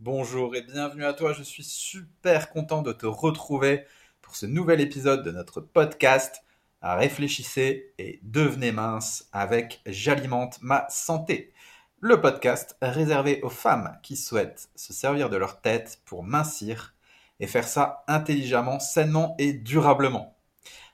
Bonjour 0.00 0.54
et 0.54 0.62
bienvenue 0.62 1.04
à 1.04 1.12
toi, 1.12 1.32
je 1.32 1.42
suis 1.42 1.64
super 1.64 2.50
content 2.50 2.82
de 2.82 2.92
te 2.92 3.04
retrouver 3.04 3.84
pour 4.22 4.36
ce 4.36 4.46
nouvel 4.46 4.80
épisode 4.80 5.24
de 5.24 5.32
notre 5.32 5.60
podcast 5.60 6.44
Réfléchissez 6.80 7.94
et 7.98 8.20
devenez 8.22 8.70
mince 8.70 9.28
avec 9.32 9.80
J'alimente 9.86 10.62
ma 10.62 10.88
santé. 10.88 11.52
Le 11.98 12.20
podcast 12.20 12.76
réservé 12.80 13.40
aux 13.42 13.48
femmes 13.48 13.98
qui 14.04 14.14
souhaitent 14.14 14.68
se 14.76 14.92
servir 14.92 15.30
de 15.30 15.36
leur 15.36 15.60
tête 15.60 16.00
pour 16.04 16.22
mincir 16.22 16.94
et 17.40 17.48
faire 17.48 17.66
ça 17.66 18.04
intelligemment, 18.06 18.78
sainement 18.78 19.34
et 19.40 19.52
durablement. 19.52 20.36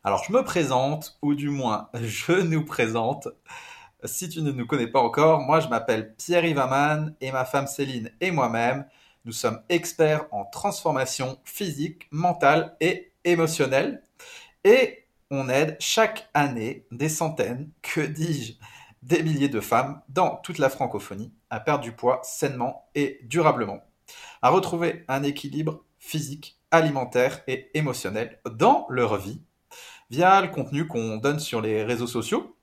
Alors 0.03 0.25
je 0.27 0.33
me 0.33 0.43
présente, 0.43 1.19
ou 1.21 1.35
du 1.35 1.51
moins 1.51 1.91
je 1.93 2.41
nous 2.41 2.65
présente. 2.65 3.29
Si 4.07 4.29
tu 4.29 4.43
ne 4.43 4.53
nous 4.53 4.67
connais 4.67 4.87
pas 4.87 5.01
encore, 5.01 5.41
moi 5.41 5.61
je 5.61 5.69
m'appelle 5.69 6.15
Pierre 6.17 6.45
Ivaman 6.45 7.15
et 7.23 7.33
ma 7.33 7.47
femme 7.47 7.67
Céline 7.67 8.11
et 8.21 8.31
moi-même, 8.31 8.87
nous 9.25 9.33
sommes 9.33 9.63
experts 9.71 10.27
en 10.31 10.45
transformation 10.45 11.39
physique, 11.45 12.07
mentale 12.11 12.77
et 12.81 13.13
émotionnelle. 13.25 14.03
Et 14.63 15.07
on 15.31 15.49
aide 15.49 15.79
chaque 15.81 16.29
année 16.35 16.87
des 16.91 17.09
centaines, 17.09 17.71
que 17.81 18.03
dis-je, 18.03 18.53
des 19.03 19.23
milliers 19.23 19.49
de 19.49 19.61
femmes 19.61 20.03
dans 20.11 20.37
toute 20.37 20.59
la 20.59 20.69
francophonie 20.69 21.33
à 21.49 21.59
perdre 21.59 21.83
du 21.83 21.93
poids 21.93 22.21
sainement 22.23 22.91
et 22.95 23.21
durablement, 23.23 23.81
à 24.43 24.51
retrouver 24.51 25.05
un 25.09 25.23
équilibre 25.23 25.83
physique, 25.99 26.59
alimentaire 26.71 27.41
et 27.47 27.71
émotionnel 27.73 28.39
dans 28.51 28.87
leur 28.91 29.17
vie 29.17 29.41
via 30.11 30.43
le 30.43 30.49
contenu 30.49 30.87
qu'on 30.87 31.17
donne 31.17 31.41
sur 31.41 31.63
les 31.63 31.83
réseaux 31.83 32.07
sociaux, 32.07 32.55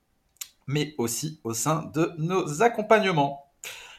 mais 0.66 0.94
aussi 0.98 1.40
au 1.44 1.54
sein 1.54 1.90
de 1.94 2.12
nos 2.18 2.62
accompagnements. 2.62 3.46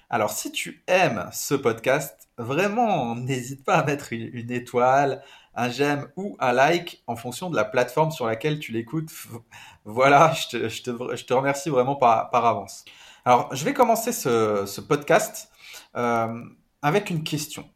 Alors 0.09 0.29
si 0.29 0.51
tu 0.51 0.83
aimes 0.87 1.27
ce 1.31 1.55
podcast, 1.55 2.29
vraiment 2.37 3.15
n'hésite 3.15 3.63
pas 3.63 3.77
à 3.77 3.83
mettre 3.83 4.13
une, 4.13 4.51
étoile, 4.51 5.23
un 5.55 5.69
j'aime 5.69 6.07
ou 6.15 6.37
un 6.39 6.51
like 6.51 7.01
en 7.07 7.15
fonction 7.15 7.49
de 7.49 7.55
la 7.55 7.65
plateforme 7.65 8.11
sur 8.11 8.27
laquelle 8.27 8.59
tu 8.59 8.71
l'écoutes. 8.71 9.11
Voilà, 9.85 10.31
je 10.33 10.81
te, 10.81 11.33
remercie 11.33 11.69
vraiment 11.69 11.95
par, 11.95 12.29
avance. 12.33 12.85
Alors 13.25 13.53
je 13.55 13.65
vais 13.65 13.73
commencer 13.73 14.11
ce, 14.11 14.79
podcast 14.81 15.49
euh, 15.95 16.43
avec 16.81 17.09
une 17.09 17.23
question, 17.23 17.67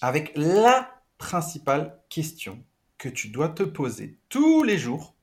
avec 0.00 0.32
la 0.34 0.90
principale 1.16 1.98
question 2.08 2.62
que 2.98 3.08
tu 3.08 3.28
dois 3.28 3.48
te 3.48 3.62
poser 3.62 4.18
tous 4.28 4.62
les 4.62 4.78
jours 4.78 5.13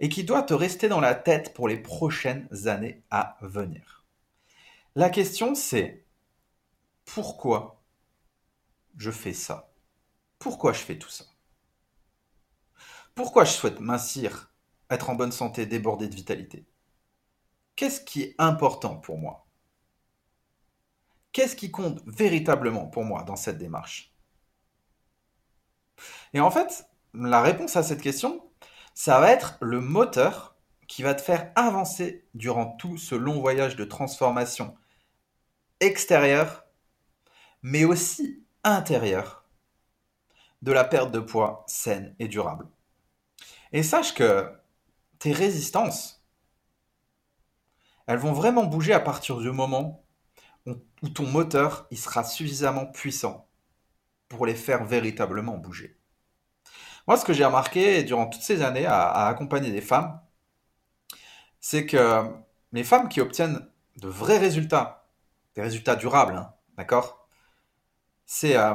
et 0.00 0.08
qui 0.08 0.24
doit 0.24 0.42
te 0.42 0.54
rester 0.54 0.88
dans 0.88 1.00
la 1.00 1.14
tête 1.14 1.54
pour 1.54 1.68
les 1.68 1.78
prochaines 1.78 2.48
années 2.66 3.02
à 3.10 3.36
venir. 3.40 4.04
La 4.94 5.10
question 5.10 5.54
c'est 5.54 6.04
pourquoi 7.04 7.82
je 8.96 9.10
fais 9.10 9.32
ça? 9.32 9.72
Pourquoi 10.38 10.72
je 10.72 10.80
fais 10.80 10.98
tout 10.98 11.10
ça? 11.10 11.24
Pourquoi 13.14 13.44
je 13.44 13.52
souhaite 13.52 13.80
mincir, 13.80 14.52
être 14.90 15.08
en 15.08 15.14
bonne 15.14 15.32
santé, 15.32 15.66
déborder 15.66 16.08
de 16.08 16.14
vitalité? 16.14 16.66
Qu'est-ce 17.74 18.00
qui 18.00 18.22
est 18.22 18.34
important 18.38 18.96
pour 18.96 19.18
moi? 19.18 19.46
Qu'est-ce 21.32 21.56
qui 21.56 21.70
compte 21.70 22.02
véritablement 22.06 22.86
pour 22.86 23.04
moi 23.04 23.22
dans 23.22 23.36
cette 23.36 23.58
démarche? 23.58 24.14
Et 26.32 26.40
en 26.40 26.50
fait, 26.50 26.86
la 27.14 27.42
réponse 27.42 27.76
à 27.76 27.82
cette 27.82 28.02
question, 28.02 28.45
ça 28.96 29.20
va 29.20 29.30
être 29.30 29.58
le 29.60 29.82
moteur 29.82 30.56
qui 30.88 31.02
va 31.02 31.14
te 31.14 31.20
faire 31.20 31.52
avancer 31.54 32.26
durant 32.32 32.66
tout 32.76 32.96
ce 32.96 33.14
long 33.14 33.40
voyage 33.40 33.76
de 33.76 33.84
transformation 33.84 34.74
extérieure, 35.80 36.64
mais 37.60 37.84
aussi 37.84 38.42
intérieure, 38.64 39.44
de 40.62 40.72
la 40.72 40.82
perte 40.82 41.10
de 41.10 41.20
poids 41.20 41.62
saine 41.68 42.16
et 42.18 42.26
durable. 42.26 42.66
Et 43.72 43.82
sache 43.82 44.14
que 44.14 44.50
tes 45.18 45.32
résistances, 45.32 46.24
elles 48.06 48.18
vont 48.18 48.32
vraiment 48.32 48.64
bouger 48.64 48.94
à 48.94 49.00
partir 49.00 49.36
du 49.36 49.52
moment 49.52 50.06
où 50.66 51.08
ton 51.10 51.26
moteur 51.26 51.86
il 51.90 51.98
sera 51.98 52.24
suffisamment 52.24 52.86
puissant 52.86 53.46
pour 54.28 54.46
les 54.46 54.54
faire 54.54 54.86
véritablement 54.86 55.58
bouger. 55.58 55.98
Moi, 57.06 57.16
ce 57.16 57.24
que 57.24 57.32
j'ai 57.32 57.44
remarqué 57.44 58.02
durant 58.02 58.26
toutes 58.26 58.42
ces 58.42 58.62
années 58.62 58.86
à, 58.86 59.26
accompagner 59.26 59.70
des 59.70 59.80
femmes, 59.80 60.20
c'est 61.60 61.86
que 61.86 62.24
les 62.72 62.84
femmes 62.84 63.08
qui 63.08 63.20
obtiennent 63.20 63.68
de 63.96 64.08
vrais 64.08 64.38
résultats, 64.38 65.08
des 65.54 65.62
résultats 65.62 65.96
durables, 65.96 66.36
hein, 66.36 66.52
d'accord 66.76 67.28
C'est 68.26 68.56
euh, 68.56 68.74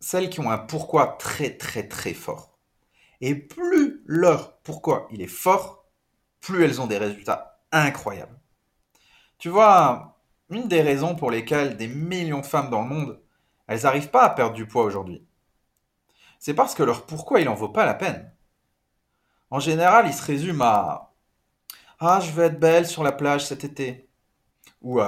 celles 0.00 0.30
qui 0.30 0.40
ont 0.40 0.50
un 0.50 0.58
pourquoi 0.58 1.16
très 1.18 1.56
très 1.56 1.86
très 1.88 2.14
fort. 2.14 2.58
Et 3.20 3.34
plus 3.34 4.02
leur 4.06 4.58
pourquoi 4.62 5.06
il 5.10 5.22
est 5.22 5.26
fort, 5.26 5.86
plus 6.40 6.64
elles 6.64 6.80
ont 6.80 6.86
des 6.86 6.98
résultats 6.98 7.62
incroyables. 7.72 8.38
Tu 9.38 9.48
vois, 9.48 10.18
une 10.50 10.68
des 10.68 10.82
raisons 10.82 11.14
pour 11.14 11.30
lesquelles 11.30 11.76
des 11.76 11.88
millions 11.88 12.40
de 12.40 12.46
femmes 12.46 12.70
dans 12.70 12.82
le 12.82 12.88
monde, 12.88 13.22
elles 13.66 13.82
n'arrivent 13.82 14.10
pas 14.10 14.24
à 14.24 14.30
perdre 14.30 14.54
du 14.54 14.66
poids 14.66 14.84
aujourd'hui, 14.84 15.24
c'est 16.40 16.54
parce 16.54 16.74
que 16.74 16.82
leur 16.82 17.06
pourquoi 17.06 17.40
il 17.40 17.48
en 17.48 17.54
vaut 17.54 17.68
pas 17.68 17.86
la 17.86 17.94
peine. 17.94 18.32
En 19.50 19.60
général, 19.60 20.06
il 20.06 20.14
se 20.14 20.24
résume 20.24 20.62
à 20.62 21.14
Ah, 22.00 22.20
je 22.20 22.32
veux 22.32 22.44
être 22.44 22.60
belle 22.60 22.86
sur 22.86 23.02
la 23.04 23.12
plage 23.12 23.46
cet 23.46 23.64
été. 23.64 24.08
Ou 24.82 25.00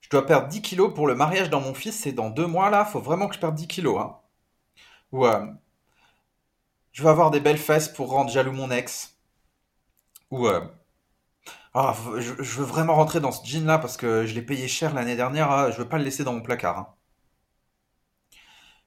Je 0.00 0.10
dois 0.10 0.26
perdre 0.26 0.48
10 0.48 0.62
kilos 0.62 0.92
pour 0.94 1.06
le 1.06 1.14
mariage 1.14 1.50
dans 1.50 1.60
mon 1.60 1.74
fils, 1.74 1.98
c'est 2.00 2.12
dans 2.12 2.30
deux 2.30 2.46
mois 2.46 2.70
là, 2.70 2.84
faut 2.84 3.00
vraiment 3.00 3.28
que 3.28 3.34
je 3.34 3.40
perde 3.40 3.54
10 3.54 3.68
kilos. 3.68 4.00
Hein. 4.00 4.18
Ou 5.12 5.26
Je 6.92 7.02
veux 7.02 7.10
avoir 7.10 7.30
des 7.30 7.40
belles 7.40 7.58
fesses 7.58 7.88
pour 7.88 8.10
rendre 8.10 8.30
jaloux 8.30 8.52
mon 8.52 8.70
ex. 8.70 9.16
Ou 10.30 10.48
Ah, 11.74 11.94
je, 12.18 12.32
veux 12.32 12.64
vraiment 12.64 12.94
rentrer 12.94 13.20
dans 13.20 13.32
ce 13.32 13.46
jean 13.46 13.66
là 13.66 13.78
parce 13.78 13.96
que 13.96 14.26
je 14.26 14.34
l'ai 14.34 14.42
payé 14.42 14.68
cher 14.68 14.94
l'année 14.94 15.16
dernière, 15.16 15.50
hein, 15.50 15.70
je 15.70 15.78
veux 15.78 15.88
pas 15.88 15.98
le 15.98 16.04
laisser 16.04 16.24
dans 16.24 16.32
mon 16.32 16.42
placard. 16.42 16.78
Hein. 16.78 16.94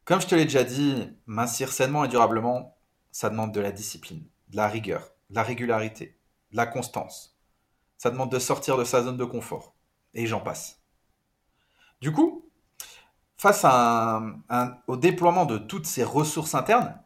Comme 0.06 0.22
je 0.22 0.28
te 0.28 0.36
l'ai 0.36 0.46
déjà 0.46 0.64
dit, 0.64 1.10
mincir 1.26 1.72
sainement 1.72 2.06
et 2.06 2.08
durablement, 2.08 2.78
ça 3.12 3.32
demande 3.32 3.52
de 3.52 3.60
la 3.60 3.72
discipline, 3.72 4.24
de 4.50 4.56
la 4.56 4.68
rigueur, 4.68 5.12
de 5.32 5.36
la 5.36 5.42
régularité, 5.42 6.20
de 6.52 6.58
la 6.58 6.68
constance. 6.68 7.40
Ça 7.98 8.12
demande 8.12 8.32
de 8.32 8.38
sortir 8.38 8.78
de 8.78 8.84
sa 8.84 9.02
zone 9.02 9.18
de 9.18 9.26
confort. 9.26 9.74
Et 10.14 10.28
j'en 10.28 10.42
passe. 10.42 10.80
Du 12.02 12.12
coup, 12.12 12.48
face 13.36 13.66
au 14.86 14.96
déploiement 14.96 15.46
de 15.46 15.58
toutes 15.58 15.88
ces 15.88 16.04
ressources 16.04 16.54
internes, 16.54 17.02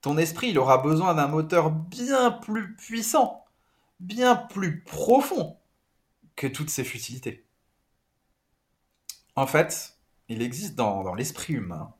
ton 0.00 0.16
esprit 0.16 0.48
il 0.48 0.58
aura 0.58 0.78
besoin 0.78 1.14
d'un 1.14 1.28
moteur 1.28 1.70
bien 1.70 2.30
plus 2.30 2.74
puissant, 2.76 3.44
bien 4.00 4.36
plus 4.36 4.82
profond 4.84 5.60
que 6.34 6.46
toutes 6.46 6.70
ces 6.70 6.82
futilités. 6.82 7.46
En 9.36 9.46
fait, 9.46 9.98
il 10.28 10.40
existe 10.40 10.76
dans 10.76 11.14
l'esprit 11.14 11.52
humain 11.52 11.94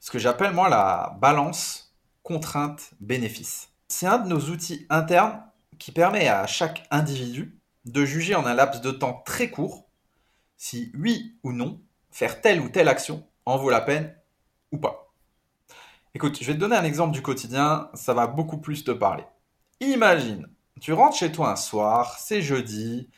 ce 0.00 0.10
que 0.10 0.18
j'appelle 0.18 0.52
moi 0.52 0.68
la 0.68 1.16
balance 1.20 1.94
contrainte-bénéfice. 2.22 3.70
C'est 3.88 4.06
un 4.06 4.18
de 4.18 4.28
nos 4.28 4.40
outils 4.50 4.86
internes 4.90 5.42
qui 5.78 5.92
permet 5.92 6.28
à 6.28 6.46
chaque 6.46 6.86
individu 6.90 7.58
de 7.84 8.04
juger 8.04 8.34
en 8.34 8.44
un 8.46 8.54
laps 8.54 8.80
de 8.82 8.90
temps 8.90 9.22
très 9.24 9.50
court 9.50 9.88
si 10.56 10.92
oui 10.98 11.38
ou 11.42 11.52
non 11.52 11.80
faire 12.10 12.40
telle 12.40 12.60
ou 12.60 12.68
telle 12.68 12.88
action 12.88 13.26
en 13.46 13.56
vaut 13.56 13.70
la 13.70 13.80
peine 13.80 14.14
ou 14.72 14.78
pas. 14.78 15.12
Écoute, 16.14 16.38
je 16.40 16.46
vais 16.46 16.54
te 16.54 16.58
donner 16.58 16.76
un 16.76 16.84
exemple 16.84 17.12
du 17.12 17.22
quotidien, 17.22 17.90
ça 17.94 18.12
va 18.12 18.26
beaucoup 18.26 18.58
plus 18.58 18.82
te 18.82 18.90
parler. 18.90 19.24
Imagine, 19.80 20.48
tu 20.80 20.92
rentres 20.92 21.16
chez 21.16 21.30
toi 21.30 21.50
un 21.50 21.56
soir, 21.56 22.18
c'est 22.18 22.42
jeudi, 22.42 23.08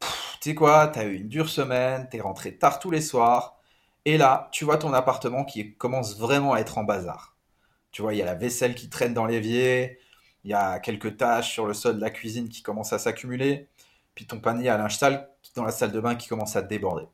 tu 0.00 0.50
sais 0.50 0.54
quoi, 0.54 0.88
t'as 0.88 1.04
eu 1.04 1.16
une 1.16 1.28
dure 1.28 1.48
semaine, 1.48 2.08
t'es 2.10 2.20
rentré 2.20 2.56
tard 2.56 2.78
tous 2.78 2.90
les 2.90 3.00
soirs, 3.00 3.53
et 4.04 4.18
là, 4.18 4.48
tu 4.52 4.64
vois 4.64 4.76
ton 4.78 4.92
appartement 4.92 5.44
qui 5.44 5.74
commence 5.76 6.18
vraiment 6.18 6.52
à 6.54 6.60
être 6.60 6.78
en 6.78 6.84
bazar. 6.84 7.36
Tu 7.90 8.02
vois, 8.02 8.14
il 8.14 8.18
y 8.18 8.22
a 8.22 8.26
la 8.26 8.34
vaisselle 8.34 8.74
qui 8.74 8.90
traîne 8.90 9.14
dans 9.14 9.26
l'évier, 9.26 9.98
il 10.44 10.50
y 10.50 10.54
a 10.54 10.78
quelques 10.78 11.16
taches 11.16 11.52
sur 11.52 11.66
le 11.66 11.74
sol 11.74 11.96
de 11.96 12.00
la 12.00 12.10
cuisine 12.10 12.48
qui 12.48 12.62
commencent 12.62 12.92
à 12.92 12.98
s'accumuler, 12.98 13.68
puis 14.14 14.26
ton 14.26 14.40
panier 14.40 14.68
à 14.68 14.76
linge 14.76 14.96
sale 14.96 15.30
dans 15.54 15.64
la 15.64 15.72
salle 15.72 15.92
de 15.92 16.00
bain 16.00 16.16
qui 16.16 16.28
commence 16.28 16.56
à 16.56 16.62
déborder. 16.62 17.06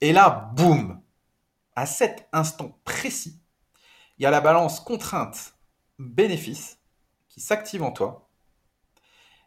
Et 0.00 0.12
là, 0.12 0.50
boum 0.54 1.00
À 1.76 1.86
cet 1.86 2.28
instant 2.32 2.78
précis, 2.84 3.40
il 4.18 4.22
y 4.22 4.26
a 4.26 4.30
la 4.30 4.40
balance 4.40 4.80
contrainte-bénéfice 4.80 6.78
qui 7.28 7.40
s'active 7.40 7.82
en 7.82 7.92
toi. 7.92 8.28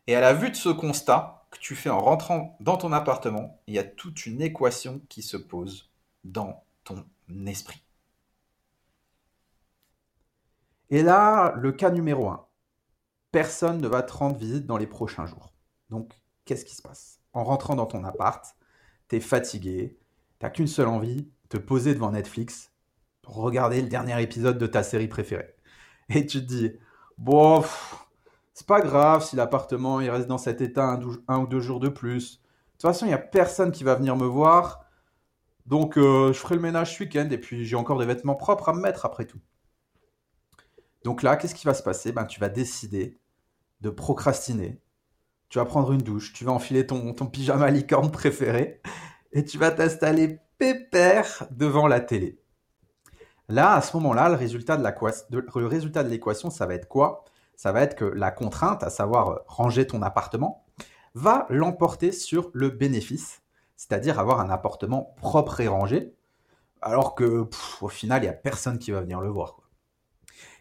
Et 0.07 0.15
à 0.15 0.21
la 0.21 0.33
vue 0.33 0.49
de 0.49 0.55
ce 0.55 0.69
constat 0.69 1.47
que 1.51 1.59
tu 1.59 1.75
fais 1.75 1.89
en 1.89 1.99
rentrant 1.99 2.57
dans 2.59 2.77
ton 2.77 2.91
appartement, 2.91 3.61
il 3.67 3.75
y 3.75 3.79
a 3.79 3.83
toute 3.83 4.25
une 4.25 4.41
équation 4.41 5.01
qui 5.09 5.21
se 5.21 5.37
pose 5.37 5.89
dans 6.31 6.63
ton 6.83 7.05
esprit. 7.45 7.83
Et 10.89 11.03
là, 11.03 11.53
le 11.57 11.71
cas 11.71 11.89
numéro 11.89 12.29
un. 12.29 12.45
Personne 13.31 13.81
ne 13.81 13.87
va 13.87 14.03
te 14.03 14.13
rendre 14.13 14.37
visite 14.37 14.65
dans 14.65 14.77
les 14.77 14.87
prochains 14.87 15.25
jours. 15.25 15.53
Donc, 15.89 16.13
qu'est-ce 16.45 16.65
qui 16.65 16.75
se 16.75 16.81
passe? 16.81 17.19
En 17.33 17.43
rentrant 17.43 17.75
dans 17.75 17.85
ton 17.85 18.03
appart, 18.03 18.55
tu 19.09 19.17
es 19.17 19.19
fatigué, 19.19 19.99
tu 20.39 20.49
qu'une 20.51 20.67
seule 20.67 20.87
envie, 20.87 21.29
te 21.49 21.57
poser 21.57 21.93
devant 21.93 22.11
Netflix 22.11 22.71
pour 23.21 23.35
regarder 23.35 23.81
le 23.81 23.89
dernier 23.89 24.21
épisode 24.21 24.57
de 24.57 24.67
ta 24.67 24.83
série 24.83 25.07
préférée. 25.07 25.55
Et 26.09 26.25
tu 26.25 26.39
te 26.39 26.45
dis, 26.45 26.71
bon, 27.17 27.63
c'est 28.53 28.67
pas 28.67 28.81
grave 28.81 29.23
si 29.23 29.35
l'appartement 29.35 29.97
reste 29.97 30.27
dans 30.27 30.37
cet 30.37 30.61
état 30.61 30.99
un, 31.27 31.39
ou 31.39 31.47
deux 31.47 31.59
jours 31.59 31.79
de 31.79 31.89
plus. 31.89 32.37
De 32.37 32.71
toute 32.73 32.81
façon, 32.83 33.05
il 33.05 33.09
n'y 33.09 33.13
a 33.13 33.19
personne 33.19 33.71
qui 33.71 33.83
va 33.83 33.95
venir 33.95 34.15
me 34.15 34.25
voir. 34.25 34.85
Donc, 35.67 35.97
euh, 35.97 36.31
je 36.33 36.39
ferai 36.39 36.55
le 36.55 36.61
ménage 36.61 36.95
ce 36.95 37.03
week-end 37.03 37.27
et 37.29 37.37
puis 37.37 37.65
j'ai 37.65 37.75
encore 37.75 37.99
des 37.99 38.05
vêtements 38.05 38.35
propres 38.35 38.69
à 38.69 38.73
me 38.73 38.81
mettre 38.81 39.05
après 39.05 39.25
tout. 39.25 39.39
Donc 41.03 41.23
là, 41.23 41.35
qu'est-ce 41.35 41.55
qui 41.55 41.65
va 41.65 41.73
se 41.73 41.83
passer? 41.83 42.11
Ben, 42.11 42.25
Tu 42.25 42.39
vas 42.39 42.49
décider 42.49 43.19
de 43.81 43.89
procrastiner. 43.89 44.81
Tu 45.49 45.59
vas 45.59 45.65
prendre 45.65 45.91
une 45.93 46.01
douche, 46.01 46.33
tu 46.33 46.43
vas 46.43 46.51
enfiler 46.51 46.85
ton, 46.85 47.13
pyjama 47.13 47.69
licorne 47.71 48.11
préféré 48.11 48.81
et 49.31 49.45
tu 49.45 49.57
vas 49.57 49.71
t'installer 49.71 50.39
pépère 50.57 51.47
devant 51.51 51.87
la 51.87 52.01
télé. 52.01 52.41
Là, 53.47 53.75
à 53.75 53.81
ce 53.81 53.95
moment-là, 53.95 54.27
le 54.27 54.35
résultat 54.35 54.75
de 54.75 56.09
l'équation, 56.09 56.49
ça 56.49 56.65
va 56.65 56.73
être 56.73 56.89
quoi? 56.89 57.23
Ça 57.55 57.71
va 57.71 57.81
être 57.81 57.95
que 57.95 58.03
la 58.03 58.31
contrainte, 58.31 58.83
à 58.83 58.89
savoir 58.89 59.41
ranger 59.47 59.87
ton 59.87 60.01
appartement, 60.01 60.65
va 61.13 61.45
l'emporter 61.49 62.11
sur 62.11 62.51
le 62.53 62.69
bénéfice, 62.69 63.41
c'est-à-dire 63.77 64.19
avoir 64.19 64.41
un 64.41 64.49
appartement 64.49 65.15
propre 65.17 65.61
et 65.61 65.67
rangé, 65.67 66.13
alors 66.81 67.15
que 67.15 67.47
au 67.81 67.87
final, 67.87 68.23
il 68.23 68.25
n'y 68.25 68.29
a 68.29 68.33
personne 68.33 68.79
qui 68.79 68.91
va 68.91 69.01
venir 69.01 69.21
le 69.21 69.29
voir. 69.29 69.57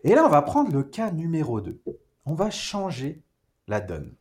Et 0.04 0.14
là, 0.14 0.24
on 0.24 0.28
va 0.28 0.42
prendre 0.42 0.72
le 0.72 0.84
cas 0.84 1.10
numéro 1.10 1.60
2. 1.60 1.82
On 2.26 2.34
va 2.34 2.50
changer 2.50 3.24
la 3.66 3.80
donne. 3.80 4.14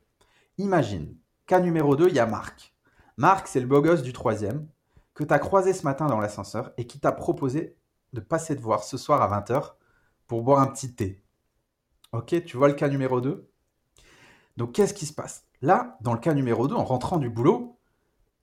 Imagine, 0.58 1.16
cas 1.46 1.60
numéro 1.60 1.96
2, 1.96 2.08
il 2.08 2.16
y 2.16 2.20
a 2.20 2.26
Marc. 2.26 2.74
Marc, 3.18 3.48
c'est 3.48 3.60
le 3.60 3.68
beau 3.68 3.82
gosse 3.82 4.02
du 4.02 4.14
troisième 4.14 4.68
que 5.14 5.24
tu 5.24 5.34
as 5.34 5.40
croisé 5.40 5.74
ce 5.74 5.84
matin 5.84 6.08
dans 6.08 6.20
l'ascenseur 6.20 6.74
et 6.78 6.88
qui 6.88 7.00
t'a 7.00 7.12
proposé 7.12 7.78
de 8.14 8.20
passer 8.20 8.56
te 8.56 8.62
voir 8.62 8.84
ce 8.84 8.98
soir 8.98 9.22
à 9.22 9.42
20h 9.42 9.74
pour 10.28 10.42
boire 10.42 10.60
un 10.60 10.68
petit 10.68 10.94
thé. 10.94 11.24
Ok, 12.12 12.44
tu 12.46 12.58
vois 12.58 12.68
le 12.68 12.74
cas 12.74 12.90
numéro 12.90 13.22
2 13.22 13.50
Donc 14.58 14.74
qu'est-ce 14.74 14.94
qui 14.94 15.06
se 15.06 15.14
passe? 15.14 15.46
Là, 15.62 15.98
dans 16.02 16.14
le 16.14 16.20
cas 16.20 16.34
numéro 16.34 16.68
2, 16.68 16.76
en 16.76 16.84
rentrant 16.84 17.18
du 17.18 17.30
boulot, 17.30 17.78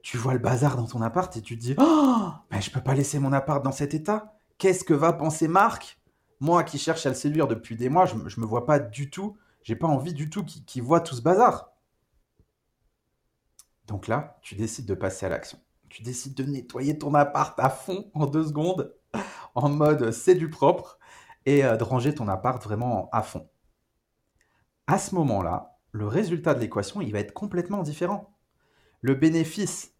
tu 0.02 0.19
vois 0.19 0.32
le 0.32 0.38
bazar 0.38 0.76
dans 0.76 0.87
ton 0.87 1.00
appart 1.00 1.34
et 1.37 1.43
tu 1.43 1.56
te 1.56 1.62
dis 1.62 1.75
Oh, 1.78 2.28
mais 2.50 2.60
je 2.60 2.70
peux 2.70 2.81
pas 2.81 2.94
laisser 2.94 3.19
mon 3.19 3.32
appart 3.32 3.64
dans 3.64 3.72
cet 3.72 3.94
état. 3.94 4.34
Qu'est-ce 4.58 4.84
que 4.84 4.94
va 4.94 5.12
penser 5.12 5.49
Marc? 5.49 6.00
Moi 6.40 6.64
qui 6.64 6.78
cherche 6.78 7.06
à 7.06 7.08
le 7.08 7.14
séduire 7.14 7.46
depuis 7.46 7.76
des 7.76 7.88
mois, 7.88 8.06
je, 8.06 8.16
ne 8.16 8.20
me 8.20 8.46
vois 8.46 8.66
pas 8.66 8.81
du 8.81 9.10
tout, 9.10 9.37
j'ai 9.62 9.76
pas 9.76 9.87
envie 9.87 10.12
du 10.12 10.28
tout 10.28 10.44
qu'il 10.44 10.82
voit 10.82 11.00
tout 11.00 11.14
ce 11.14 11.22
bazar. 11.22 11.72
Donc 13.87 14.08
là, 14.08 14.38
tu 14.43 14.56
décides 14.56 14.87
de 14.87 14.94
passer 14.94 15.26
à 15.26 15.28
l'action. 15.28 15.58
Tu 15.88 16.02
décides 16.02 16.34
de 16.34 16.44
nettoyer 16.44 16.99
ton 16.99 17.14
appart 17.14 17.58
à 17.60 17.70
fond 17.70 18.10
en 18.14 18.26
deux 18.26 18.44
secondes, 18.44 18.94
en 19.54 19.69
mode 19.69 20.10
c'est 20.10 20.34
du 20.34 20.50
propre, 20.50 20.99
et 21.46 21.64
euh, 21.64 21.76
de 21.76 21.84
ranger 21.84 22.14
ton 22.14 22.28
appart 22.28 22.62
vraiment 22.62 23.08
à 23.12 23.22
fond. 23.22 23.49
À 24.87 24.99
ce 24.99 25.14
moment-là, 25.14 25.78
le 25.93 26.06
résultat 26.06 26.54
de 26.54 26.60
l'équation, 26.60 27.00
il 27.00 27.12
va 27.12 27.20
être 27.20 27.34
complètement 27.34 27.82
différent. 27.82 28.34
Le 29.00 29.14
bénéfice 29.14 29.92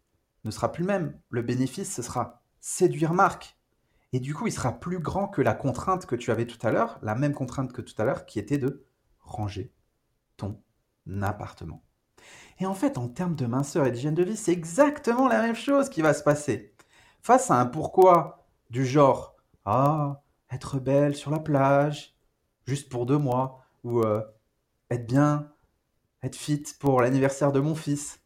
ne 0.43 0.51
sera 0.51 0.71
plus 0.71 0.83
le 0.83 0.87
même. 0.87 1.19
Le 1.29 1.41
bénéfice, 1.41 1.93
ce 1.93 2.01
sera 2.01 2.43
séduire 2.59 3.13
Marc. 3.13 3.57
Et 4.11 4.19
du 4.19 4.33
coup, 4.33 4.47
il 4.47 4.51
sera 4.51 4.79
plus 4.79 4.99
grand 4.99 5.27
que 5.27 5.41
la 5.41 5.53
contrainte 5.53 6.05
que 6.05 6.15
tu 6.15 6.31
avais 6.31 6.45
tout 6.45 6.65
à 6.65 6.71
l'heure, 6.71 6.99
la 7.01 7.15
même 7.15 7.33
contrainte 7.33 7.73
que 7.73 7.81
tout 7.81 7.99
à 7.99 8.05
l'heure, 8.05 8.25
qui 8.25 8.39
était 8.39 8.59
de 8.59 8.85
ranger 9.19 9.73
ton 10.37 10.61
appartement. 11.21 11.83
Et 12.59 12.65
en 12.65 12.75
fait, 12.75 12.97
en 12.97 13.09
termes 13.09 13.35
de 13.35 13.45
minceur 13.45 13.85
et 13.85 13.91
d'hygiène 13.91 14.13
de 14.13 14.23
vie, 14.23 14.37
c'est 14.37 14.51
exactement 14.51 15.27
la 15.27 15.41
même 15.41 15.55
chose 15.55 15.89
qui 15.89 16.01
va 16.01 16.13
se 16.13 16.23
passer. 16.23 16.75
Face 17.21 17.49
à 17.49 17.59
un 17.59 17.65
pourquoi 17.65 18.47
du 18.69 18.85
genre 18.85 19.35
Ah, 19.65 20.23
être 20.51 20.79
belle 20.79 21.15
sur 21.15 21.31
la 21.31 21.39
plage, 21.39 22.15
juste 22.65 22.89
pour 22.89 23.05
deux 23.05 23.17
mois, 23.17 23.65
ou 23.83 24.01
euh, 24.01 24.21
être 24.89 25.07
bien, 25.07 25.51
être 26.21 26.35
fit 26.35 26.63
pour 26.79 27.01
l'anniversaire 27.01 27.51
de 27.51 27.59
mon 27.59 27.75
fils. 27.75 28.22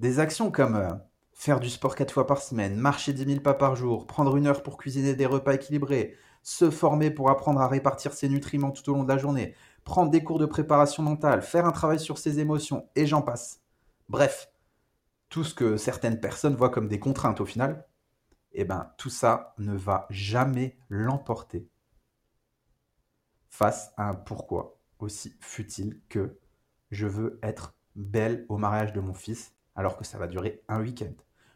Des 0.00 0.18
actions 0.18 0.50
comme 0.50 0.76
euh, 0.76 0.88
faire 1.34 1.60
du 1.60 1.68
sport 1.68 1.94
quatre 1.94 2.14
fois 2.14 2.26
par 2.26 2.40
semaine, 2.40 2.74
marcher 2.74 3.12
10 3.12 3.26
000 3.26 3.40
pas 3.40 3.52
par 3.52 3.76
jour, 3.76 4.06
prendre 4.06 4.34
une 4.34 4.46
heure 4.46 4.62
pour 4.62 4.78
cuisiner 4.78 5.14
des 5.14 5.26
repas 5.26 5.52
équilibrés, 5.52 6.16
se 6.42 6.70
former 6.70 7.10
pour 7.10 7.28
apprendre 7.28 7.60
à 7.60 7.68
répartir 7.68 8.14
ses 8.14 8.30
nutriments 8.30 8.70
tout 8.70 8.90
au 8.90 8.94
long 8.94 9.04
de 9.04 9.10
la 9.10 9.18
journée, 9.18 9.54
prendre 9.84 10.10
des 10.10 10.24
cours 10.24 10.38
de 10.38 10.46
préparation 10.46 11.02
mentale, 11.02 11.42
faire 11.42 11.66
un 11.66 11.70
travail 11.70 12.00
sur 12.00 12.16
ses 12.16 12.38
émotions, 12.40 12.88
et 12.96 13.04
j'en 13.04 13.20
passe. 13.20 13.60
Bref, 14.08 14.50
tout 15.28 15.44
ce 15.44 15.52
que 15.52 15.76
certaines 15.76 16.18
personnes 16.18 16.56
voient 16.56 16.70
comme 16.70 16.88
des 16.88 16.98
contraintes 16.98 17.42
au 17.42 17.46
final, 17.46 17.86
eh 18.52 18.64
ben, 18.64 18.90
tout 18.96 19.10
ça 19.10 19.54
ne 19.58 19.76
va 19.76 20.06
jamais 20.08 20.78
l'emporter 20.88 21.68
face 23.50 23.92
à 23.98 24.08
un 24.08 24.14
pourquoi 24.14 24.80
aussi 24.98 25.36
futile 25.40 26.00
que 26.08 26.38
je 26.90 27.06
veux 27.06 27.38
être 27.42 27.74
belle 27.96 28.46
au 28.48 28.56
mariage 28.56 28.94
de 28.94 29.00
mon 29.00 29.12
fils 29.12 29.54
alors 29.74 29.96
que 29.96 30.04
ça 30.04 30.18
va 30.18 30.26
durer 30.26 30.62
un 30.68 30.80
week-end. 30.80 31.12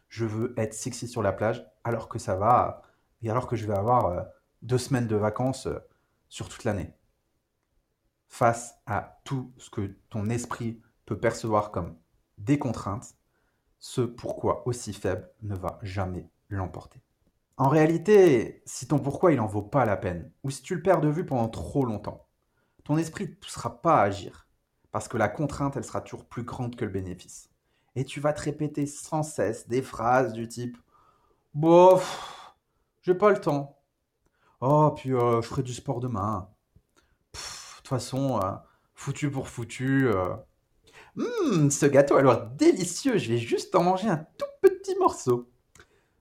Je 0.09 0.25
veux 0.25 0.53
être 0.57 0.73
sexy 0.73 1.07
sur 1.07 1.21
la 1.21 1.33
plage 1.33 1.65
alors 1.83 2.09
que 2.09 2.19
ça 2.19 2.35
va 2.35 2.81
et 3.21 3.29
alors 3.29 3.47
que 3.47 3.55
je 3.55 3.65
vais 3.65 3.77
avoir 3.77 4.05
euh, 4.07 4.21
deux 4.61 4.77
semaines 4.77 5.07
de 5.07 5.15
vacances 5.15 5.67
euh, 5.67 5.79
sur 6.29 6.49
toute 6.49 6.63
l'année 6.63 6.93
face 8.27 8.75
à 8.85 9.21
tout 9.23 9.53
ce 9.57 9.69
que 9.69 9.95
ton 10.09 10.29
esprit 10.29 10.81
peut 11.05 11.17
percevoir 11.17 11.71
comme 11.71 11.97
des 12.37 12.59
contraintes, 12.59 13.15
ce 13.79 14.01
pourquoi 14.01 14.67
aussi 14.67 14.93
faible 14.93 15.29
ne 15.41 15.55
va 15.55 15.79
jamais 15.83 16.29
l'emporter. 16.49 17.01
En 17.57 17.69
réalité, 17.69 18.61
si 18.65 18.87
ton 18.87 18.99
pourquoi 18.99 19.31
il 19.31 19.39
en 19.39 19.45
vaut 19.45 19.61
pas 19.61 19.85
la 19.85 19.95
peine, 19.95 20.31
ou 20.43 20.49
si 20.49 20.61
tu 20.61 20.75
le 20.75 20.81
perds 20.81 20.99
de 20.99 21.07
vue 21.07 21.25
pendant 21.25 21.47
trop 21.47 21.85
longtemps, 21.85 22.27
ton 22.83 22.97
esprit 22.97 23.27
ne 23.29 23.35
poussera 23.35 23.81
pas 23.81 24.01
à 24.01 24.03
agir, 24.03 24.49
parce 24.91 25.07
que 25.07 25.17
la 25.17 25.29
contrainte, 25.29 25.77
elle 25.77 25.85
sera 25.85 26.01
toujours 26.01 26.25
plus 26.25 26.43
grande 26.43 26.75
que 26.75 26.83
le 26.83 26.91
bénéfice. 26.91 27.49
Et 27.95 28.05
tu 28.05 28.19
vas 28.19 28.33
te 28.33 28.41
répéter 28.41 28.85
sans 28.85 29.23
cesse 29.23 29.67
des 29.67 29.81
phrases 29.81 30.33
du 30.33 30.47
type 30.47 30.77
Bof, 31.53 32.55
j'ai 33.01 33.15
pas 33.15 33.29
le 33.31 33.39
temps. 33.39 33.79
Oh, 34.61 34.91
puis 34.95 35.13
euh, 35.13 35.41
je 35.41 35.47
ferai 35.47 35.63
du 35.63 35.73
sport 35.73 35.99
demain 35.99 36.49
toute 37.85 37.89
façon, 37.89 38.39
euh, 38.41 38.51
foutu 38.95 39.29
pour 39.29 39.47
foutu. 39.47 40.09
Hum, 41.17 41.69
ce 41.71 41.85
gâteau 41.85 42.15
a 42.15 42.23
l'air 42.23 42.47
délicieux, 42.47 43.17
je 43.17 43.31
vais 43.31 43.37
juste 43.37 43.75
en 43.75 43.83
manger 43.83 44.09
un 44.09 44.25
tout 44.37 44.45
petit 44.61 44.95
morceau. 44.97 45.51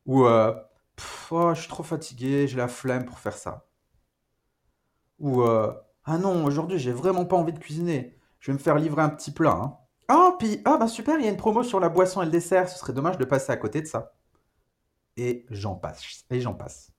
Ou, 0.06 0.26
euh, 0.26 0.54
oh, 1.30 1.54
je 1.54 1.60
suis 1.60 1.68
trop 1.68 1.82
fatigué, 1.82 2.46
j'ai 2.48 2.56
la 2.58 2.68
flemme 2.68 3.06
pour 3.06 3.18
faire 3.18 3.36
ça. 3.36 3.66
Ou, 5.18 5.42
ah 5.42 6.18
non, 6.18 6.44
aujourd'hui 6.44 6.78
j'ai 6.78 6.92
vraiment 6.92 7.24
pas 7.24 7.36
envie 7.36 7.52
de 7.52 7.58
cuisiner, 7.58 8.18
je 8.40 8.50
vais 8.52 8.58
me 8.58 8.62
faire 8.62 8.76
livrer 8.76 9.02
un 9.02 9.08
petit 9.08 9.32
plat. 9.32 9.52
Hein. 9.52 9.78
Puis, 10.38 10.60
ah 10.64 10.76
bah 10.78 10.88
super, 10.88 11.18
il 11.18 11.24
y 11.24 11.28
a 11.28 11.30
une 11.30 11.36
promo 11.36 11.62
sur 11.62 11.80
la 11.80 11.88
boisson 11.88 12.22
et 12.22 12.24
le 12.26 12.30
dessert, 12.30 12.68
ce 12.68 12.78
serait 12.78 12.92
dommage 12.92 13.18
de 13.18 13.24
passer 13.24 13.52
à 13.52 13.56
côté 13.56 13.80
de 13.80 13.86
ça. 13.86 14.14
Et 15.16 15.46
j'en 15.50 15.74
passe, 15.74 16.24
et 16.30 16.40
j'en 16.40 16.54
passe. 16.54 16.92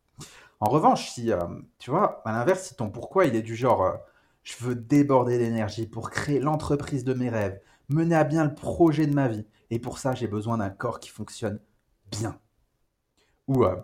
En 0.60 0.70
revanche, 0.70 1.10
si, 1.12 1.32
tu 1.80 1.92
vois, 1.92 2.22
à 2.26 2.32
l'inverse, 2.32 2.70
si 2.70 2.76
ton 2.76 2.90
pourquoi 2.90 3.26
il 3.26 3.36
est 3.36 3.42
du 3.42 3.56
genre, 3.56 3.98
je 4.44 4.56
veux 4.64 4.76
déborder 4.76 5.38
d'énergie 5.38 5.88
pour 5.88 6.10
créer 6.10 6.40
l'entreprise 6.40 7.04
de 7.04 7.14
mes 7.14 7.30
rêves, 7.30 7.60
mener 7.90 8.16
à 8.16 8.24
bien 8.24 8.46
le 8.46 8.56
projet 8.56 9.08
de 9.08 9.14
ma 9.14 9.28
vie. 9.28 9.46
Et 9.70 9.80
pour 9.80 9.98
ça, 9.98 10.14
j'ai 10.14 10.28
besoin 10.28 10.60
d'un 10.60 10.70
corps 10.70 11.00
qui 11.00 11.10
fonctionne 11.10 11.60
bien. 12.12 12.40
Ou 13.48 13.66
euh, 13.66 13.76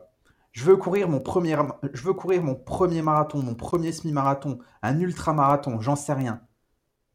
je, 0.51 0.63
veux 0.63 0.77
courir 0.77 1.09
mon 1.09 1.19
premier, 1.19 1.57
je 1.93 2.03
veux 2.03 2.13
courir 2.13 2.43
mon 2.43 2.55
premier 2.55 3.01
marathon, 3.01 3.41
mon 3.41 3.55
premier 3.55 3.91
semi-marathon, 3.91 4.59
un 4.81 4.99
ultra-marathon, 4.99 5.79
j'en 5.81 5.95
sais 5.95 6.13
rien, 6.13 6.41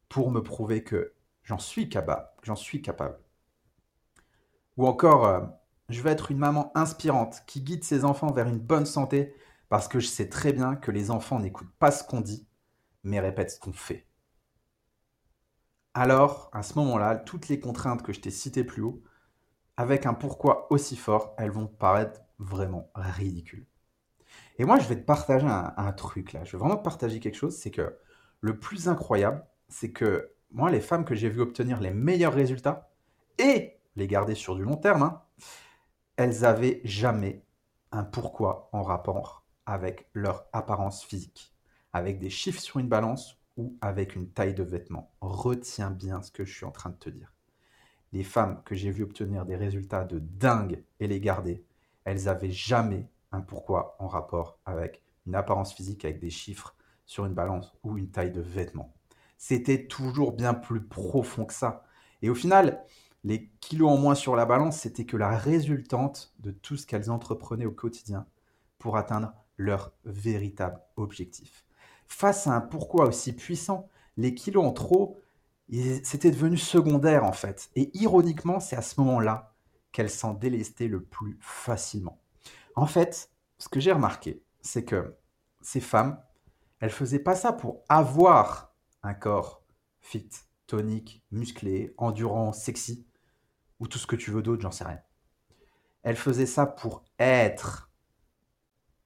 pour 0.09 0.31
me 0.31 0.41
prouver 0.41 0.83
que 0.83 1.13
j'en 1.47 1.57
suis 1.57 1.89
capable. 1.89 2.27
J'en 2.43 2.55
suis 2.55 2.81
capable. 2.81 3.17
Ou 4.75 4.85
encore, 4.85 5.25
euh, 5.25 5.41
je 5.89 6.01
veux 6.01 6.11
être 6.11 6.29
une 6.29 6.37
maman 6.37 6.71
inspirante 6.75 7.43
qui 7.47 7.61
guide 7.61 7.83
ses 7.83 8.05
enfants 8.05 8.31
vers 8.31 8.47
une 8.47 8.59
bonne 8.59 8.85
santé 8.85 9.33
parce 9.69 9.87
que 9.87 9.99
je 9.99 10.07
sais 10.07 10.29
très 10.29 10.53
bien 10.53 10.75
que 10.75 10.91
les 10.91 11.09
enfants 11.09 11.39
n'écoutent 11.39 11.73
pas 11.79 11.91
ce 11.91 12.03
qu'on 12.03 12.21
dit, 12.21 12.47
mais 13.03 13.19
répète 13.19 13.51
ce 13.51 13.59
qu'on 13.59 13.73
fait. 13.73 14.07
Alors, 15.93 16.49
à 16.53 16.63
ce 16.63 16.75
moment-là, 16.75 17.15
toutes 17.15 17.47
les 17.47 17.59
contraintes 17.59 18.03
que 18.03 18.13
je 18.13 18.19
t'ai 18.19 18.29
citées 18.29 18.63
plus 18.63 18.81
haut, 18.81 19.01
avec 19.77 20.05
un 20.05 20.13
pourquoi 20.13 20.71
aussi 20.71 20.97
fort, 20.97 21.33
elles 21.37 21.51
vont 21.51 21.67
paraître 21.67 22.21
vraiment 22.39 22.91
ridicules. 22.93 23.67
Et 24.57 24.65
moi, 24.65 24.79
je 24.79 24.87
vais 24.87 24.97
te 24.97 25.05
partager 25.05 25.47
un, 25.47 25.91
truc 25.93 26.33
là. 26.33 26.43
Je 26.43 26.51
vais 26.51 26.57
vraiment 26.57 26.77
te 26.77 26.83
partager 26.83 27.19
quelque 27.19 27.35
chose. 27.35 27.55
C'est 27.55 27.71
que 27.71 27.97
le 28.41 28.59
plus 28.59 28.89
incroyable, 28.89 29.45
c'est 29.69 29.91
que 29.91 30.36
moi, 30.51 30.71
les 30.71 30.81
femmes 30.81 31.05
que 31.05 31.15
j'ai 31.15 31.29
vues 31.29 31.41
obtenir 31.41 31.79
les 31.79 31.93
meilleurs 31.93 32.33
résultats 32.33 32.89
et 33.37 33.77
les 33.95 34.07
garder 34.07 34.35
sur 34.35 34.55
du 34.55 34.63
long 34.63 34.77
terme, 34.77 35.03
hein, 35.03 35.21
elles 36.15 36.45
avaient 36.45 36.81
jamais 36.83 37.43
un 37.91 38.03
pourquoi 38.03 38.69
en 38.73 38.83
rapport 38.83 39.45
avec 39.65 40.09
leur 40.13 40.47
apparence 40.53 41.03
physique 41.03 41.53
avec 41.97 42.19
des 42.19 42.29
chiffres 42.29 42.61
sur 42.61 42.79
une 42.79 42.87
balance 42.87 43.39
ou 43.57 43.75
avec 43.81 44.15
une 44.15 44.29
taille 44.29 44.53
de 44.53 44.63
vêtement. 44.63 45.11
Retiens 45.21 45.91
bien 45.91 46.21
ce 46.21 46.31
que 46.31 46.45
je 46.45 46.53
suis 46.53 46.65
en 46.65 46.71
train 46.71 46.89
de 46.89 46.95
te 46.95 47.09
dire. 47.09 47.33
Les 48.13 48.23
femmes 48.23 48.61
que 48.63 48.75
j'ai 48.75 48.91
vues 48.91 49.03
obtenir 49.03 49.45
des 49.45 49.55
résultats 49.55 50.05
de 50.05 50.19
dingue 50.19 50.83
et 50.99 51.07
les 51.07 51.19
garder, 51.19 51.65
elles 52.05 52.29
avaient 52.29 52.51
jamais 52.51 53.09
un 53.31 53.41
pourquoi 53.41 53.95
en 53.99 54.07
rapport 54.07 54.59
avec 54.65 55.03
une 55.25 55.35
apparence 55.35 55.73
physique, 55.73 56.05
avec 56.05 56.19
des 56.19 56.29
chiffres 56.29 56.75
sur 57.05 57.25
une 57.25 57.33
balance 57.33 57.73
ou 57.83 57.97
une 57.97 58.09
taille 58.09 58.31
de 58.31 58.41
vêtements. 58.41 58.96
C'était 59.37 59.87
toujours 59.87 60.31
bien 60.33 60.53
plus 60.53 60.83
profond 60.83 61.45
que 61.45 61.53
ça. 61.53 61.83
Et 62.21 62.29
au 62.29 62.35
final, 62.35 62.83
les 63.23 63.49
kilos 63.59 63.91
en 63.91 63.97
moins 63.97 64.15
sur 64.15 64.35
la 64.35 64.45
balance, 64.45 64.79
c'était 64.79 65.05
que 65.05 65.17
la 65.17 65.37
résultante 65.37 66.33
de 66.39 66.51
tout 66.51 66.77
ce 66.77 66.85
qu'elles 66.85 67.11
entreprenaient 67.11 67.65
au 67.65 67.71
quotidien 67.71 68.25
pour 68.79 68.97
atteindre 68.97 69.33
leur 69.57 69.91
véritable 70.05 70.79
objectif. 70.95 71.65
Face 72.07 72.47
à 72.47 72.51
un 72.53 72.61
pourquoi 72.61 73.07
aussi 73.07 73.33
puissant, 73.33 73.89
les 74.15 74.33
kilos 74.33 74.65
en 74.65 74.71
trop, 74.71 75.19
c'était 76.03 76.31
devenu 76.31 76.57
secondaire 76.57 77.25
en 77.25 77.33
fait. 77.33 77.69
Et 77.75 77.91
ironiquement, 77.97 78.59
c'est 78.59 78.75
à 78.75 78.81
ce 78.81 78.99
moment-là 79.01 79.53
qu'elles 79.91 80.09
s'en 80.09 80.33
délestaient 80.33 80.87
le 80.87 81.03
plus 81.03 81.37
facilement. 81.41 82.19
En 82.75 82.85
fait, 82.85 83.31
ce 83.57 83.67
que 83.67 83.79
j'ai 83.79 83.91
remarqué, 83.91 84.41
c'est 84.61 84.85
que 84.85 85.15
ces 85.61 85.81
femmes, 85.81 86.21
elles 86.79 86.91
faisaient 86.91 87.19
pas 87.19 87.35
ça 87.35 87.51
pour 87.51 87.83
avoir 87.89 88.73
un 89.07 89.13
corps 89.13 89.63
fit, 90.01 90.29
tonique, 90.67 91.23
musclé, 91.31 91.93
endurant, 91.97 92.51
sexy, 92.51 93.07
ou 93.79 93.87
tout 93.87 93.97
ce 93.97 94.07
que 94.07 94.15
tu 94.15 94.31
veux 94.31 94.41
d'autre, 94.41 94.61
j'en 94.61 94.71
sais 94.71 94.83
rien. 94.83 95.01
Elles 96.03 96.17
faisaient 96.17 96.45
ça 96.45 96.65
pour 96.65 97.05
être 97.17 97.89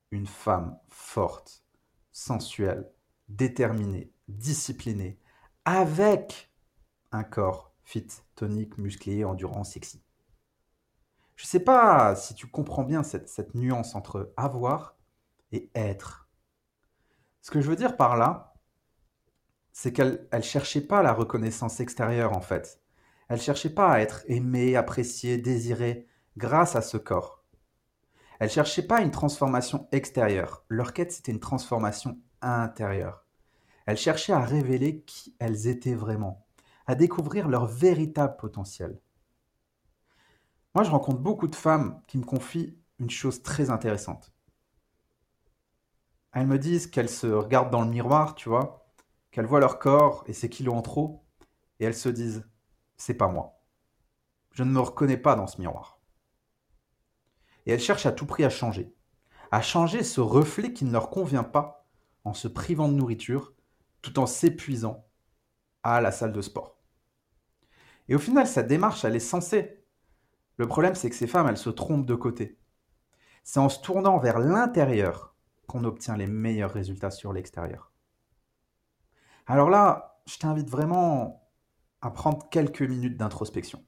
une 0.09 0.27
femme 0.27 0.77
forte, 0.89 1.63
sensuelle, 2.11 2.91
déterminée, 3.29 4.11
disciplinée, 4.27 5.19
avec 5.65 6.51
un 7.11 7.23
corps 7.23 7.73
fit, 7.83 8.07
tonique, 8.35 8.77
musclé, 8.77 9.23
endurant, 9.23 9.63
sexy. 9.63 10.03
Je 11.35 11.45
ne 11.45 11.47
sais 11.47 11.59
pas 11.59 12.15
si 12.15 12.33
tu 12.33 12.47
comprends 12.47 12.83
bien 12.83 13.03
cette, 13.03 13.29
cette 13.29 13.55
nuance 13.55 13.95
entre 13.95 14.33
avoir 14.35 14.97
et 15.51 15.69
être. 15.75 16.29
Ce 17.41 17.51
que 17.51 17.61
je 17.61 17.69
veux 17.69 17.75
dire 17.75 17.97
par 17.97 18.17
là, 18.17 18.50
c'est 19.71 19.93
qu'elle 19.93 20.27
ne 20.33 20.41
cherchait 20.41 20.81
pas 20.81 21.01
la 21.01 21.13
reconnaissance 21.13 21.79
extérieure 21.79 22.33
en 22.33 22.41
fait. 22.41 22.81
Elle 23.29 23.37
ne 23.37 23.41
cherchait 23.41 23.69
pas 23.69 23.91
à 23.91 23.99
être 23.99 24.23
aimée, 24.27 24.75
appréciée, 24.75 25.37
désirée 25.37 26.07
grâce 26.37 26.75
à 26.75 26.81
ce 26.81 26.97
corps. 26.97 27.43
Elle 28.39 28.47
ne 28.47 28.53
cherchait 28.53 28.87
pas 28.87 29.01
une 29.01 29.11
transformation 29.11 29.87
extérieure. 29.91 30.65
Leur 30.67 30.93
quête, 30.93 31.11
c'était 31.11 31.31
une 31.31 31.39
transformation 31.39 32.19
intérieure. 32.41 33.25
Elle 33.85 33.97
cherchait 33.97 34.33
à 34.33 34.39
révéler 34.39 35.01
qui 35.01 35.35
elles 35.39 35.67
étaient 35.67 35.95
vraiment, 35.95 36.45
à 36.87 36.95
découvrir 36.95 37.47
leur 37.47 37.65
véritable 37.65 38.35
potentiel. 38.37 38.99
Moi, 40.73 40.83
je 40.83 40.91
rencontre 40.91 41.19
beaucoup 41.19 41.47
de 41.47 41.55
femmes 41.55 42.01
qui 42.07 42.17
me 42.17 42.23
confient 42.23 42.77
une 42.99 43.09
chose 43.09 43.43
très 43.43 43.69
intéressante. 43.69 44.33
Elles 46.33 46.47
me 46.47 46.57
disent 46.57 46.87
qu'elles 46.87 47.09
se 47.09 47.27
regardent 47.27 47.71
dans 47.71 47.83
le 47.83 47.89
miroir, 47.89 48.35
tu 48.35 48.49
vois, 48.49 48.80
qu'elles 49.31 49.45
voient 49.45 49.59
leur 49.59 49.79
corps 49.79 50.23
et 50.27 50.33
ses 50.33 50.49
kilos 50.49 50.75
en 50.75 50.81
trop, 50.81 51.25
et 51.79 51.85
elles 51.85 51.95
se 51.95 52.09
disent 52.09 52.45
c'est 52.97 53.15
pas 53.15 53.27
moi. 53.27 53.61
Je 54.51 54.63
ne 54.63 54.71
me 54.71 54.79
reconnais 54.79 55.17
pas 55.17 55.35
dans 55.35 55.47
ce 55.47 55.59
miroir. 55.59 55.99
Et 57.65 57.71
elles 57.71 57.79
cherchent 57.79 58.05
à 58.05 58.11
tout 58.11 58.25
prix 58.25 58.43
à 58.43 58.49
changer, 58.49 58.93
à 59.49 59.61
changer 59.61 60.03
ce 60.03 60.21
reflet 60.21 60.73
qui 60.73 60.85
ne 60.85 60.91
leur 60.91 61.09
convient 61.09 61.43
pas 61.43 61.87
en 62.23 62.33
se 62.33 62.47
privant 62.47 62.87
de 62.87 62.93
nourriture, 62.93 63.53
tout 64.01 64.19
en 64.19 64.25
s'épuisant 64.25 65.07
à 65.83 66.01
la 66.01 66.11
salle 66.11 66.33
de 66.33 66.41
sport. 66.41 66.77
Et 68.07 68.15
au 68.15 68.19
final, 68.19 68.45
cette 68.45 68.67
démarche, 68.67 69.05
elle 69.05 69.15
est 69.15 69.19
censée. 69.19 69.83
Le 70.57 70.67
problème, 70.67 70.95
c'est 70.95 71.09
que 71.09 71.15
ces 71.15 71.27
femmes, 71.27 71.47
elles 71.47 71.57
se 71.57 71.69
trompent 71.69 72.05
de 72.05 72.15
côté. 72.15 72.59
C'est 73.43 73.59
en 73.59 73.69
se 73.69 73.81
tournant 73.81 74.19
vers 74.19 74.37
l'intérieur 74.37 75.35
qu'on 75.67 75.85
obtient 75.85 76.17
les 76.17 76.27
meilleurs 76.27 76.73
résultats 76.73 77.11
sur 77.11 77.33
l'extérieur. 77.33 77.90
Alors 79.51 79.69
là, 79.69 80.21
je 80.27 80.37
t'invite 80.37 80.69
vraiment 80.69 81.51
à 81.99 82.09
prendre 82.09 82.47
quelques 82.47 82.83
minutes 82.83 83.17
d'introspection. 83.17 83.83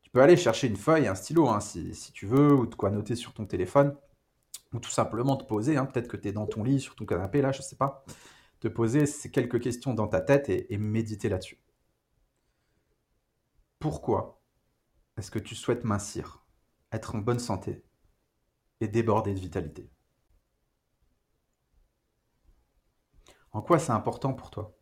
Tu 0.00 0.08
peux 0.08 0.22
aller 0.22 0.38
chercher 0.38 0.68
une 0.68 0.78
feuille, 0.78 1.06
un 1.06 1.14
stylo, 1.14 1.50
hein, 1.50 1.60
si, 1.60 1.92
tu 2.14 2.24
veux, 2.24 2.54
ou 2.54 2.64
de 2.66 2.74
quoi 2.74 2.88
noter 2.88 3.14
sur 3.14 3.34
ton 3.34 3.44
téléphone, 3.44 3.94
ou 4.72 4.78
tout 4.78 4.88
simplement 4.88 5.36
te 5.36 5.44
poser, 5.44 5.76
hein, 5.76 5.84
peut-être 5.84 6.08
que 6.08 6.16
tu 6.16 6.28
es 6.28 6.32
dans 6.32 6.46
ton 6.46 6.64
lit, 6.64 6.80
sur 6.80 6.96
ton 6.96 7.04
canapé, 7.04 7.42
là, 7.42 7.52
je 7.52 7.58
ne 7.58 7.62
sais 7.62 7.76
pas, 7.76 8.06
te 8.60 8.68
poser 8.68 9.04
ces 9.04 9.30
quelques 9.30 9.60
questions 9.60 9.92
dans 9.92 10.08
ta 10.08 10.22
tête 10.22 10.48
et, 10.48 10.72
et 10.72 10.78
méditer 10.78 11.28
là-dessus. 11.28 11.60
Pourquoi 13.78 14.40
est-ce 15.18 15.30
que 15.30 15.38
tu 15.38 15.54
souhaites 15.54 15.84
mincir, 15.84 16.42
être 16.90 17.14
en 17.14 17.18
bonne 17.18 17.38
santé 17.38 17.84
et 18.80 18.88
déborder 18.88 19.34
de 19.34 19.40
vitalité? 19.40 19.90
En 23.54 23.62
quoi 23.62 23.78
c'est 23.78 23.92
important 23.92 24.34
pour 24.34 24.50
toi? 24.50 24.76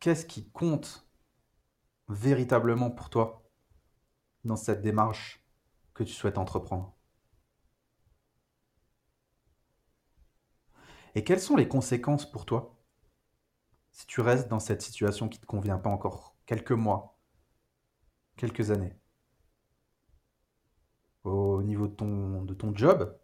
Qu'est-ce 0.00 0.26
qui 0.26 0.50
compte 0.50 1.08
véritablement 2.08 2.90
pour 2.90 3.08
toi 3.08 3.48
dans 4.44 4.56
cette 4.56 4.82
démarche 4.82 5.46
que 5.94 6.02
tu 6.02 6.12
souhaites 6.12 6.38
entreprendre? 6.38 6.96
Et 11.14 11.22
quelles 11.22 11.40
sont 11.40 11.56
les 11.56 11.68
conséquences 11.68 12.28
pour 12.28 12.44
toi 12.44 12.76
si 13.92 14.08
tu 14.08 14.20
restes 14.20 14.48
dans 14.48 14.60
cette 14.60 14.82
situation 14.82 15.28
qui 15.28 15.38
ne 15.38 15.42
te 15.42 15.46
convient 15.46 15.78
pas 15.78 15.90
encore 15.90 16.36
quelques 16.46 16.72
mois, 16.72 17.16
quelques 18.36 18.72
années? 18.72 18.98
Au 21.22 21.62
niveau 21.62 21.86
de 21.86 21.94
ton, 21.94 22.42
de 22.42 22.54
ton 22.54 22.74
job, 22.74 23.16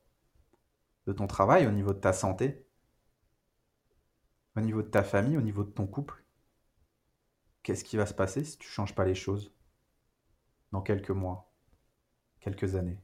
de 1.06 1.12
ton 1.12 1.26
travail, 1.26 1.66
au 1.66 1.72
niveau 1.72 1.92
de 1.94 2.00
ta 2.00 2.12
santé, 2.12 2.66
au 4.56 4.60
niveau 4.60 4.82
de 4.82 4.88
ta 4.88 5.04
famille, 5.04 5.36
au 5.38 5.42
niveau 5.42 5.62
de 5.62 5.70
ton 5.70 5.86
couple 5.86 6.24
Qu'est-ce 7.64 7.82
qui 7.82 7.96
va 7.96 8.06
se 8.06 8.14
passer 8.14 8.44
si 8.44 8.58
tu 8.58 8.68
ne 8.68 8.72
changes 8.72 8.94
pas 8.94 9.04
les 9.04 9.16
choses 9.16 9.52
dans 10.72 10.82
quelques 10.82 11.10
mois, 11.10 11.50
quelques 12.40 12.74
années? 12.76 13.00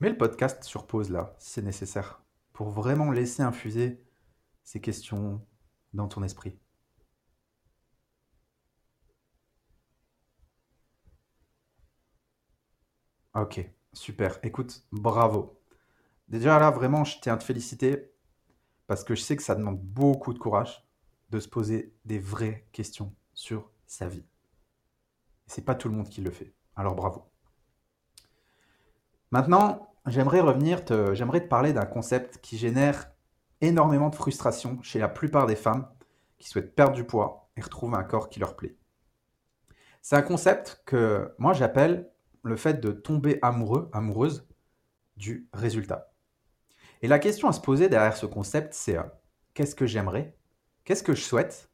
Mets 0.00 0.10
le 0.10 0.18
podcast 0.18 0.64
sur 0.64 0.88
pause 0.88 1.10
là, 1.10 1.36
si 1.38 1.50
c'est 1.50 1.62
nécessaire, 1.62 2.20
pour 2.52 2.70
vraiment 2.70 3.12
laisser 3.12 3.42
infuser 3.44 4.02
ces 4.64 4.80
questions 4.80 5.40
dans 5.92 6.08
ton 6.08 6.24
esprit. 6.24 6.58
Ok. 13.32 13.70
Super. 13.92 14.38
Écoute, 14.42 14.84
bravo. 14.92 15.60
Déjà 16.28 16.58
là, 16.58 16.70
vraiment, 16.70 17.04
je 17.04 17.18
tiens 17.20 17.34
à 17.34 17.36
te 17.36 17.44
féliciter 17.44 18.12
parce 18.86 19.04
que 19.04 19.14
je 19.14 19.22
sais 19.22 19.36
que 19.36 19.42
ça 19.42 19.54
demande 19.54 19.80
beaucoup 19.80 20.32
de 20.32 20.38
courage 20.38 20.86
de 21.30 21.40
se 21.40 21.48
poser 21.48 21.94
des 22.04 22.18
vraies 22.18 22.66
questions 22.72 23.14
sur 23.34 23.70
sa 23.86 24.08
vie. 24.08 24.24
C'est 25.46 25.64
pas 25.64 25.74
tout 25.74 25.88
le 25.88 25.94
monde 25.94 26.08
qui 26.08 26.20
le 26.20 26.30
fait. 26.30 26.54
Alors 26.76 26.94
bravo. 26.94 27.30
Maintenant, 29.30 29.92
j'aimerais 30.06 30.40
revenir, 30.40 30.84
te, 30.84 31.14
j'aimerais 31.14 31.42
te 31.42 31.48
parler 31.48 31.72
d'un 31.72 31.86
concept 31.86 32.38
qui 32.38 32.56
génère 32.56 33.10
énormément 33.60 34.08
de 34.08 34.14
frustration 34.14 34.78
chez 34.82 34.98
la 34.98 35.08
plupart 35.08 35.46
des 35.46 35.56
femmes 35.56 35.88
qui 36.38 36.48
souhaitent 36.48 36.74
perdre 36.74 36.94
du 36.94 37.04
poids 37.04 37.50
et 37.56 37.60
retrouver 37.60 37.96
un 37.96 38.04
corps 38.04 38.28
qui 38.28 38.40
leur 38.40 38.56
plaît. 38.56 38.76
C'est 40.00 40.16
un 40.16 40.22
concept 40.22 40.82
que 40.86 41.34
moi 41.38 41.52
j'appelle 41.52 42.10
le 42.48 42.56
fait 42.56 42.80
de 42.80 42.90
tomber 42.90 43.38
amoureux, 43.42 43.88
amoureuse 43.92 44.48
du 45.16 45.48
résultat. 45.52 46.12
Et 47.02 47.08
la 47.08 47.18
question 47.18 47.48
à 47.48 47.52
se 47.52 47.60
poser 47.60 47.88
derrière 47.88 48.16
ce 48.16 48.26
concept, 48.26 48.74
c'est 48.74 48.96
euh, 48.96 49.02
qu'est-ce 49.54 49.74
que 49.74 49.86
j'aimerais? 49.86 50.36
Qu'est-ce 50.84 51.02
que 51.02 51.14
je 51.14 51.22
souhaite? 51.22 51.70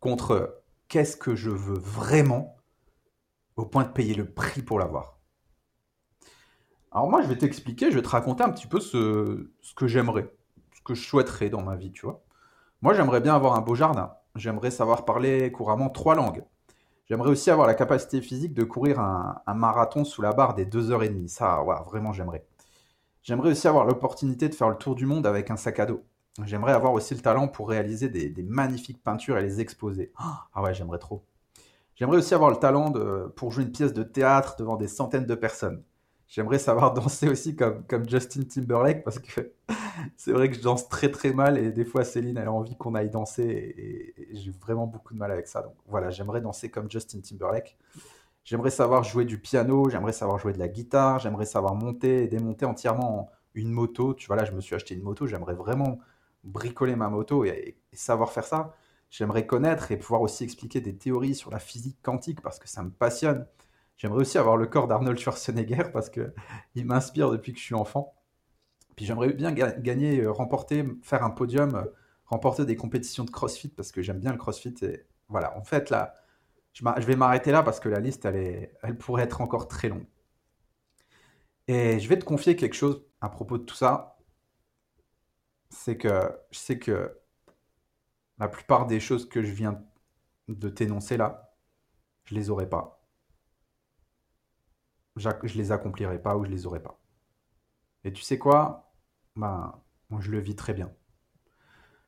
Contre 0.00 0.62
qu'est-ce 0.88 1.16
que 1.16 1.34
je 1.34 1.50
veux 1.50 1.78
vraiment? 1.78 2.56
Au 3.56 3.64
point 3.64 3.84
de 3.84 3.92
payer 3.92 4.14
le 4.14 4.28
prix 4.28 4.62
pour 4.62 4.80
l'avoir 4.80 5.20
Alors 6.90 7.08
moi, 7.08 7.22
je 7.22 7.28
vais 7.28 7.38
t'expliquer, 7.38 7.90
je 7.90 7.96
vais 7.96 8.02
te 8.02 8.08
raconter 8.08 8.42
un 8.42 8.50
petit 8.50 8.66
peu 8.66 8.80
ce, 8.80 9.50
ce 9.60 9.74
que 9.74 9.86
j'aimerais, 9.86 10.28
ce 10.74 10.82
que 10.82 10.94
je 10.94 11.02
souhaiterais 11.02 11.50
dans 11.50 11.62
ma 11.62 11.76
vie, 11.76 11.92
tu 11.92 12.04
vois. 12.04 12.24
Moi, 12.82 12.94
j'aimerais 12.94 13.20
bien 13.20 13.34
avoir 13.34 13.54
un 13.54 13.60
beau 13.60 13.74
jardin. 13.74 14.14
J'aimerais 14.34 14.70
savoir 14.70 15.04
parler 15.04 15.50
couramment 15.52 15.88
trois 15.88 16.14
langues. 16.14 16.44
J'aimerais 17.06 17.30
aussi 17.30 17.50
avoir 17.50 17.66
la 17.66 17.74
capacité 17.74 18.22
physique 18.22 18.54
de 18.54 18.64
courir 18.64 18.98
un, 18.98 19.54
marathon 19.54 20.04
sous 20.04 20.22
la 20.22 20.32
barre 20.32 20.54
des 20.54 20.64
2h30. 20.64 21.28
Ça, 21.28 21.62
vraiment, 21.86 22.12
j'aimerais. 22.12 22.46
J'aimerais 23.22 23.50
aussi 23.50 23.68
avoir 23.68 23.84
l'opportunité 23.84 24.48
de 24.48 24.54
faire 24.54 24.70
le 24.70 24.76
tour 24.76 24.94
du 24.94 25.06
monde 25.06 25.26
avec 25.26 25.50
un 25.50 25.56
sac 25.56 25.80
à 25.80 25.86
dos. 25.86 26.02
J'aimerais 26.44 26.72
avoir 26.72 26.92
aussi 26.92 27.14
le 27.14 27.20
talent 27.20 27.46
pour 27.46 27.68
réaliser 27.68 28.08
des, 28.08 28.42
magnifiques 28.42 29.02
peintures 29.02 29.38
et 29.38 29.42
les 29.42 29.60
exposer. 29.60 30.12
Ah 30.18 30.62
ouais, 30.62 30.74
j'aimerais 30.74 30.98
trop. 30.98 31.24
J'aimerais 31.94 32.18
aussi 32.18 32.34
avoir 32.34 32.50
le 32.50 32.56
talent 32.56 32.92
pour 33.36 33.52
jouer 33.52 33.64
une 33.64 33.72
pièce 33.72 33.92
de 33.92 34.02
théâtre 34.02 34.56
devant 34.58 34.76
des 34.76 34.88
centaines 34.88 35.26
de 35.26 35.34
personnes. 35.34 35.82
J'aimerais 36.34 36.58
savoir 36.58 36.92
danser 36.94 37.28
aussi 37.28 37.54
comme, 37.54 37.84
comme 37.86 38.08
Justin 38.08 38.42
Timberlake 38.42 39.04
parce 39.04 39.20
que 39.20 39.52
c'est 40.16 40.32
vrai 40.32 40.50
que 40.50 40.56
je 40.56 40.62
danse 40.62 40.88
très 40.88 41.08
très 41.08 41.32
mal 41.32 41.56
et 41.56 41.70
des 41.70 41.84
fois 41.84 42.02
Céline 42.02 42.36
elle 42.38 42.48
a 42.48 42.52
envie 42.52 42.76
qu'on 42.76 42.96
aille 42.96 43.08
danser 43.08 43.44
et, 43.44 44.14
j'ai 44.32 44.50
vraiment 44.50 44.88
beaucoup 44.88 45.14
de 45.14 45.18
mal 45.20 45.30
avec 45.30 45.46
ça. 45.46 45.62
Donc 45.62 45.74
voilà, 45.86 46.10
j'aimerais 46.10 46.40
danser 46.40 46.70
comme 46.70 46.90
Justin 46.90 47.20
Timberlake. 47.20 47.78
J'aimerais 48.42 48.70
savoir 48.70 49.04
jouer 49.04 49.24
du 49.24 49.38
piano, 49.38 49.88
j'aimerais 49.88 50.12
savoir 50.12 50.40
jouer 50.40 50.52
de 50.52 50.58
la 50.58 50.66
guitare, 50.66 51.20
j'aimerais 51.20 51.46
savoir 51.46 51.76
monter 51.76 52.24
et 52.24 52.26
démonter 52.26 52.64
entièrement 52.66 53.30
une 53.54 53.70
moto. 53.70 54.12
Tu 54.12 54.26
vois 54.26 54.34
là, 54.34 54.44
je 54.44 54.50
me 54.52 54.60
suis 54.60 54.74
acheté 54.74 54.94
une 54.96 55.02
moto, 55.04 55.28
j'aimerais 55.28 55.54
vraiment 55.54 56.00
bricoler 56.42 56.96
ma 56.96 57.08
moto 57.10 57.44
et 57.44 57.78
savoir 57.92 58.32
faire 58.32 58.44
ça. 58.44 58.74
J'aimerais 59.08 59.46
connaître 59.46 59.92
et 59.92 59.96
pouvoir 59.96 60.20
aussi 60.20 60.42
expliquer 60.42 60.80
des 60.80 60.96
théories 60.96 61.36
sur 61.36 61.52
la 61.52 61.60
physique 61.60 61.98
quantique 62.02 62.40
parce 62.40 62.58
que 62.58 62.68
ça 62.68 62.82
me 62.82 62.90
passionne. 62.90 63.46
J'aimerais 63.96 64.20
aussi 64.22 64.38
avoir 64.38 64.56
le 64.56 64.66
corps 64.66 64.88
d'Arnold 64.88 65.18
Schwarzenegger 65.18 65.90
parce 65.92 66.10
que 66.10 66.34
il 66.74 66.86
m'inspire 66.86 67.30
depuis 67.30 67.52
que 67.52 67.58
je 67.58 67.64
suis 67.64 67.74
enfant. 67.74 68.14
Puis 68.96 69.06
j'aimerais 69.06 69.32
bien 69.32 69.52
gagner, 69.52 70.20
euh, 70.20 70.30
remporter, 70.32 70.84
faire 71.02 71.24
un 71.24 71.30
podium, 71.30 71.74
euh, 71.74 71.84
remporter 72.26 72.64
des 72.64 72.76
compétitions 72.76 73.24
de 73.24 73.30
CrossFit 73.30 73.68
parce 73.68 73.92
que 73.92 74.02
j'aime 74.02 74.20
bien 74.20 74.32
le 74.32 74.38
CrossFit. 74.38 74.74
Et 74.82 75.06
voilà, 75.28 75.56
en 75.58 75.64
fait, 75.64 75.90
là, 75.90 76.14
je, 76.72 76.84
vais 77.06 77.16
m'arrêter 77.16 77.52
là 77.52 77.62
parce 77.62 77.80
que 77.80 77.88
la 77.88 78.00
liste, 78.00 78.24
elle, 78.24 78.36
est, 78.36 78.74
elle 78.82 78.96
pourrait 78.98 79.24
être 79.24 79.40
encore 79.40 79.68
très 79.68 79.88
longue. 79.88 80.06
Et 81.68 81.98
je 81.98 82.08
vais 82.08 82.18
te 82.18 82.24
confier 82.24 82.56
quelque 82.56 82.74
chose 82.74 83.04
à 83.20 83.28
propos 83.28 83.58
de 83.58 83.64
tout 83.64 83.74
ça. 83.74 84.18
C'est 85.70 85.96
que 85.96 86.08
je 86.50 86.58
sais 86.58 86.78
que 86.78 87.18
la 88.38 88.48
plupart 88.48 88.86
des 88.86 89.00
choses 89.00 89.28
que 89.28 89.42
je 89.42 89.52
viens 89.52 89.82
de 90.48 90.68
t'énoncer 90.68 91.16
là, 91.16 91.54
je 92.24 92.34
les 92.34 92.50
aurais 92.50 92.68
pas. 92.68 93.03
Je 95.16 95.28
les 95.56 95.72
accomplirai 95.72 96.20
pas 96.20 96.36
ou 96.36 96.44
je 96.44 96.50
les 96.50 96.66
aurais 96.66 96.82
pas. 96.82 97.00
Et 98.04 98.12
tu 98.12 98.22
sais 98.22 98.38
quoi? 98.38 98.92
Ben, 99.36 99.80
je 100.20 100.30
le 100.30 100.40
vis 100.40 100.56
très 100.56 100.74
bien. 100.74 100.92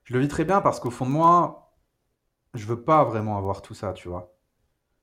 Je 0.04 0.14
le 0.14 0.20
vis 0.20 0.28
très 0.28 0.44
bien 0.44 0.60
parce 0.60 0.80
qu'au 0.80 0.90
fond 0.90 1.06
de 1.06 1.10
moi, 1.10 1.76
je 2.54 2.66
veux 2.66 2.84
pas 2.84 3.04
vraiment 3.04 3.38
avoir 3.38 3.62
tout 3.62 3.74
ça, 3.74 3.92
tu 3.92 4.08
vois. 4.08 4.36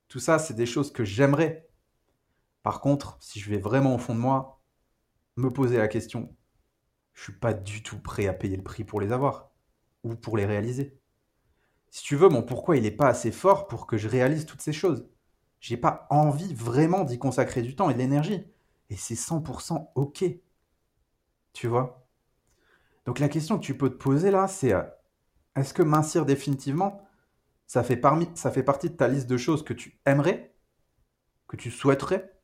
Tout 0.08 0.20
ça, 0.20 0.40
c'est 0.40 0.54
des 0.54 0.66
choses 0.66 0.92
que 0.94 1.04
j'aimerais. 1.04 1.70
Par 2.64 2.82
contre, 2.82 3.18
si 3.22 3.40
je 3.40 3.50
vais 3.50 3.60
vraiment 3.60 3.96
au 3.96 3.98
fond 3.98 4.16
de 4.16 4.20
moi, 4.20 4.62
me 5.36 5.52
poser 5.52 5.78
la 5.78 5.88
question, 5.88 6.36
je 7.14 7.24
suis 7.24 7.34
pas 7.34 7.54
du 7.54 7.84
tout 7.84 8.00
prêt 8.00 8.28
à 8.28 8.34
payer 8.34 8.58
le 8.58 8.64
prix 8.64 8.84
pour 8.84 9.02
les 9.02 9.12
avoir 9.12 9.52
ou 10.04 10.16
pour 10.16 10.38
les 10.38 10.46
réaliser. 10.46 11.00
Si 11.92 12.04
tu 12.04 12.16
veux, 12.16 12.30
mon 12.30 12.44
pourquoi 12.44 12.78
il 12.78 12.84
n'est 12.84 12.92
pas 12.92 13.08
assez 13.08 13.32
fort 13.32 13.68
pour 13.68 13.88
que 13.88 13.98
je 13.98 14.10
réalise 14.10 14.46
toutes 14.46 14.62
ces 14.62 14.74
choses? 14.74 15.08
J'ai 15.64 15.78
pas 15.78 16.08
envie 16.10 16.54
vraiment 16.54 17.06
d'y 17.06 17.18
consacrer 17.18 17.62
du 17.62 17.74
temps 17.74 17.90
et 17.90 17.94
de 17.94 18.00
l'énergie. 18.00 18.46
Et 18.90 18.98
c'est 18.98 19.16
100% 19.16 19.92
ok. 19.96 20.26
Tu 21.54 21.68
vois? 21.68 22.06
Donc 23.06 23.20
la 23.20 23.30
question 23.30 23.58
que 23.58 23.64
tu 23.64 23.78
peux 23.78 23.90
te 23.90 23.96
poser 23.96 24.30
là, 24.30 24.50
c'est 24.50 24.74
euh, 24.74 24.84
est-ce 25.56 25.74
que 25.74 25.82
mincir 25.82 26.26
définitivement, 26.26 27.08
ça 27.66 27.82
fait, 27.82 27.96
parmi, 27.96 28.28
ça 28.36 28.52
fait 28.52 28.62
partie 28.62 28.90
de 28.90 28.96
ta 28.98 29.08
liste 29.08 29.28
de 29.28 29.38
choses 29.38 29.64
que 29.64 29.72
tu 29.72 29.98
aimerais, 30.06 30.54
que 31.48 31.56
tu 31.56 31.72
souhaiterais? 31.72 32.38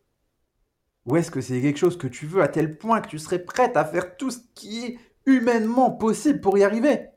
Ou 1.06 1.18
est-ce 1.18 1.30
que 1.30 1.42
c'est 1.42 1.62
quelque 1.62 1.76
chose 1.76 1.98
que 1.98 2.08
tu 2.08 2.26
veux 2.26 2.42
à 2.42 2.48
tel 2.48 2.78
point 2.78 3.02
que 3.02 3.10
tu 3.10 3.20
serais 3.20 3.44
prête 3.44 3.76
à 3.76 3.84
faire 3.84 4.16
tout 4.16 4.32
ce 4.32 4.40
qui 4.56 4.86
est 4.86 5.00
humainement 5.26 5.92
possible 5.92 6.40
pour 6.40 6.58
y 6.58 6.64
arriver? 6.64 7.10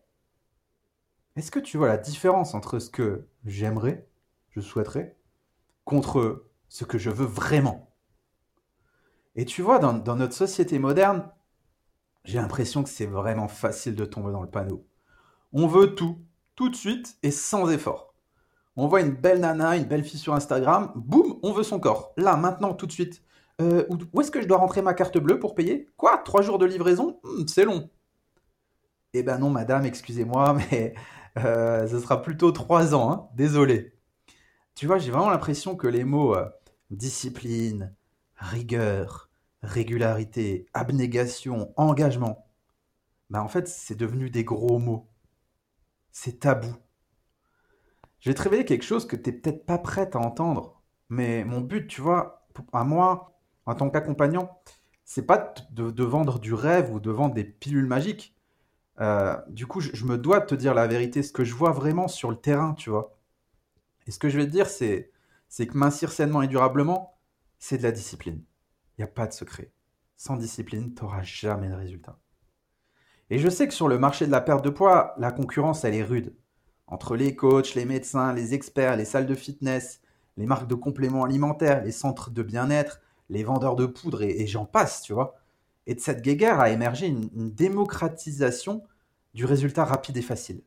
Est-ce 1.37 1.53
que 1.53 1.61
tu 1.61 1.77
vois 1.77 1.87
la 1.87 1.97
différence 1.97 2.55
entre 2.55 2.81
ce 2.81 2.91
que 2.91 3.29
j'aimerais, 3.45 4.09
je 4.51 4.61
souhaiterais, 4.61 5.17
contre 5.93 6.47
ce 6.71 6.87
que 6.87 6.97
je 6.97 7.11
veux 7.11 7.27
vraiment 7.27 7.95
Et 9.37 9.45
tu 9.45 9.61
vois, 9.61 9.79
dans, 9.79 10.17
notre 10.17 10.33
société 10.33 10.79
moderne, 10.79 11.31
j'ai 12.25 12.39
l'impression 12.39 12.83
que 12.83 12.89
c'est 12.89 13.05
vraiment 13.05 13.47
facile 13.47 13.95
de 13.95 14.07
tomber 14.07 14.33
dans 14.33 14.41
le 14.41 14.49
panneau. 14.49 14.87
On 15.53 15.67
veut 15.67 15.95
tout, 15.95 16.17
tout 16.55 16.71
de 16.71 16.75
suite 16.75 17.19
et 17.23 17.31
sans 17.31 17.71
effort. 17.71 18.15
On 18.75 18.87
voit 18.87 19.03
une 19.03 19.11
belle 19.11 19.41
nana, 19.41 19.77
une 19.77 19.85
belle 19.85 20.03
fille 20.03 20.19
sur 20.19 20.33
Instagram, 20.33 20.93
boum, 20.95 21.39
on 21.43 21.53
veut 21.53 21.63
son 21.63 21.79
corps. 21.79 22.15
Là, 22.17 22.39
maintenant, 22.39 22.73
tout 22.73 22.87
de 22.87 22.93
suite. 22.93 23.23
Euh, 23.61 23.85
où 24.15 24.23
est-ce 24.23 24.31
que 24.31 24.41
je 24.41 24.49
dois 24.49 24.57
rentrer 24.57 24.81
ma 24.81 24.95
carte 24.95 25.19
bleue 25.19 25.39
pour 25.39 25.55
payer? 25.55 25.91
Quoi? 25.99 26.17
Trois 26.25 26.41
jours 26.41 26.57
de 26.59 26.65
livraison? 26.65 27.21
Hmm, 27.23 27.47
C'est 27.47 27.67
long. 27.67 27.91
Eh 29.13 29.23
ben 29.23 29.37
non, 29.37 29.51
madame, 29.51 29.85
excusez-moi, 29.85 30.55
mais 30.71 30.95
euh, 31.37 31.87
ce 31.87 32.01
sera 32.01 32.23
plutôt 32.23 32.51
trois 32.51 32.95
ans, 32.95 33.13
hein 33.13 33.29
désolé. 33.35 33.92
Tu 34.75 34.87
vois, 34.87 34.99
j'ai 34.99 35.11
vraiment 35.11 35.31
l'impression 35.31 35.77
que 35.77 35.87
les 35.87 36.05
mots 36.05 36.35
euh, 36.35 36.49
discipline, 36.91 37.95
rigueur, 38.37 39.31
régularité, 39.63 40.67
abnégation, 40.75 41.73
engagement, 41.77 42.47
bah 43.31 43.43
en 43.43 43.49
fait, 43.49 43.69
c'est 43.69 43.95
devenu 43.95 44.31
des 44.31 44.45
gros 44.45 44.79
mots. 44.79 45.09
C'est 46.11 46.41
tabou. 46.41 46.75
Je 48.21 48.31
vais 48.31 48.35
te 48.35 48.43
révéler 48.43 48.65
quelque 48.65 48.85
chose 48.85 49.07
que 49.07 49.17
tu 49.17 49.31
n'es 49.31 49.37
peut-être 49.37 49.67
pas 49.67 49.79
prête 49.79 50.15
à 50.15 50.21
entendre, 50.21 50.83
mais 51.09 51.45
mon 51.45 51.61
but, 51.61 51.89
tu 51.89 52.01
vois, 52.01 52.47
à 52.73 52.85
moi, 52.85 53.39
en 53.67 53.75
tant 53.75 53.91
qu'accompagnant, 53.91 54.61
c'est 55.05 55.27
pas 55.27 55.55
de, 55.71 56.05
vendre 56.05 56.39
du 56.39 56.55
rêve 56.55 56.93
ou 56.93 57.01
de 57.01 57.11
vendre 57.11 57.35
des 57.35 57.45
pilules 57.45 57.87
magiques. 57.87 58.37
Euh, 59.01 59.37
du 59.49 59.67
coup, 59.67 59.81
je, 59.81 60.05
me 60.05 60.19
dois 60.19 60.41
de 60.41 60.47
te 60.47 60.55
dire 60.55 60.75
la 60.75 60.87
vérité, 60.87 61.23
ce 61.23 61.33
que 61.33 61.45
je 61.45 61.55
vois 61.55 61.73
vraiment 61.73 62.09
sur 62.09 62.31
le 62.31 62.37
terrain, 62.37 62.75
tu 62.75 62.91
vois. 62.91 63.17
Et 64.07 64.11
ce 64.11 64.19
que 64.19 64.29
je 64.29 64.39
vais 64.39 64.47
te 64.47 64.51
dire, 64.51 64.69
c'est, 64.69 65.11
que 65.59 65.79
mincir 65.79 66.13
sainement 66.13 66.43
et 66.43 66.49
durablement, 66.49 67.19
c'est 67.59 67.79
de 67.79 67.83
la 67.83 67.93
discipline. 67.93 68.43
Il 68.97 69.01
n'y 69.01 69.05
a 69.05 69.09
pas 69.09 69.27
de 69.27 69.33
secret. 69.33 69.73
Sans 70.17 70.37
discipline, 70.37 70.95
tu 70.95 71.03
n'auras 71.03 71.23
jamais 71.23 71.69
de 71.69 71.75
résultat. 71.75 72.19
Et 73.31 73.39
je 73.39 73.49
sais 73.49 73.67
que 73.67 73.75
sur 73.75 73.89
le 73.89 73.99
marché 73.99 74.27
de 74.27 74.31
la 74.31 74.41
perte 74.41 74.65
de 74.65 74.71
poids, 74.71 75.15
la 75.19 75.33
concurrence, 75.33 75.85
elle 75.85 75.95
est 75.95 76.03
rude. 76.03 76.35
Entre 76.87 77.17
les 77.17 77.35
coachs, 77.35 77.75
les 77.75 77.87
médecins, 77.87 78.33
les 78.33 78.55
experts, 78.55 78.97
les 78.97 79.05
salles 79.05 79.27
de 79.27 79.35
fitness, 79.35 80.03
les 80.37 80.47
marques 80.47 80.69
de 80.69 80.75
compléments 80.75 81.25
alimentaires, 81.25 81.83
les 81.83 81.93
centres 81.93 82.31
de 82.31 82.43
bien-être, 82.43 83.01
les 83.29 83.45
vendeurs 83.45 83.77
de 83.77 83.87
poudre 83.87 84.23
et, 84.23 84.47
j'en 84.47 84.67
passe, 84.67 85.03
tu 85.03 85.13
vois. 85.13 85.35
Et 85.87 85.95
de 85.95 86.01
cette 86.01 86.23
guéguerre 86.23 86.61
a 86.61 86.71
émergé 86.71 87.07
une, 87.07 87.51
démocratisation 87.51 88.83
du 89.35 89.45
résultat 89.45 89.85
rapide 89.85 90.17
et 90.17 90.23
facile. 90.23 90.63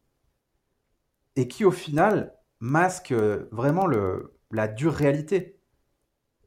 Et 1.36 1.48
qui, 1.48 1.66
au 1.66 1.72
final, 1.72 2.35
masque 2.60 3.12
euh, 3.12 3.48
vraiment 3.52 3.86
le, 3.86 4.38
la 4.52 4.68
dure 4.68 4.94
réalité. 4.94 5.60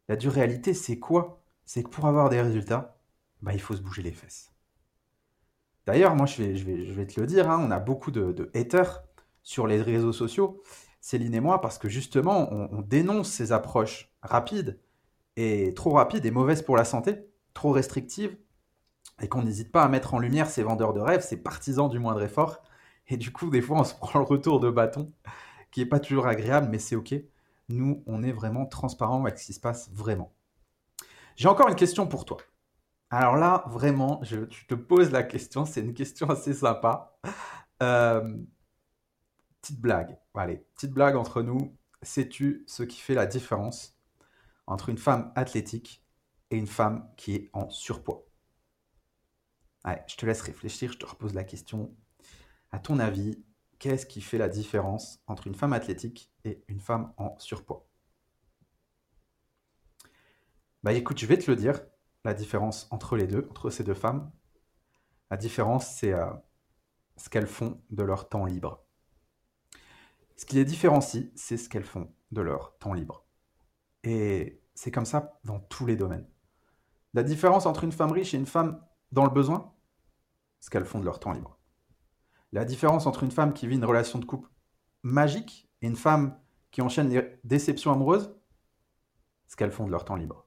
La 0.09 0.17
dure 0.17 0.33
réalité, 0.33 0.75
c'est 0.75 0.99
quoi? 0.99 1.43
C'est 1.65 1.83
que 1.83 1.89
pour 1.89 2.07
avoir 2.07 2.31
des 2.31 2.41
résultats, 2.41 2.99
bah, 3.43 3.53
il 3.53 3.61
faut 3.61 3.77
se 3.77 3.83
bouger 3.83 4.03
les 4.03 4.13
fesses. 4.13 4.53
D'ailleurs, 5.87 6.15
moi, 6.15 6.27
je 6.27 6.43
vais, 6.43 6.57
je, 6.57 6.93
vais, 6.93 7.07
te 7.07 7.19
le 7.19 7.27
dire, 7.27 7.51
hein, 7.51 7.65
on 7.67 7.71
a 7.71 7.79
beaucoup 7.79 8.11
de, 8.11 8.51
haters 8.55 9.03
sur 9.43 9.67
les 9.67 9.81
réseaux 9.81 10.13
sociaux, 10.13 10.63
Céline 11.01 11.35
et 11.35 11.41
moi, 11.41 11.61
parce 11.63 11.79
que 11.79 11.89
justement, 11.89 12.53
on, 12.53 12.83
dénonce 12.83 13.31
ces 13.31 13.53
approches 13.53 14.13
rapides 14.21 14.79
et 15.37 15.73
trop 15.73 15.93
rapides 15.93 16.27
et 16.27 16.31
mauvaises 16.31 16.61
pour 16.61 16.77
la 16.77 16.85
santé, 16.85 17.17
trop 17.55 17.71
restrictives, 17.71 18.37
et 19.23 19.29
qu'on 19.29 19.43
n'hésite 19.43 19.73
pas 19.73 19.83
à 19.83 19.89
mettre 19.89 20.13
en 20.13 20.19
lumière 20.19 20.51
ces 20.51 20.63
vendeurs 20.63 20.93
de 20.93 21.01
rêves, 21.01 21.23
ces 21.23 21.43
partisans 21.43 21.89
du 21.89 21.99
moindre 21.99 22.23
effort. 22.23 22.63
Et 23.09 23.17
du 23.17 23.33
coup, 23.33 23.49
des 23.49 23.63
fois, 23.63 23.81
on 23.81 23.85
se 23.85 23.95
prend 23.95 24.19
le 24.19 24.27
retour 24.27 24.61
de 24.61 24.71
bâton, 24.71 25.11
qui 25.71 25.81
n'est 25.81 25.87
pas 25.87 26.01
toujours 26.01 26.27
agréable, 26.27 26.69
mais 26.71 26.79
c'est 26.79 26.97
OK. 26.97 27.15
Nous, 27.69 28.03
on 28.07 28.23
est 28.23 28.33
vraiment 28.33 28.67
transparent 28.67 29.23
avec 29.23 29.39
ce 29.39 29.47
qui 29.47 29.53
se 29.53 29.61
passe 29.61 29.91
vraiment. 29.93 30.33
J'ai 31.37 31.49
encore 31.49 31.69
une 31.69 31.77
question 31.77 32.07
pour 32.07 32.25
toi. 32.25 32.39
Alors 33.11 33.37
là, 33.37 33.65
vraiment, 33.69 34.21
je, 34.23 34.45
te 34.69 34.75
pose 34.75 35.11
la 35.11 35.23
question, 35.23 35.65
c'est 35.65 35.81
une 35.81 35.95
question 35.95 36.29
assez 36.31 36.55
sympa. 36.55 37.19
Euh, 37.83 38.37
petite 39.61 39.81
blague, 39.81 40.19
allez, 40.35 40.59
petite 40.75 40.93
blague 40.93 41.17
entre 41.17 41.43
nous. 41.43 41.77
Sais-tu 42.03 42.65
ce 42.67 42.83
qui 42.83 43.01
fait 43.01 43.15
la 43.15 43.27
différence 43.27 43.99
entre 44.67 44.89
une 44.89 44.99
femme 44.99 45.33
athlétique 45.37 46.05
et 46.51 46.57
une 46.57 46.67
femme 46.67 47.09
qui 47.17 47.35
est 47.35 47.51
en 47.53 47.71
surpoids? 47.71 48.25
Allez, 49.85 50.03
je 50.07 50.17
te 50.17 50.27
laisse 50.27 50.43
réfléchir, 50.43 50.93
je 50.93 50.99
te 50.99 51.07
repose 51.07 51.35
la 51.35 51.45
question. 51.45 51.95
À 52.73 52.79
ton 52.79 52.99
avis, 52.99 53.43
qu'est-ce 53.79 54.07
qui 54.07 54.21
fait 54.21 54.39
la 54.39 54.49
différence 54.49 55.23
entre 55.27 55.47
une 55.47 55.55
femme 55.55 55.73
athlétique 55.73 56.33
et 56.45 56.65
une 56.69 56.81
femme 56.81 57.13
en 57.17 57.39
surpoids? 57.39 57.87
Bah 60.83 60.93
écoute, 60.93 61.19
je 61.19 61.27
vais 61.27 61.39
te 61.39 61.51
le 61.51 61.57
dire, 61.57 61.81
la 62.25 62.35
différence 62.35 62.89
entre 62.91 63.17
les 63.17 63.27
deux, 63.27 63.47
entre 63.51 63.71
ces 63.71 63.85
deux 63.85 63.95
femmes. 63.95 64.31
La 65.31 65.37
différence, 65.37 65.87
c'est 65.87 66.13
euh, 66.13 66.31
ce 67.17 67.29
qu'elles 67.29 67.47
font 67.47 67.83
de 67.91 68.03
leur 68.03 68.29
temps 68.29 68.45
libre. 68.45 68.85
Ce 70.37 70.47
qui 70.47 70.57
les 70.57 70.65
différencie, 70.65 71.27
c'est 71.35 71.57
ce 71.57 71.69
qu'elles 71.69 71.85
font 71.85 72.13
de 72.31 72.41
leur 72.41 72.79
temps 72.79 72.95
libre. 72.95 73.27
Et 74.05 74.63
c'est 74.75 74.93
comme 74.93 75.05
ça 75.05 75.41
dans 75.45 75.59
tous 75.59 75.85
les 75.85 75.97
domaines. 75.97 76.29
La 77.15 77.23
différence 77.23 77.67
entre 77.67 77.85
une 77.85 77.93
femme 77.93 78.13
riche 78.13 78.35
et 78.35 78.37
une 78.37 78.47
femme 78.47 78.85
dans 79.11 79.25
le 79.25 79.31
besoin, 79.31 79.75
ce 80.61 80.71
qu'elles 80.71 80.85
font 80.85 81.01
de 81.01 81.05
leur 81.05 81.19
temps 81.19 81.33
libre. 81.33 81.58
La 82.53 82.65
différence 82.65 83.07
entre 83.07 83.25
une 83.25 83.31
femme 83.31 83.53
qui 83.53 83.67
vit 83.67 83.77
une 83.77 83.85
relation 83.85 84.19
de 84.19 84.25
couple 84.25 84.51
magique 85.03 85.69
et 85.83 85.87
une 85.87 85.97
femme 85.97 86.39
qui 86.71 86.83
enchaîne 86.83 87.09
les 87.09 87.41
déceptions 87.45 87.93
amoureuses, 87.93 88.35
ce 89.47 89.57
qu'elles 89.57 89.73
font 89.73 89.87
de 89.87 89.91
leur 89.91 90.05
temps 90.05 90.17
libre. 90.17 90.47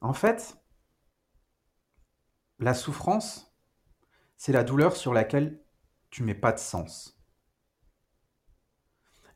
En 0.00 0.12
fait, 0.12 0.56
la 2.58 2.74
souffrance, 2.74 3.56
c'est 4.36 4.52
la 4.52 4.64
douleur 4.64 4.96
sur 4.96 5.14
laquelle 5.14 5.62
tu 6.10 6.22
mets 6.22 6.34
pas 6.34 6.52
de 6.52 6.58
sens. 6.58 7.18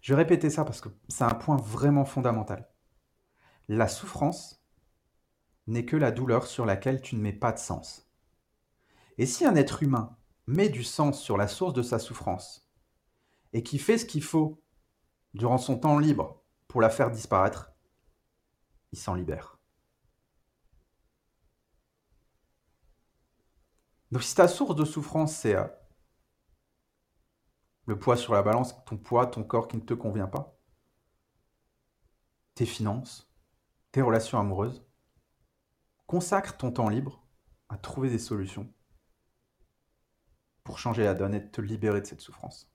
Je 0.00 0.12
vais 0.12 0.22
répéter 0.22 0.50
ça 0.50 0.64
parce 0.64 0.80
que 0.80 0.90
c'est 1.08 1.24
un 1.24 1.34
point 1.34 1.56
vraiment 1.56 2.04
fondamental. 2.04 2.68
La 3.68 3.88
souffrance 3.88 4.62
n'est 5.66 5.84
que 5.84 5.96
la 5.96 6.12
douleur 6.12 6.46
sur 6.46 6.64
laquelle 6.64 7.00
tu 7.00 7.16
ne 7.16 7.20
mets 7.20 7.32
pas 7.32 7.52
de 7.52 7.58
sens. 7.58 8.10
Et 9.18 9.26
si 9.26 9.44
un 9.44 9.56
être 9.56 9.82
humain 9.82 10.17
met 10.48 10.70
du 10.70 10.82
sens 10.82 11.20
sur 11.20 11.36
la 11.36 11.46
source 11.46 11.74
de 11.74 11.82
sa 11.82 11.98
souffrance 11.98 12.66
et 13.52 13.62
qui 13.62 13.78
fait 13.78 13.98
ce 13.98 14.06
qu'il 14.06 14.22
faut 14.22 14.62
durant 15.34 15.58
son 15.58 15.78
temps 15.78 15.98
libre 15.98 16.42
pour 16.68 16.80
la 16.80 16.88
faire 16.88 17.10
disparaître, 17.10 17.70
il 18.92 18.98
s'en 18.98 19.14
libère. 19.14 19.58
Donc 24.10 24.22
si 24.22 24.34
ta 24.34 24.48
source 24.48 24.74
de 24.74 24.86
souffrance, 24.86 25.36
c'est 25.36 25.54
euh, 25.54 25.66
le 27.84 27.98
poids 27.98 28.16
sur 28.16 28.32
la 28.32 28.42
balance, 28.42 28.74
ton 28.86 28.96
poids, 28.96 29.26
ton 29.26 29.44
corps 29.44 29.68
qui 29.68 29.76
ne 29.76 29.82
te 29.82 29.92
convient 29.92 30.28
pas, 30.28 30.58
tes 32.54 32.64
finances, 32.64 33.30
tes 33.92 34.00
relations 34.00 34.38
amoureuses, 34.38 34.82
consacre 36.06 36.56
ton 36.56 36.72
temps 36.72 36.88
libre 36.88 37.22
à 37.68 37.76
trouver 37.76 38.08
des 38.08 38.18
solutions 38.18 38.72
pour 40.68 40.78
changer 40.78 41.02
la 41.02 41.14
donne 41.14 41.32
et 41.32 41.48
te 41.48 41.62
libérer 41.62 42.02
de 42.02 42.06
cette 42.06 42.20
souffrance. 42.20 42.70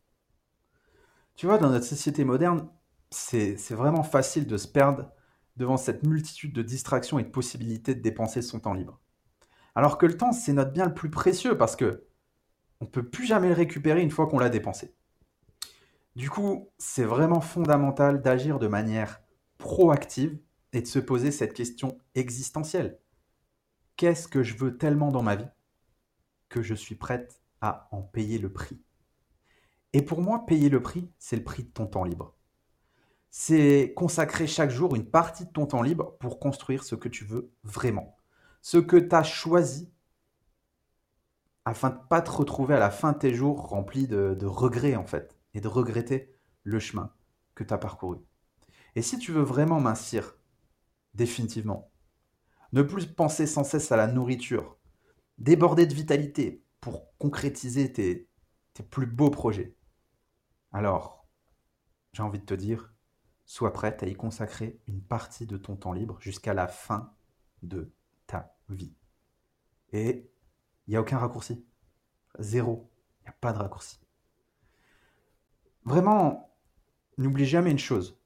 Tu 1.36 1.46
vois, 1.46 1.60
dans 1.60 1.70
notre 1.70 1.86
société 1.86 2.26
moderne, 2.26 2.68
c'est 3.12 3.56
vraiment 3.70 4.02
facile 4.02 4.48
de 4.48 4.58
se 4.58 4.68
perdre 4.68 5.12
devant 5.58 5.78
cette 5.78 6.02
multitude 6.02 6.54
de 6.54 6.64
distractions 6.64 7.20
et 7.20 7.24
de 7.24 7.30
possibilités 7.30 7.94
de 7.94 8.02
dépenser 8.02 8.42
son 8.42 8.60
temps 8.60 8.74
libre. 8.74 9.00
Alors 9.76 10.00
que 10.00 10.08
le 10.08 10.18
temps, 10.18 10.32
c'est 10.32 10.54
notre 10.54 10.72
bien 10.72 10.88
le 10.88 10.96
plus 10.96 11.12
précieux 11.12 11.56
parce 11.56 11.76
que 11.76 12.08
on 12.82 12.86
ne 12.86 12.90
peut 12.90 13.08
plus 13.08 13.28
jamais 13.28 13.50
le 13.50 13.54
récupérer 13.54 14.02
une 14.02 14.10
fois 14.10 14.26
qu'on 14.26 14.40
l'a 14.40 14.50
dépensé. 14.50 14.96
Du 16.16 16.32
coup, 16.32 16.72
c'est 16.80 17.06
vraiment 17.06 17.42
fondamental 17.42 18.24
d'agir 18.24 18.58
de 18.58 18.68
manière 18.68 19.22
proactive 19.60 20.40
et 20.72 20.82
de 20.82 20.88
se 20.88 20.98
poser 20.98 21.30
cette 21.30 21.54
question 21.54 22.00
existentielle. 22.16 22.98
Qu'est-ce 23.98 24.28
que 24.28 24.42
je 24.42 24.58
veux 24.58 24.80
tellement 24.80 25.12
dans 25.12 25.22
ma 25.22 25.36
vie 25.36 25.50
que 26.50 26.64
je 26.64 26.74
suis 26.74 26.96
prête 26.96 27.43
à 27.64 27.88
en 27.92 28.02
payer 28.02 28.38
le 28.38 28.52
prix 28.52 28.80
Et 29.94 30.04
pour 30.04 30.22
moi, 30.22 30.46
payer 30.46 30.70
le 30.70 30.82
prix, 30.82 31.10
c'est 31.18 31.36
le 31.36 31.44
prix 31.44 31.64
de 31.64 31.70
ton 31.70 31.88
temps 31.88 32.04
libre. 32.04 32.36
C'est 33.32 33.94
consacrer 33.96 34.46
chaque 34.46 34.70
jour 34.70 34.96
une 34.96 35.10
partie 35.10 35.46
de 35.46 35.52
ton 35.52 35.66
temps 35.66 35.82
libre 35.82 36.16
pour 36.20 36.40
construire 36.40 36.84
ce 36.84 36.94
que 36.94 37.10
tu 37.10 37.26
veux 37.26 37.52
vraiment 37.64 38.16
ce 38.64 38.78
que 38.78 38.96
tu 38.96 39.14
as 39.14 39.24
choisi 39.24 39.92
afin 41.66 41.90
de 41.90 41.96
ne 41.96 42.08
pas 42.08 42.22
te 42.22 42.32
retrouver 42.32 42.74
à 42.74 42.80
la 42.80 42.90
fin 42.90 43.12
de 43.12 43.20
tes 43.20 43.34
jours 43.36 43.68
rempli 43.68 44.08
de, 44.08 44.46
regrets 44.46 44.96
en 44.96 45.06
fait 45.06 45.38
et 45.54 45.62
de 45.62 45.68
regretter 45.68 46.34
le 46.64 46.80
chemin 46.80 47.14
que 47.56 47.64
tu 47.64 47.74
as 47.74 47.78
parcouru. 47.78 48.18
Et 48.96 49.02
si 49.02 49.20
tu 49.20 49.34
veux 49.34 49.44
vraiment 49.44 49.82
mincir 49.82 50.38
définitivement, 51.14 51.92
ne 52.72 52.82
plus 52.82 53.06
penser 53.06 53.46
sans 53.48 53.66
cesse 53.66 53.92
à 53.92 53.98
la 53.98 54.08
nourriture, 54.08 54.78
déborder 55.38 55.86
de 55.86 55.94
vitalité 55.94 56.63
pour 56.84 57.18
concrétiser 57.18 57.94
tes, 57.94 58.30
plus 58.90 59.06
beaux 59.06 59.30
projets, 59.30 59.78
alors 60.74 61.26
j'ai 62.12 62.24
envie 62.24 62.40
de 62.40 62.46
te 62.46 62.54
dire, 62.54 62.94
sois 63.46 63.72
prête 63.72 64.04
à 64.04 64.08
y 64.08 64.16
consacrer 64.16 64.82
une 64.88 65.02
partie 65.02 65.46
de 65.46 65.56
ton 65.56 65.78
temps 65.78 65.94
libre 65.94 66.20
jusqu'à 66.20 66.54
la 66.54 66.68
fin 66.68 67.16
de 67.62 67.94
ta 68.28 68.58
vie. 68.68 68.94
Et 69.94 70.30
il 70.86 70.92
n'y 70.92 70.98
a 70.98 71.00
aucun 71.02 71.20
raccourci. 71.20 71.66
Zéro. 72.40 72.92
Il 73.22 73.24
n'y 73.24 73.30
a 73.30 73.38
pas 73.40 73.54
de 73.54 73.60
raccourci. 73.60 74.02
Vraiment, 75.86 76.54
n'oublie 77.18 77.46
jamais 77.46 77.72
une 77.72 77.80
chose. 77.80 78.20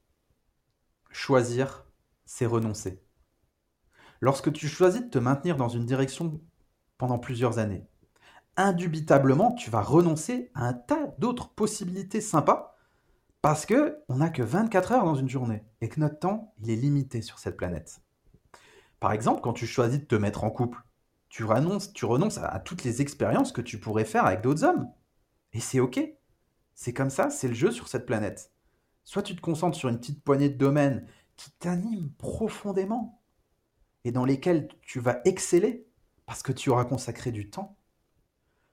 Choisir, 1.10 1.86
c'est 2.24 2.46
renoncer. 2.46 3.04
Lorsque 4.20 4.52
tu 4.52 4.66
choisis 4.66 5.02
de 5.02 5.10
te 5.10 5.18
maintenir 5.18 5.56
dans 5.56 5.68
une 5.68 5.86
direction 5.86 6.40
pendant 6.96 7.20
plusieurs 7.20 7.60
années, 7.60 7.86
indubitablement, 8.58 9.52
tu 9.52 9.70
vas 9.70 9.80
renoncer 9.80 10.50
à 10.54 10.66
un 10.66 10.74
tas 10.74 11.14
d'autres 11.18 11.48
possibilités 11.50 12.20
sympas 12.20 12.76
parce 13.40 13.64
que 13.64 14.02
on 14.08 14.16
n'a 14.16 14.30
que 14.30 14.42
24 14.42 14.92
heures 14.92 15.04
dans 15.04 15.14
une 15.14 15.28
journée 15.28 15.64
et 15.80 15.88
que 15.88 16.00
notre 16.00 16.18
temps, 16.18 16.52
il 16.60 16.70
est 16.70 16.76
limité 16.76 17.22
sur 17.22 17.38
cette 17.38 17.56
planète. 17.56 18.00
Par 19.00 19.12
exemple, 19.12 19.40
quand 19.40 19.52
tu 19.52 19.66
choisis 19.66 20.00
de 20.00 20.04
te 20.04 20.16
mettre 20.16 20.44
en 20.44 20.50
couple, 20.50 20.82
tu 21.28 21.44
renonces, 21.44 21.92
tu 21.92 22.04
renonces 22.04 22.38
à, 22.38 22.58
toutes 22.58 22.84
les 22.84 23.00
expériences 23.00 23.52
que 23.52 23.60
tu 23.60 23.78
pourrais 23.78 24.04
faire 24.04 24.26
avec 24.26 24.40
d'autres 24.40 24.64
hommes. 24.64 24.90
Et 25.52 25.60
c'est 25.60 25.80
ok. 25.80 26.00
C'est 26.74 26.92
comme 26.92 27.10
ça, 27.10 27.30
c'est 27.30 27.48
le 27.48 27.54
jeu 27.54 27.70
sur 27.70 27.88
cette 27.88 28.06
planète. 28.06 28.52
Soit 29.04 29.22
tu 29.22 29.36
te 29.36 29.40
concentres 29.40 29.76
sur 29.76 29.88
une 29.88 29.98
petite 29.98 30.22
poignée 30.22 30.48
de 30.48 30.58
domaines 30.58 31.06
qui 31.36 31.50
t'animent 31.52 32.10
profondément 32.18 33.22
et 34.04 34.10
dans 34.10 34.24
lesquels 34.24 34.68
tu 34.82 35.00
vas 35.00 35.20
exceller 35.24 35.86
parce 36.26 36.42
que 36.42 36.52
tu 36.52 36.70
auras 36.70 36.84
consacré 36.84 37.30
du 37.30 37.48
temps. 37.48 37.77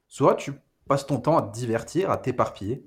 Soit 0.08 0.36
tu 0.36 0.54
passes 0.88 1.06
ton 1.06 1.20
temps 1.20 1.38
à 1.38 1.42
te 1.42 1.54
divertir, 1.54 2.12
à 2.12 2.18
t'éparpiller 2.18 2.86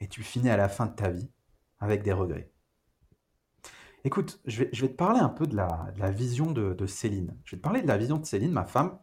et 0.00 0.08
tu 0.08 0.22
finis 0.22 0.50
à 0.50 0.56
la 0.56 0.68
fin 0.68 0.86
de 0.86 0.94
ta 0.94 1.10
vie 1.10 1.30
avec 1.78 2.02
des 2.02 2.12
regrets. 2.12 2.50
Écoute, 4.04 4.40
je 4.46 4.64
vais, 4.64 4.70
te 4.70 4.86
parler 4.86 5.20
un 5.20 5.28
peu 5.28 5.46
de 5.46 5.54
la, 5.54 6.10
vision 6.10 6.52
de, 6.52 6.86
Céline. 6.86 7.36
Je 7.44 7.54
vais 7.54 7.58
te 7.58 7.62
parler 7.62 7.82
de 7.82 7.88
la 7.88 7.98
vision 7.98 8.16
de 8.16 8.24
Céline, 8.24 8.52
ma 8.52 8.64
femme. 8.64 8.98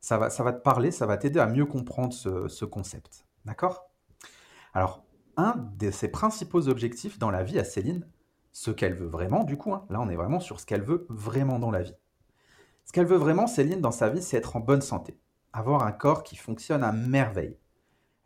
Ça 0.00 0.18
va, 0.18 0.28
te 0.28 0.62
parler, 0.62 0.90
ça 0.90 1.06
va 1.06 1.16
t'aider 1.16 1.40
à 1.40 1.46
mieux 1.46 1.64
comprendre 1.64 2.12
ce, 2.12 2.64
concept. 2.64 3.24
D'accord? 3.46 3.90
Alors, 4.74 5.04
un 5.38 5.54
de 5.78 5.90
ses 5.90 6.08
principaux 6.08 6.68
objectifs 6.68 7.18
dans 7.18 7.30
la 7.30 7.42
vie 7.42 7.58
à 7.58 7.64
Céline, 7.64 8.06
ce 8.52 8.70
qu'elle 8.70 8.94
veut 8.94 9.06
vraiment, 9.06 9.44
du 9.44 9.56
coup, 9.56 9.72
hein, 9.74 9.86
là 9.90 10.00
on 10.00 10.08
est 10.08 10.16
vraiment 10.16 10.40
sur 10.40 10.60
ce 10.60 10.66
qu'elle 10.66 10.82
veut 10.82 11.06
vraiment 11.10 11.58
dans 11.58 11.70
la 11.70 11.82
vie. 11.82 11.94
Ce 12.84 12.92
qu'elle 12.92 13.06
veut 13.06 13.16
vraiment, 13.16 13.46
Céline, 13.46 13.80
dans 13.80 13.90
sa 13.90 14.08
vie, 14.08 14.22
c'est 14.22 14.36
être 14.36 14.56
en 14.56 14.60
bonne 14.60 14.80
santé, 14.80 15.18
avoir 15.56 15.84
un 15.84 15.92
corps 15.92 16.22
qui 16.22 16.36
fonctionne 16.36 16.84
à 16.84 16.92
merveille. 16.92 17.56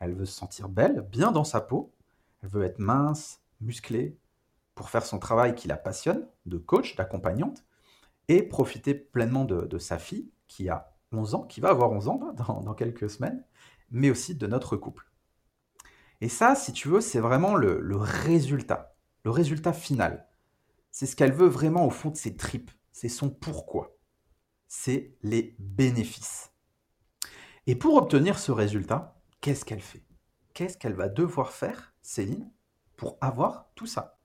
Elle 0.01 0.14
veut 0.14 0.27
se 0.27 0.37
sentir 0.37 0.69
belle, 0.69 1.07
bien 1.12 1.31
dans 1.31 1.45
sa 1.45 1.61
peau, 1.61 1.95
elle 2.43 2.49
veut 2.49 2.64
être 2.64 2.81
mince, 2.81 3.40
musclée, 3.61 4.19
pour 4.75 4.90
faire 4.90 5.07
son 5.07 5.21
travail 5.21 5.55
qui 5.55 5.69
la 5.69 5.77
passionne, 5.77 6.27
de 6.47 6.59
coach, 6.59 6.97
d'accompagnante, 6.97 7.64
et 8.27 8.43
profiter 8.43 8.95
pleinement 8.95 9.45
de, 9.45 9.79
sa 9.79 9.99
fille 9.99 10.33
qui 10.49 10.69
a 10.69 10.97
11 11.12 11.35
ans, 11.37 11.43
qui 11.43 11.61
va 11.61 11.69
avoir 11.69 11.93
11 11.93 12.09
ans 12.09 12.33
dans, 12.35 12.75
quelques 12.75 13.09
semaines, 13.09 13.45
mais 13.90 14.11
aussi 14.11 14.35
de 14.35 14.47
notre 14.49 14.77
couple. 14.77 15.09
Et 16.21 16.29
ça, 16.29 16.57
si 16.57 16.73
tu 16.73 16.88
veux, 16.88 17.01
c'est 17.01 17.21
vraiment 17.21 17.55
le, 17.55 17.81
le, 17.81 17.97
résultat, 17.97 18.97
le 19.25 19.31
résultat 19.31 19.73
final. 19.73 20.27
C'est 20.90 21.07
ce 21.07 21.14
qu'elle 21.14 21.33
veut 21.33 21.49
vraiment 21.49 21.87
au 21.87 21.90
fond 21.90 22.11
de 22.11 22.16
ses 22.16 22.37
tripes, 22.37 22.73
c'est 22.90 23.09
son 23.09 23.31
pourquoi. 23.31 23.97
C'est 24.66 25.14
les 25.23 25.55
bénéfices. 25.59 26.51
Et 27.66 27.75
pour 27.75 27.94
obtenir 27.94 28.38
ce 28.38 28.53
résultat, 28.53 29.20
qu'est-ce 29.40 29.64
qu'elle 29.64 29.81
fait? 29.81 30.05
Qu'est-ce 30.55 30.79
qu'elle 30.79 30.94
va 30.94 31.09
devoir 31.09 31.53
faire, 31.53 31.94
Céline, 32.03 32.51
pour 32.96 33.18
avoir 33.20 33.70
tout 33.75 33.87
ça? 33.87 34.18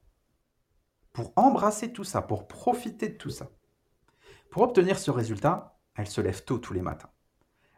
Pour 1.13 1.33
embrasser 1.35 1.93
tout 1.93 2.03
ça, 2.03 2.21
pour 2.21 2.47
profiter 2.47 3.09
de 3.09 3.17
tout 3.17 3.29
ça. 3.29 3.49
Pour 4.49 4.63
obtenir 4.63 4.97
ce 4.97 5.11
résultat, 5.11 5.77
elle 5.95 6.07
se 6.07 6.21
lève 6.21 6.43
tôt 6.43 6.57
tous 6.57 6.73
les 6.73 6.81
matins. 6.81 7.09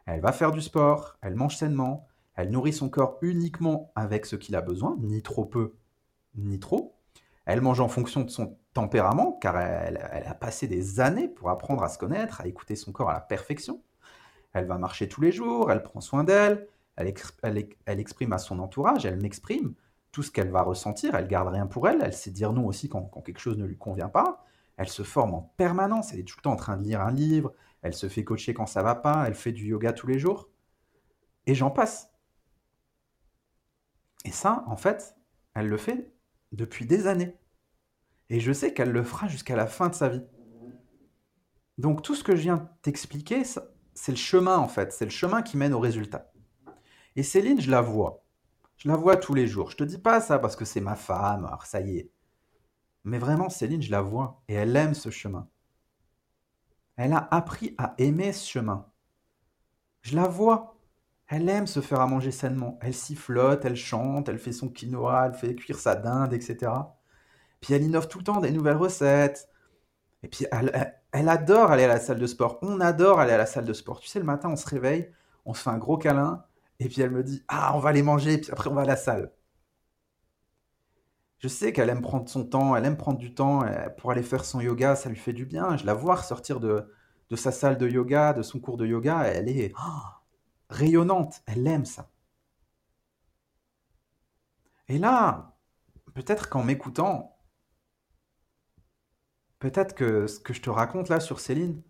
Elle 0.06 0.20
va 0.20 0.32
faire 0.32 0.52
du 0.52 0.62
sport, 0.62 1.18
elle 1.20 1.34
mange 1.34 1.56
sainement, 1.56 2.06
elle 2.34 2.50
nourrit 2.50 2.72
son 2.72 2.88
corps 2.88 3.18
uniquement 3.20 3.92
avec 3.94 4.26
ce 4.26 4.36
qu'il 4.36 4.56
a 4.56 4.60
besoin, 4.60 4.96
ni 5.00 5.22
trop 5.22 5.44
peu, 5.44 5.76
ni 6.34 6.58
trop. 6.58 6.96
Elle 7.46 7.60
mange 7.60 7.80
en 7.80 7.88
fonction 7.88 8.22
de 8.22 8.30
son 8.30 8.58
tempérament, 8.74 9.32
car 9.40 9.58
elle, 9.58 9.98
a 9.98 10.34
passé 10.34 10.68
des 10.68 11.00
années 11.00 11.28
pour 11.28 11.50
apprendre 11.50 11.82
à 11.82 11.88
se 11.88 11.98
connaître, 11.98 12.40
à 12.40 12.46
écouter 12.46 12.76
son 12.76 12.92
corps 12.92 13.10
à 13.10 13.14
la 13.14 13.20
perfection. 13.20 13.82
Elle 14.52 14.66
va 14.66 14.78
marcher 14.78 15.08
tous 15.08 15.20
les 15.20 15.32
jours, 15.32 15.70
elle 15.70 15.82
prend 15.82 16.00
soin 16.00 16.24
d'elle, 16.24 16.68
elle, 16.96 17.08
exprime 17.98 18.32
à 18.32 18.38
son 18.38 18.58
entourage, 18.58 19.06
elle 19.06 19.20
m'exprime, 19.20 19.74
tout 20.10 20.22
ce 20.22 20.30
qu'elle 20.30 20.50
va 20.50 20.62
ressentir, 20.62 21.14
elle 21.14 21.28
garde 21.28 21.48
rien 21.48 21.66
pour 21.66 21.88
elle, 21.88 22.00
elle 22.02 22.14
sait 22.14 22.30
dire 22.30 22.52
non 22.52 22.66
aussi 22.66 22.88
quand, 22.88 23.04
quelque 23.24 23.38
chose 23.38 23.58
ne 23.58 23.66
lui 23.66 23.76
convient 23.76 24.08
pas, 24.08 24.44
elle 24.76 24.88
se 24.88 25.02
forme 25.02 25.34
en 25.34 25.42
permanence, 25.56 26.12
elle 26.12 26.20
est 26.20 26.24
tout 26.24 26.36
le 26.38 26.42
temps 26.42 26.52
en 26.52 26.56
train 26.56 26.76
de 26.76 26.82
lire 26.82 27.00
un 27.00 27.12
livre, 27.12 27.52
elle 27.82 27.94
se 27.94 28.08
fait 28.08 28.24
coacher 28.24 28.54
quand 28.54 28.66
ça 28.66 28.82
va 28.82 28.94
pas, 28.94 29.24
elle 29.26 29.34
fait 29.34 29.52
du 29.52 29.66
yoga 29.66 29.92
tous 29.92 30.06
les 30.06 30.18
jours, 30.18 30.48
et 31.46 31.54
j'en 31.54 31.70
passe. 31.70 32.10
Et 34.24 34.32
ça, 34.32 34.64
en 34.66 34.76
fait, 34.76 35.16
elle 35.54 35.68
le 35.68 35.76
fait 35.76 36.12
depuis 36.52 36.84
des 36.86 37.06
années. 37.06 37.36
Et 38.30 38.40
je 38.40 38.52
sais 38.52 38.74
qu'elle 38.74 38.90
le 38.90 39.02
fera 39.02 39.28
jusqu'à 39.28 39.56
la 39.56 39.66
fin 39.66 39.88
de 39.88 39.94
sa 39.94 40.08
vie. 40.08 40.24
Donc 41.78 42.02
tout 42.02 42.14
ce 42.14 42.24
que 42.24 42.36
je 42.36 42.42
viens 42.42 42.70
t'expliquer, 42.82 43.42
c'est 43.98 44.12
le 44.12 44.18
chemin 44.18 44.58
en 44.58 44.68
fait, 44.68 44.92
c'est 44.92 45.04
le 45.04 45.10
chemin 45.10 45.42
qui 45.42 45.56
mène 45.56 45.74
au 45.74 45.80
résultat. 45.80 46.30
Et 47.16 47.24
Céline, 47.24 47.60
je 47.60 47.68
la 47.68 47.80
vois. 47.80 48.24
Je 48.76 48.88
la 48.88 48.94
vois 48.94 49.16
tous 49.16 49.34
les 49.34 49.48
jours. 49.48 49.72
Je 49.72 49.76
te 49.76 49.82
dis 49.82 49.98
pas 49.98 50.20
ça 50.20 50.38
parce 50.38 50.54
que 50.54 50.64
c'est 50.64 50.80
ma 50.80 50.94
femme, 50.94 51.50
ça 51.64 51.80
y 51.80 51.98
est. 51.98 52.10
Mais 53.02 53.18
vraiment, 53.18 53.48
Céline, 53.48 53.82
je 53.82 53.90
la 53.90 54.00
vois 54.00 54.40
et 54.46 54.54
elle 54.54 54.76
aime 54.76 54.94
ce 54.94 55.10
chemin. 55.10 55.48
Elle 56.96 57.12
a 57.12 57.26
appris 57.32 57.74
à 57.76 57.94
aimer 57.98 58.32
ce 58.32 58.48
chemin. 58.48 58.86
Je 60.02 60.14
la 60.14 60.28
vois. 60.28 60.76
Elle 61.26 61.48
aime 61.48 61.66
se 61.66 61.80
faire 61.80 62.00
à 62.00 62.06
manger 62.06 62.30
sainement. 62.30 62.78
Elle 62.80 62.94
sifflote, 62.94 63.64
elle 63.64 63.76
chante, 63.76 64.28
elle 64.28 64.38
fait 64.38 64.52
son 64.52 64.68
quinoa, 64.68 65.26
elle 65.26 65.34
fait 65.34 65.56
cuire 65.56 65.78
sa 65.78 65.96
dinde, 65.96 66.32
etc. 66.32 66.70
Puis 67.60 67.74
elle 67.74 67.82
innove 67.82 68.06
tout 68.06 68.18
le 68.18 68.24
temps 68.24 68.40
des 68.40 68.52
nouvelles 68.52 68.76
recettes. 68.76 69.47
Et 70.22 70.28
puis 70.28 70.46
elle, 70.50 71.28
adore 71.28 71.70
aller 71.70 71.84
à 71.84 71.88
la 71.88 72.00
salle 72.00 72.18
de 72.18 72.26
sport. 72.26 72.58
On 72.62 72.80
adore 72.80 73.20
aller 73.20 73.32
à 73.32 73.38
la 73.38 73.46
salle 73.46 73.64
de 73.64 73.72
sport. 73.72 74.00
Tu 74.00 74.08
sais, 74.08 74.18
le 74.18 74.24
matin, 74.24 74.50
on 74.50 74.56
se 74.56 74.66
réveille, 74.66 75.12
on 75.44 75.54
se 75.54 75.62
fait 75.62 75.70
un 75.70 75.78
gros 75.78 75.96
câlin, 75.96 76.44
et 76.80 76.88
puis 76.88 77.02
elle 77.02 77.10
me 77.10 77.22
dit 77.22 77.44
Ah, 77.48 77.72
on 77.76 77.78
va 77.78 77.90
aller 77.90 78.02
manger, 78.02 78.34
et 78.34 78.38
puis 78.38 78.50
après, 78.52 78.70
on 78.70 78.74
va 78.74 78.82
à 78.82 78.86
la 78.86 78.96
salle. 78.96 79.32
Je 81.38 81.48
sais 81.48 81.72
qu'elle 81.72 81.88
aime 81.88 82.02
prendre 82.02 82.28
son 82.28 82.44
temps, 82.44 82.74
elle 82.74 82.84
aime 82.84 82.96
prendre 82.96 83.18
du 83.18 83.32
temps 83.32 83.64
pour 83.98 84.10
aller 84.10 84.24
faire 84.24 84.44
son 84.44 84.60
yoga, 84.60 84.96
ça 84.96 85.08
lui 85.08 85.16
fait 85.16 85.32
du 85.32 85.46
bien. 85.46 85.76
Je 85.76 85.86
la 85.86 85.94
vois 85.94 86.20
sortir 86.22 86.58
de, 86.58 86.92
de 87.30 87.36
sa 87.36 87.52
salle 87.52 87.78
de 87.78 87.88
yoga, 87.88 88.32
de 88.32 88.42
son 88.42 88.58
cours 88.60 88.76
de 88.76 88.86
yoga, 88.86 89.22
elle 89.24 89.48
est 89.48 89.72
oh, 89.78 90.02
rayonnante, 90.70 91.42
elle 91.46 91.66
aime 91.66 91.84
ça. 91.84 92.10
Et 94.88 94.98
là, 94.98 95.56
peut-être 96.14 96.48
qu'en 96.48 96.64
m'écoutant, 96.64 97.37
peut-être 99.58 99.94
que 99.94 100.26
ce 100.26 100.40
que 100.40 100.52
je 100.52 100.62
te 100.62 100.70
raconte 100.70 101.08
là 101.08 101.20
sur 101.20 101.40
Céline, 101.40 101.82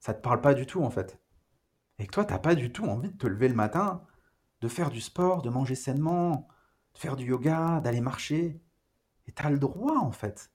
ça 0.00 0.14
te 0.14 0.22
parle 0.22 0.40
pas 0.40 0.54
du 0.54 0.66
tout 0.66 0.82
en 0.82 0.90
fait. 0.90 1.18
Et 1.98 2.06
que 2.06 2.12
toi, 2.12 2.24
t'as 2.24 2.38
pas 2.38 2.54
du 2.54 2.72
tout 2.72 2.84
envie 2.84 3.10
de 3.10 3.16
te 3.16 3.26
lever 3.26 3.48
le 3.48 3.54
matin, 3.54 4.04
de 4.60 4.68
faire 4.68 4.90
du 4.90 5.00
sport, 5.00 5.42
de 5.42 5.50
manger 5.50 5.74
sainement, 5.74 6.48
de 6.94 6.98
faire 6.98 7.16
du 7.16 7.26
yoga, 7.26 7.80
d'aller 7.80 8.00
marcher. 8.00 8.60
Et 9.26 9.32
t'as 9.32 9.50
le 9.50 9.58
droit 9.58 9.98
en 9.98 10.12
fait. 10.12 10.50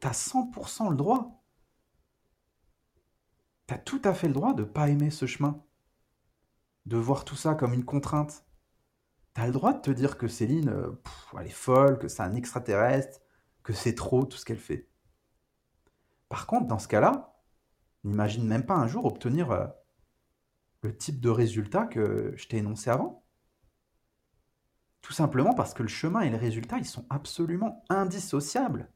T'as 0.00 0.12
100% 0.12 0.90
le 0.90 0.96
droit. 0.96 1.42
T'as 3.66 3.78
tout 3.78 4.00
à 4.04 4.14
fait 4.14 4.28
le 4.28 4.34
droit 4.34 4.54
de 4.54 4.62
pas 4.62 4.88
aimer 4.88 5.10
ce 5.10 5.26
chemin. 5.26 5.64
De 6.84 6.96
voir 6.96 7.24
tout 7.24 7.34
ça 7.34 7.54
comme 7.54 7.72
une 7.72 7.84
contrainte. 7.84 8.44
T'as 9.34 9.46
le 9.46 9.52
droit 9.52 9.72
de 9.72 9.80
te 9.80 9.90
dire 9.90 10.16
que 10.16 10.28
Céline, 10.28 10.68
euh, 10.68 11.02
elle 11.38 11.46
est 11.46 11.50
folle, 11.50 11.98
que 11.98 12.08
c'est 12.08 12.22
un 12.22 12.34
extraterrestre, 12.34 13.20
que 13.62 13.72
c'est 13.72 13.94
trop 13.94 14.24
tout 14.24 14.36
ce 14.36 14.44
qu'elle 14.44 14.58
fait. 14.58 14.88
Par 16.28 16.46
contre, 16.46 16.66
dans 16.66 16.78
ce 16.78 16.88
cas-là, 16.88 17.36
n'imagine 18.04 18.46
même 18.46 18.66
pas 18.66 18.74
un 18.74 18.86
jour 18.86 19.04
obtenir 19.04 19.50
euh, 19.50 19.66
le 20.82 20.96
type 20.96 21.20
de 21.20 21.30
résultat 21.30 21.86
que 21.86 22.32
je 22.36 22.48
t'ai 22.48 22.58
énoncé 22.58 22.90
avant. 22.90 23.24
Tout 25.02 25.12
simplement 25.12 25.54
parce 25.54 25.74
que 25.74 25.82
le 25.82 25.88
chemin 25.88 26.20
et 26.20 26.30
le 26.30 26.36
résultat, 26.36 26.78
ils 26.78 26.86
sont 26.86 27.06
absolument 27.10 27.84
indissociables. 27.88 28.90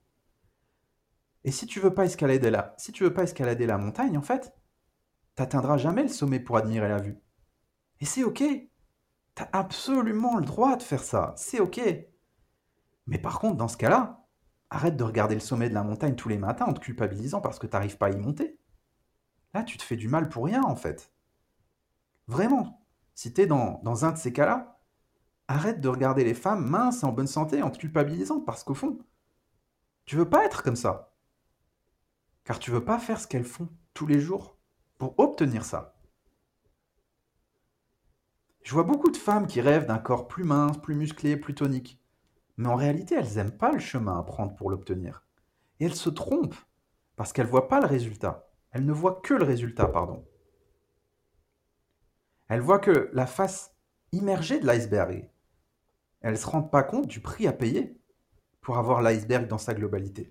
Et 1.45 1.53
si 1.53 1.67
tu 1.67 1.81
veux 1.81 1.95
pas 1.95 2.05
escalader 2.05 2.51
la, 2.51 2.75
si 2.79 2.93
tu 2.93 3.05
veux 3.05 3.15
pas 3.15 3.23
escalader 3.23 3.67
la 3.67 3.79
montagne, 3.79 4.19
en 4.19 4.23
fait, 4.23 4.53
t'atteindras 5.35 5.79
jamais 5.79 6.03
le 6.03 6.09
sommet 6.09 6.41
pour 6.41 6.57
admirer 6.57 6.89
la 6.89 6.99
vue. 6.99 7.19
Et 8.01 8.05
c'est 8.05 8.25
ok. 8.25 8.43
T'as 9.35 9.49
absolument 9.53 10.37
le 10.37 10.45
droit 10.45 10.77
de 10.77 10.83
faire 10.83 11.03
ça. 11.03 11.33
C'est 11.37 11.61
ok. 11.61 11.81
Mais 13.07 13.19
par 13.19 13.39
contre, 13.39 13.57
dans 13.57 13.69
ce 13.69 13.77
cas-là, 13.77 14.20
Arrête 14.71 14.97
de 14.97 15.05
regarder 15.05 15.35
le 15.35 15.41
sommet 15.41 15.69
de 15.69 15.75
la 15.75 15.83
montagne 15.83 16.15
tous 16.15 16.29
les 16.29 16.39
matins 16.39 16.67
en 16.67 16.73
te 16.73 16.81
culpabilisant 16.81 17.41
parce 17.41 17.59
que 17.59 17.67
tu 17.67 17.73
n'arrives 17.73 17.99
pas 17.99 18.07
à 18.07 18.11
y 18.11 18.17
monter. 18.17 18.59
Là, 19.53 19.65
tu 19.65 19.77
te 19.77 19.83
fais 19.83 19.97
du 19.97 20.09
mal 20.09 20.29
pour 20.29 20.45
rien, 20.45 20.63
en 20.63 20.77
fait. 20.77 21.13
Vraiment. 22.29 22.87
Si 23.15 23.35
tu 23.35 23.47
dans 23.47 24.05
un 24.05 24.13
de 24.13 24.19
ces 24.19 24.33
cas-là, 24.33 24.81
arrête 25.49 25.81
de 25.81 25.89
regarder 25.89 26.25
les 26.25 26.35
femmes 26.35 26.65
minces 26.65 27.03
et 27.03 27.07
en 27.07 27.13
bonne 27.13 27.27
santé 27.27 27.63
en 27.63 27.71
te 27.71 27.79
culpabilisant 27.79 28.41
parce 28.41 28.63
qu'au 28.63 28.75
fond, 28.75 28.99
tu 30.05 30.17
veux 30.17 30.29
pas 30.29 30.45
être 30.45 30.63
comme 30.63 30.77
ça. 30.77 31.13
Car 32.45 32.59
tu 32.59 32.71
veux 32.71 32.85
pas 32.85 32.99
faire 32.99 33.21
ce 33.21 33.27
qu'elles 33.27 33.45
font 33.45 33.69
tous 33.93 34.07
les 34.07 34.21
jours 34.21 34.57
pour 34.97 35.19
obtenir 35.19 35.65
ça. 35.65 35.97
Je 38.63 38.73
vois 38.73 38.85
beaucoup 38.85 39.11
de 39.11 39.17
femmes 39.17 39.47
qui 39.47 39.61
rêvent 39.61 39.87
d'un 39.87 39.99
corps 39.99 40.29
plus 40.29 40.45
mince, 40.45 40.79
plus 40.79 40.95
musclé, 40.95 41.37
plus 41.37 41.55
tonique. 41.55 42.00
Mais 42.61 42.69
en 42.69 42.77
réalité, 42.77 43.15
elles 43.15 43.37
n'aiment 43.37 43.57
pas 43.57 43.73
le 43.73 43.79
chemin 43.79 44.19
à 44.19 44.23
prendre 44.23 44.55
pour 44.55 44.69
l'obtenir. 44.69 45.25
Et 45.79 45.87
elles 45.87 45.95
se 45.95 46.11
trompent, 46.11 46.63
parce 47.17 47.33
qu'elles 47.33 47.47
ne 47.47 47.51
voient 47.51 47.69
pas 47.69 47.81
le 47.81 47.87
résultat. 47.87 48.51
Elles 48.71 48.85
ne 48.85 48.93
voient 48.93 49.19
que 49.23 49.33
le 49.33 49.45
résultat, 49.45 49.87
pardon. 49.87 50.27
Elles 52.49 52.61
voient 52.61 52.79
que 52.79 53.09
la 53.15 53.25
face 53.25 53.75
immergée 54.13 54.61
de 54.61 54.67
l'iceberg. 54.67 55.31
Elles 56.21 56.33
ne 56.33 56.37
se 56.37 56.47
rendent 56.47 56.71
pas 56.71 56.83
compte 56.83 57.07
du 57.07 57.21
prix 57.21 57.47
à 57.47 57.55
payer 57.55 57.99
pour 58.61 58.77
avoir 58.77 59.01
l'iceberg 59.01 59.49
dans 59.49 59.57
sa 59.57 59.73
globalité. 59.73 60.31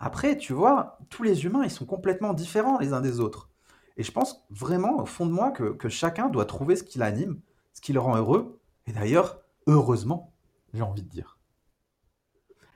Après, 0.00 0.36
tu 0.36 0.54
vois, 0.54 0.98
tous 1.08 1.22
les 1.22 1.44
humains, 1.44 1.62
ils 1.62 1.70
sont 1.70 1.86
complètement 1.86 2.32
différents 2.32 2.80
les 2.80 2.92
uns 2.92 3.00
des 3.00 3.20
autres. 3.20 3.48
Et 3.96 4.02
je 4.02 4.10
pense 4.10 4.44
vraiment, 4.50 5.00
au 5.00 5.06
fond 5.06 5.26
de 5.26 5.30
moi, 5.30 5.52
que, 5.52 5.70
que 5.70 5.88
chacun 5.88 6.30
doit 6.30 6.46
trouver 6.46 6.74
ce 6.74 6.82
qui 6.82 6.98
l'anime, 6.98 7.40
ce 7.74 7.80
qui 7.80 7.92
le 7.92 8.00
rend 8.00 8.16
heureux, 8.16 8.60
et 8.88 8.92
d'ailleurs, 8.92 9.40
heureusement 9.68 10.32
j'ai 10.72 10.82
envie 10.82 11.02
de 11.02 11.08
dire. 11.08 11.38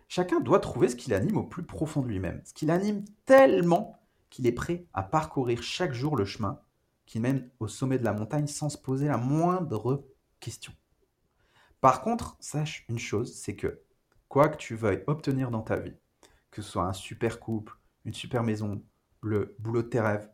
Chacun 0.09 0.41
doit 0.41 0.61
trouver 0.61 0.89
ce 0.89 0.97
qui 0.97 1.11
l'anime 1.11 1.37
au 1.37 1.45
plus 1.45 1.63
profond 1.63 2.03
de 2.03 2.09
lui-même, 2.09 2.43
ce 2.45 2.53
qui 2.53 2.67
l'anime 2.67 3.05
tellement 3.27 4.01
qu'il 4.29 4.47
est 4.47 4.53
prêt 4.53 4.87
à 4.93 5.03
parcourir 5.03 5.63
chaque 5.63 5.93
jour 5.93 6.17
le 6.17 6.25
chemin 6.25 6.61
qui 7.07 7.21
mène 7.21 7.51
au 7.59 7.69
sommet 7.69 7.99
de 7.99 8.05
la 8.05 8.13
montagne 8.13 8.47
sans 8.47 8.69
se 8.69 8.79
poser 8.79 9.09
la 9.09 9.17
moindre 9.17 10.05
question. 10.39 10.73
Par 11.81 12.03
contre, 12.03 12.37
sache 12.41 12.85
une 12.89 12.99
chose, 12.99 13.35
c'est 13.35 13.57
que 13.57 13.83
quoi 14.29 14.49
que 14.49 14.57
tu 14.57 14.77
veuilles 14.77 15.03
obtenir 15.07 15.51
dans 15.51 15.63
ta 15.63 15.77
vie, 15.77 15.97
que 16.51 16.63
ce 16.63 16.71
soit 16.71 16.85
un 16.85 16.93
super 16.93 17.41
couple, 17.41 17.77
une 18.05 18.15
super 18.15 18.43
maison, 18.43 18.83
le 19.23 19.57
boulot 19.59 19.83
de 19.83 19.89
tes 19.89 20.01
rêves, 20.01 20.31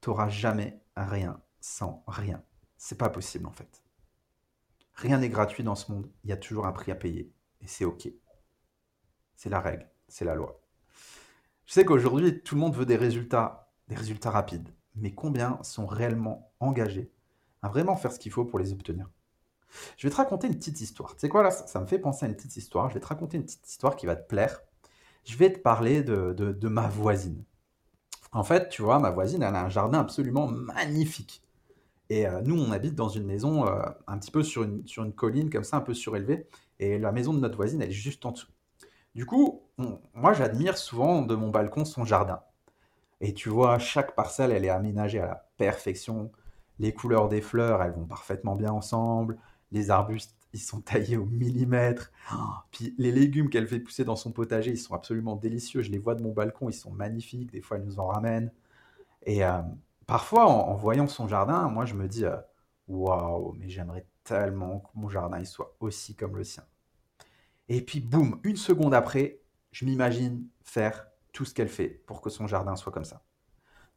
t'auras 0.00 0.28
jamais 0.28 0.82
rien 0.96 1.40
sans 1.60 2.02
rien. 2.06 2.42
C'est 2.76 2.98
pas 2.98 3.08
possible 3.08 3.46
en 3.46 3.52
fait. 3.52 3.83
Rien 4.94 5.18
n'est 5.18 5.28
gratuit 5.28 5.64
dans 5.64 5.74
ce 5.74 5.90
monde, 5.90 6.10
il 6.22 6.30
y 6.30 6.32
a 6.32 6.36
toujours 6.36 6.66
un 6.66 6.72
prix 6.72 6.92
à 6.92 6.94
payer. 6.94 7.32
Et 7.60 7.66
c'est 7.66 7.84
OK. 7.84 8.08
C'est 9.34 9.50
la 9.50 9.60
règle, 9.60 9.88
c'est 10.08 10.24
la 10.24 10.34
loi. 10.34 10.60
Je 11.66 11.72
sais 11.72 11.84
qu'aujourd'hui, 11.84 12.42
tout 12.42 12.54
le 12.54 12.60
monde 12.60 12.74
veut 12.74 12.86
des 12.86 12.96
résultats, 12.96 13.72
des 13.88 13.94
résultats 13.94 14.30
rapides. 14.30 14.68
Mais 14.94 15.12
combien 15.12 15.58
sont 15.62 15.86
réellement 15.86 16.52
engagés 16.60 17.10
à 17.62 17.68
vraiment 17.68 17.96
faire 17.96 18.12
ce 18.12 18.18
qu'il 18.18 18.30
faut 18.30 18.44
pour 18.44 18.58
les 18.58 18.72
obtenir? 18.72 19.10
Je 19.96 20.06
vais 20.06 20.10
te 20.10 20.16
raconter 20.16 20.46
une 20.46 20.56
petite 20.56 20.80
histoire. 20.80 21.14
Tu 21.14 21.20
sais 21.20 21.28
quoi 21.28 21.42
là 21.42 21.50
ça, 21.50 21.80
me 21.80 21.86
fait 21.86 21.98
penser 21.98 22.26
à 22.26 22.28
une 22.28 22.36
petite 22.36 22.56
histoire. 22.56 22.90
Je 22.90 22.94
vais 22.94 23.00
te 23.00 23.06
raconter 23.06 23.38
une 23.38 23.44
petite 23.44 23.68
histoire 23.68 23.96
qui 23.96 24.06
va 24.06 24.14
te 24.14 24.26
plaire. 24.28 24.60
Je 25.24 25.36
vais 25.36 25.52
te 25.52 25.58
parler 25.58 26.02
de, 26.04 26.32
de 26.32 26.68
ma 26.68 26.86
voisine. 26.86 27.44
En 28.30 28.44
fait, 28.44 28.68
tu 28.68 28.82
vois, 28.82 28.98
ma 28.98 29.10
voisine, 29.10 29.42
elle 29.42 29.54
a 29.54 29.64
un 29.64 29.68
jardin 29.68 30.00
absolument 30.00 30.46
magnifique. 30.46 31.43
Et 32.10 32.26
euh, 32.26 32.42
nous, 32.42 32.58
on 32.60 32.70
habite 32.70 32.94
dans 32.94 33.08
une 33.08 33.24
maison 33.24 33.66
euh, 33.66 33.82
un 34.06 34.18
petit 34.18 34.30
peu 34.30 34.42
sur 34.42 34.62
une, 34.62 34.86
sur 34.86 35.04
une 35.04 35.12
colline, 35.12 35.50
comme 35.50 35.64
ça, 35.64 35.78
un 35.78 35.80
peu 35.80 35.94
surélevée. 35.94 36.46
Et 36.78 36.98
la 36.98 37.12
maison 37.12 37.32
de 37.32 37.40
notre 37.40 37.56
voisine, 37.56 37.80
elle 37.82 37.90
est 37.90 37.92
juste 37.92 38.26
en 38.26 38.32
dessous. 38.32 38.50
Du 39.14 39.26
coup, 39.26 39.62
moi, 40.14 40.32
j'admire 40.32 40.76
souvent 40.76 41.22
de 41.22 41.34
mon 41.34 41.50
balcon 41.50 41.84
son 41.84 42.04
jardin. 42.04 42.40
Et 43.20 43.32
tu 43.32 43.48
vois, 43.48 43.78
chaque 43.78 44.14
parcelle, 44.14 44.50
elle 44.50 44.64
est 44.64 44.70
aménagée 44.70 45.20
à 45.20 45.26
la 45.26 45.48
perfection. 45.56 46.32
Les 46.78 46.92
couleurs 46.92 47.28
des 47.28 47.40
fleurs, 47.40 47.82
elles 47.82 47.92
vont 47.92 48.06
parfaitement 48.06 48.56
bien 48.56 48.72
ensemble. 48.72 49.38
Les 49.72 49.90
arbustes, 49.90 50.36
ils 50.52 50.60
sont 50.60 50.80
taillés 50.82 51.16
au 51.16 51.24
millimètre. 51.24 52.12
Oh, 52.34 52.36
puis 52.72 52.94
les 52.98 53.12
légumes 53.12 53.50
qu'elle 53.50 53.68
fait 53.68 53.80
pousser 53.80 54.04
dans 54.04 54.16
son 54.16 54.32
potager, 54.32 54.72
ils 54.72 54.78
sont 54.78 54.94
absolument 54.94 55.36
délicieux. 55.36 55.82
Je 55.82 55.90
les 55.90 55.98
vois 55.98 56.16
de 56.16 56.22
mon 56.22 56.32
balcon, 56.32 56.68
ils 56.68 56.74
sont 56.74 56.90
magnifiques. 56.90 57.52
Des 57.52 57.60
fois, 57.60 57.76
elle 57.78 57.84
nous 57.84 58.00
en 58.00 58.08
ramène. 58.08 58.50
Et, 59.26 59.44
euh, 59.44 59.62
parfois, 60.06 60.46
en, 60.46 60.74
voyant 60.74 61.06
son 61.06 61.28
jardin, 61.28 61.68
moi, 61.68 61.84
je 61.84 61.94
me 61.94 62.08
dis 62.08 62.24
euh, 62.24 62.36
waouh, 62.88 63.52
mais 63.58 63.68
j'aimerais 63.68 64.06
tellement 64.24 64.80
que 64.80 64.88
mon 64.94 65.08
jardin 65.08 65.44
soit 65.44 65.76
aussi 65.80 66.14
comme 66.14 66.36
le 66.36 66.44
sien. 66.44 66.64
Et 67.68 67.80
puis, 67.80 68.00
boum, 68.00 68.40
une 68.42 68.56
seconde 68.56 68.94
après, 68.94 69.40
je 69.72 69.84
m'imagine 69.84 70.46
faire 70.62 71.06
tout 71.32 71.44
ce 71.44 71.54
qu'elle 71.54 71.68
fait 71.68 71.88
pour 71.88 72.20
que 72.20 72.30
son 72.30 72.46
jardin 72.46 72.76
soit 72.76 72.92
comme 72.92 73.04
ça. 73.04 73.24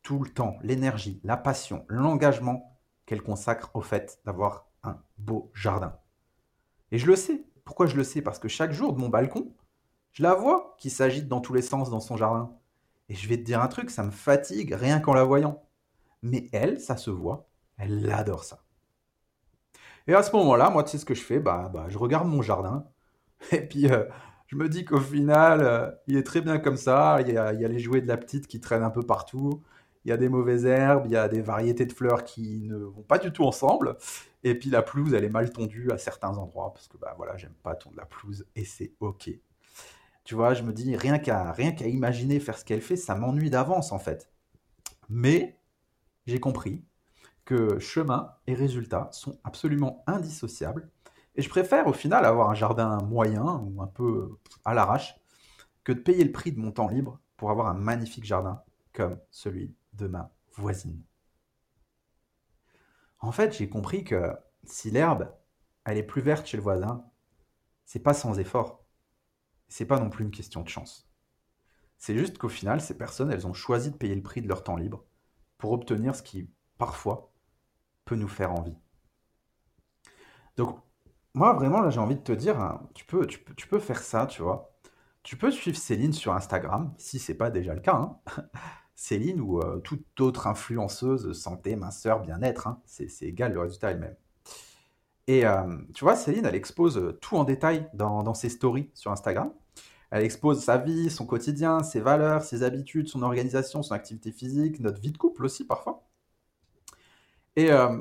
Tout 0.02 0.24
le 0.24 0.30
temps, 0.30 0.58
l'énergie, 0.62 1.20
la 1.24 1.38
passion, 1.38 1.86
l'engagement 1.88 2.78
qu'elle 3.06 3.22
consacre 3.22 3.72
au 3.74 3.82
fait 3.82 4.20
d'avoir 4.26 4.68
un 4.84 5.02
beau 5.18 5.52
jardin. 5.54 5.98
Et 6.92 6.98
je 6.98 7.08
le 7.08 7.16
sais. 7.16 7.44
Pourquoi 7.66 7.86
je 7.86 7.98
le 7.98 8.04
sais? 8.04 8.22
Parce 8.22 8.40
que 8.40 8.48
chaque 8.48 8.72
jour 8.72 8.94
de 8.94 9.00
mon 9.00 9.10
balcon, 9.10 9.54
je 10.14 10.24
la 10.24 10.34
vois 10.34 10.76
qui 10.80 10.90
s'agite 10.90 11.28
dans 11.28 11.42
tous 11.42 11.54
les 11.54 11.62
sens 11.62 11.90
dans 11.90 12.00
son 12.00 12.16
jardin. 12.16 12.56
Et 13.10 13.16
je 13.16 13.28
vais 13.28 13.38
te 13.38 13.44
dire 13.44 13.62
un 13.62 13.68
truc, 13.68 13.90
ça 13.90 14.04
me 14.04 14.12
fatigue 14.12 14.74
rien 14.74 15.00
qu'en 15.00 15.14
la 15.14 15.24
voyant 15.24 15.67
mais 16.22 16.50
elle, 16.52 16.80
ça 16.80 16.98
se 16.98 17.10
voit, 17.10 17.50
elle 17.78 18.12
adore 18.12 18.44
ça. 18.44 18.64
Et 20.08 20.14
à 20.14 20.24
ce 20.24 20.36
moment-là, 20.36 20.70
moi, 20.70 20.84
tu 20.84 20.92
sais 20.92 20.98
ce 20.98 21.06
que 21.06 21.14
je 21.16 21.22
fais? 21.22 21.40
Bah, 21.40 21.70
bah, 21.74 21.88
Je 21.90 21.98
regarde 21.98 22.28
mon 22.28 22.42
jardin, 22.42 22.86
et 23.52 23.62
puis 23.62 23.88
euh, 23.92 24.06
je 24.48 24.56
me 24.56 24.70
dis 24.70 24.86
qu'au 24.86 25.00
final, 25.00 25.62
euh, 25.62 25.92
il 26.08 26.18
est 26.18 26.24
très 26.24 26.42
bien 26.42 26.58
comme 26.60 26.78
ça. 26.78 27.20
Il 27.22 27.30
y, 27.34 27.38
a, 27.38 27.52
les 27.52 27.80
jouets 27.80 28.02
de 28.02 28.08
la 28.08 28.18
petite 28.18 28.48
qui 28.48 28.60
traînent 28.62 28.84
un 28.84 28.90
peu 28.90 29.04
partout. 29.04 29.62
Il 30.06 30.10
y 30.10 30.12
a 30.14 30.18
des 30.18 30.30
mauvaises 30.30 30.66
herbes, 30.66 31.04
il 31.06 31.12
y 31.12 31.18
a 31.18 31.28
des 31.28 31.42
variétés 31.42 31.86
de 31.86 31.92
fleurs 31.92 32.24
qui 32.24 32.62
ne 32.62 32.78
vont 32.78 33.04
pas 33.04 33.18
du 33.20 33.32
tout 33.34 33.44
ensemble. 33.44 33.98
Et 34.44 34.56
puis 34.58 34.70
la 34.70 34.82
pelouse, 34.82 35.14
elle 35.14 35.26
est 35.26 35.30
mal 35.30 35.52
tondue 35.52 35.92
à 35.92 35.98
certains 35.98 36.38
endroits 36.38 36.74
parce 36.74 36.88
que 36.88 36.98
bah 36.98 37.14
voilà, 37.18 37.36
j'aime 37.36 37.56
pas 37.64 37.76
tondre 37.76 37.98
la 37.98 38.06
pelouse 38.06 38.46
et 38.56 38.64
c'est 38.64 38.94
ok. 39.02 39.30
Tu 40.24 40.36
vois, 40.36 40.54
je 40.54 40.64
me 40.64 40.72
dis 40.74 40.96
rien 40.96 41.20
qu'à 41.20 41.52
rien 41.52 41.72
qu'à 41.74 41.88
imaginer 41.88 42.40
faire 42.40 42.58
ce 42.58 42.64
qu'elle 42.66 42.82
fait, 42.82 42.96
ça 42.96 43.16
m'ennuie 43.16 43.50
d'avance 43.50 43.92
en 43.92 44.00
fait. 44.00 44.30
Mais 45.10 45.57
j'ai 46.28 46.40
compris 46.40 46.86
que 47.46 47.80
chemin 47.80 48.36
et 48.46 48.54
résultat 48.54 49.10
sont 49.14 49.40
absolument 49.46 50.04
indissociables. 50.06 50.92
Et 51.36 51.42
je 51.42 51.50
préfère 51.50 51.88
au 51.88 51.94
final 51.94 52.26
avoir 52.26 52.50
un 52.50 52.56
jardin 52.56 53.02
moyen 53.02 53.62
ou 53.64 53.82
un 53.82 53.88
peu 53.88 54.38
à 54.66 54.74
l'arrache 54.74 55.16
que 55.86 55.94
de 55.94 56.00
payer 56.00 56.26
le 56.26 56.32
prix 56.32 56.52
de 56.52 56.60
mon 56.60 56.72
temps 56.72 56.90
libre 56.90 57.22
pour 57.38 57.50
avoir 57.50 57.68
un 57.68 57.74
magnifique 57.74 58.26
jardin 58.26 58.62
comme 58.92 59.18
celui 59.32 59.74
de 59.94 60.08
ma 60.08 60.32
voisine. 60.56 61.02
En 63.20 63.32
fait, 63.32 63.56
j'ai 63.58 63.70
compris 63.70 64.04
que 64.04 64.34
si 64.66 64.92
l'herbe, 64.92 65.32
elle 65.86 65.98
est 65.98 66.04
plus 66.04 66.22
verte 66.22 66.46
chez 66.46 66.58
le 66.58 66.64
voisin, 66.64 67.06
c'est 67.86 68.00
pas 68.00 68.14
sans 68.14 68.38
effort. 68.38 68.84
C'est 69.70 69.86
pas 69.86 70.00
non 70.00 70.10
plus 70.10 70.26
une 70.26 70.32
question 70.32 70.62
de 70.62 70.70
chance. 70.70 71.10
C'est 71.98 72.18
juste 72.18 72.38
qu'au 72.38 72.50
final, 72.50 72.82
ces 72.82 72.98
personnes, 72.98 73.32
elles 73.32 73.48
ont 73.48 73.54
choisi 73.54 73.92
de 73.92 73.98
payer 73.98 74.16
le 74.16 74.22
prix 74.22 74.42
de 74.42 74.48
leur 74.48 74.64
temps 74.64 74.76
libre 74.76 75.07
pour 75.58 75.72
obtenir 75.72 76.16
ce 76.16 76.24
qui, 76.24 76.50
parfois, 76.78 77.32
peut 78.06 78.16
nous 78.16 78.28
faire 78.28 78.54
envie. 78.54 78.78
Donc, 80.56 80.80
moi, 81.34 81.54
vraiment, 81.54 81.82
là, 81.82 81.90
j'ai 81.90 82.00
envie 82.00 82.16
de 82.16 82.22
te 82.22 82.32
dire, 82.32 82.60
hein, 82.60 82.88
tu, 82.94 83.06
peux, 83.06 83.80
faire 83.80 84.02
ça, 84.02 84.26
tu 84.26 84.42
vois. 84.42 84.74
Tu 85.24 85.38
peux 85.38 85.52
suivre 85.52 85.78
Céline 85.78 86.14
sur 86.14 86.34
Instagram, 86.34 86.94
si 86.98 87.20
c'est 87.20 87.36
pas 87.36 87.52
déjà 87.52 87.74
le 87.74 87.82
cas. 87.82 87.96
Hein. 87.96 88.18
Céline 88.96 89.40
ou 89.42 89.60
euh, 89.60 89.78
toute 89.80 90.20
autre 90.20 90.48
influenceuse 90.48 91.32
santé, 91.40 91.76
minceur, 91.76 92.22
bien-être, 92.22 92.68
hein. 92.68 92.82
c'est 92.86 93.08
égal, 93.22 93.54
le 93.54 93.60
résultat 93.60 93.92
est 93.92 93.94
le 93.94 94.00
même. 94.00 94.16
Et 95.28 95.46
euh, 95.46 95.78
tu 95.94 96.04
vois, 96.04 96.16
Céline, 96.16 96.46
elle 96.46 96.56
expose 96.56 97.16
tout 97.22 97.38
en 97.38 97.44
détail 97.44 97.88
dans 97.94 98.34
ses 98.34 98.50
stories 98.50 98.90
sur 98.96 99.12
Instagram. 99.12 99.52
Elle 100.12 100.24
expose 100.24 100.64
sa 100.64 100.78
vie, 100.78 101.10
son 101.10 101.26
quotidien, 101.26 101.84
ses 101.84 102.00
valeurs, 102.00 102.44
ses 102.44 102.64
habitudes, 102.64 103.08
son 103.10 103.24
organisation, 103.24 103.84
son 103.84 103.94
activité 103.94 104.32
physique, 104.32 104.80
notre 104.80 105.02
vie 105.02 105.12
de 105.12 105.18
couple 105.18 105.46
aussi 105.46 105.66
parfois. 105.66 106.08
Et 107.58 107.72
euh, 107.72 107.98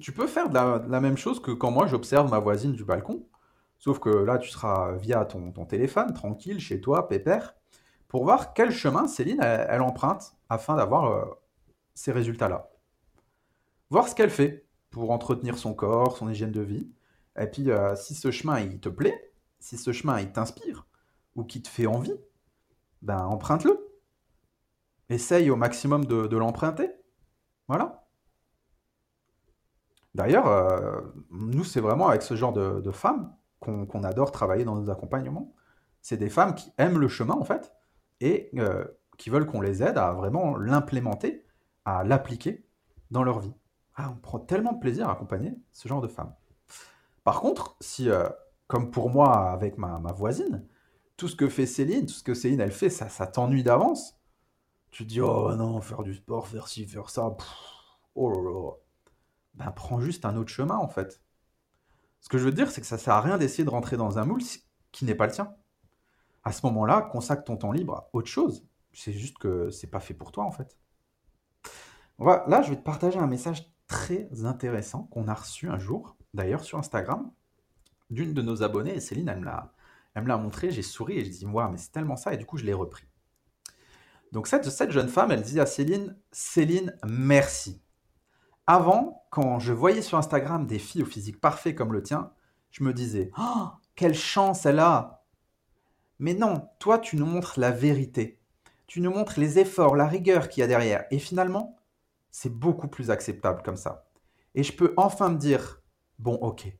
tu 0.00 0.12
peux 0.12 0.26
faire 0.26 0.50
la, 0.52 1.00
même 1.00 1.16
chose 1.16 1.40
que 1.40 1.50
quand 1.50 1.70
moi 1.70 1.86
j'observe 1.86 2.30
ma 2.30 2.38
voisine 2.38 2.72
du 2.72 2.84
balcon. 2.84 3.26
Sauf 3.78 3.98
que 3.98 4.10
là, 4.10 4.38
tu 4.38 4.50
seras 4.50 4.92
via 4.96 5.24
ton, 5.24 5.50
téléphone, 5.64 6.12
tranquille, 6.12 6.60
chez 6.60 6.80
toi, 6.82 7.08
pépère, 7.08 7.54
pour 8.08 8.24
voir 8.24 8.52
quel 8.52 8.70
chemin 8.70 9.08
Céline, 9.08 9.40
elle, 9.40 9.80
emprunte 9.80 10.34
afin 10.50 10.76
d'avoir 10.76 11.06
euh, 11.06 11.24
ces 11.94 12.12
résultats-là. 12.12 12.70
Voir 13.88 14.06
ce 14.08 14.14
qu'elle 14.14 14.30
fait 14.30 14.66
pour 14.90 15.10
entretenir 15.10 15.56
son 15.56 15.72
corps, 15.72 16.16
son 16.16 16.28
hygiène 16.28 16.52
de 16.52 16.60
vie. 16.60 16.90
Et 17.38 17.46
puis, 17.46 17.70
euh, 17.70 17.96
si 17.96 18.14
ce 18.14 18.30
chemin, 18.30 18.60
il 18.60 18.80
te 18.80 18.90
plaît, 18.90 19.32
si 19.60 19.78
ce 19.78 19.92
chemin, 19.92 20.20
il 20.20 20.30
t'inspire, 20.30 20.86
ou 21.36 21.44
qui 21.44 21.62
te 21.62 21.68
fait 21.68 21.86
envie, 21.86 22.14
ben 23.02 23.24
emprunte-le. 23.24 23.78
Essaye 25.08 25.50
au 25.50 25.56
maximum 25.56 26.04
de, 26.04 26.36
l'emprunter. 26.36 26.90
Voilà. 27.68 28.06
D'ailleurs, 30.14 30.46
euh, 30.46 31.00
nous, 31.30 31.64
c'est 31.64 31.80
vraiment 31.80 32.08
avec 32.08 32.22
ce 32.22 32.36
genre 32.36 32.52
de, 32.52 32.90
femmes 32.90 33.34
qu'on 33.60 34.04
adore 34.04 34.32
travailler 34.32 34.64
dans 34.64 34.76
nos 34.76 34.90
accompagnements. 34.90 35.54
C'est 36.00 36.16
des 36.16 36.30
femmes 36.30 36.54
qui 36.54 36.72
aiment 36.78 36.98
le 36.98 37.08
chemin, 37.08 37.34
en 37.34 37.44
fait, 37.44 37.72
et 38.20 38.50
euh, 38.56 38.84
qui 39.18 39.30
veulent 39.30 39.46
qu'on 39.46 39.60
les 39.60 39.82
aide 39.82 39.98
à 39.98 40.12
vraiment 40.12 40.56
l'implémenter, 40.56 41.44
à 41.84 42.04
l'appliquer 42.04 42.64
dans 43.10 43.22
leur 43.22 43.40
vie. 43.40 43.52
Ah, 43.96 44.10
on 44.12 44.16
prend 44.16 44.38
tellement 44.38 44.72
de 44.72 44.80
plaisir 44.80 45.08
à 45.08 45.12
accompagner 45.12 45.54
ce 45.72 45.88
genre 45.88 46.00
de 46.00 46.08
femmes. 46.08 46.32
Par 47.24 47.40
contre, 47.40 47.76
si, 47.80 48.08
euh, 48.08 48.28
comme 48.66 48.90
pour 48.90 49.10
moi 49.10 49.50
avec 49.50 49.76
ma, 49.76 49.98
voisine, 50.12 50.64
tout 51.20 51.28
ce 51.28 51.36
que 51.36 51.50
fait 51.50 51.66
Céline, 51.66 52.06
tout 52.06 52.14
ce 52.14 52.22
que 52.22 52.32
Céline 52.32 52.60
elle 52.60 52.72
fait, 52.72 52.88
ça, 52.88 53.26
t'ennuie 53.26 53.62
d'avance. 53.62 54.18
Tu 54.90 55.04
te 55.04 55.08
dis, 55.10 55.20
oh 55.20 55.54
non, 55.54 55.78
faire 55.82 56.02
du 56.02 56.14
sport, 56.14 56.48
faire 56.48 56.66
ci, 56.66 56.86
faire 56.86 57.10
ça, 57.10 57.36
oh 58.14 58.30
là 58.30 58.40
là. 58.42 58.72
Ben, 59.52 59.70
prends 59.70 60.00
juste 60.00 60.24
un 60.24 60.34
autre 60.36 60.48
chemin 60.48 60.76
en 60.76 60.88
fait. 60.88 61.20
Ce 62.20 62.30
que 62.30 62.38
je 62.38 62.44
veux 62.44 62.52
dire, 62.52 62.70
c'est 62.70 62.80
que 62.80 62.86
ça 62.86 62.96
sert 62.96 63.12
à 63.12 63.20
rien 63.20 63.36
d'essayer 63.36 63.64
de 63.64 63.70
rentrer 63.70 63.98
dans 63.98 64.18
un 64.18 64.24
moule 64.24 64.40
qui 64.92 65.04
n'est 65.04 65.14
pas 65.14 65.26
le 65.26 65.32
tien. 65.32 65.54
À 66.42 66.52
ce 66.52 66.64
moment-là, 66.64 67.02
consacre 67.02 67.44
ton 67.44 67.58
temps 67.58 67.72
libre 67.72 67.94
à 67.94 68.10
autre 68.14 68.28
chose. 68.28 68.66
C'est 68.94 69.12
juste 69.12 69.36
que 69.36 69.68
c'est 69.68 69.88
pas 69.88 70.00
fait 70.00 70.14
pour 70.14 70.32
toi 70.32 70.44
en 70.44 70.50
fait. 70.50 70.78
là, 72.18 72.62
je 72.62 72.70
vais 72.70 72.76
te 72.76 72.82
partager 72.82 73.18
un 73.18 73.26
message 73.26 73.70
très 73.86 74.46
intéressant 74.46 75.02
qu'on 75.10 75.28
a 75.28 75.34
reçu 75.34 75.68
un 75.68 75.78
jour, 75.78 76.16
d'ailleurs 76.32 76.64
sur 76.64 76.78
Instagram, 76.78 77.30
d'une 78.08 78.32
de 78.32 78.40
nos 78.40 78.62
abonnées, 78.62 78.94
et 78.94 79.00
Céline, 79.00 79.28
elle 79.28 79.40
me 79.40 79.44
l'a, 79.44 79.74
elle 80.14 80.22
me 80.22 80.28
l'a 80.28 80.36
montré, 80.36 80.70
j'ai 80.70 80.82
souri 80.82 81.18
et 81.18 81.24
je 81.24 81.30
dis, 81.30 81.46
moi, 81.46 81.68
mais 81.70 81.78
c'est 81.78 81.92
tellement 81.92 82.16
ça, 82.16 82.34
et 82.34 82.36
du 82.36 82.46
coup, 82.46 82.56
je 82.56 82.64
l'ai 82.64 82.74
repris. 82.74 83.04
Donc 84.32 84.46
cette, 84.46 84.68
cette 84.68 84.90
jeune 84.90 85.08
femme, 85.08 85.32
elle 85.32 85.42
dit 85.42 85.60
à 85.60 85.66
Céline, 85.66 86.16
Céline, 86.30 86.96
merci. 87.04 87.82
Avant, 88.66 89.24
quand 89.30 89.58
je 89.58 89.72
voyais 89.72 90.02
sur 90.02 90.18
Instagram 90.18 90.66
des 90.66 90.78
filles 90.78 91.02
au 91.02 91.06
physique 91.06 91.40
parfait 91.40 91.74
comme 91.74 91.92
le 91.92 92.02
tien, 92.02 92.32
je 92.70 92.84
me 92.84 92.92
disais, 92.92 93.30
oh, 93.38 93.68
quelle 93.96 94.14
chance 94.14 94.66
elle 94.66 94.78
a. 94.78 95.24
Mais 96.18 96.34
non, 96.34 96.68
toi, 96.78 96.98
tu 96.98 97.16
nous 97.16 97.26
montres 97.26 97.58
la 97.58 97.70
vérité. 97.70 98.40
Tu 98.86 99.00
nous 99.00 99.10
montres 99.10 99.40
les 99.40 99.58
efforts, 99.58 99.96
la 99.96 100.06
rigueur 100.06 100.48
qu'il 100.48 100.60
y 100.60 100.64
a 100.64 100.68
derrière. 100.68 101.04
Et 101.10 101.18
finalement, 101.18 101.76
c'est 102.30 102.52
beaucoup 102.52 102.88
plus 102.88 103.10
acceptable 103.10 103.62
comme 103.62 103.76
ça. 103.76 104.06
Et 104.54 104.62
je 104.62 104.72
peux 104.72 104.94
enfin 104.96 105.30
me 105.30 105.38
dire, 105.38 105.82
bon, 106.18 106.34
ok, 106.34 106.72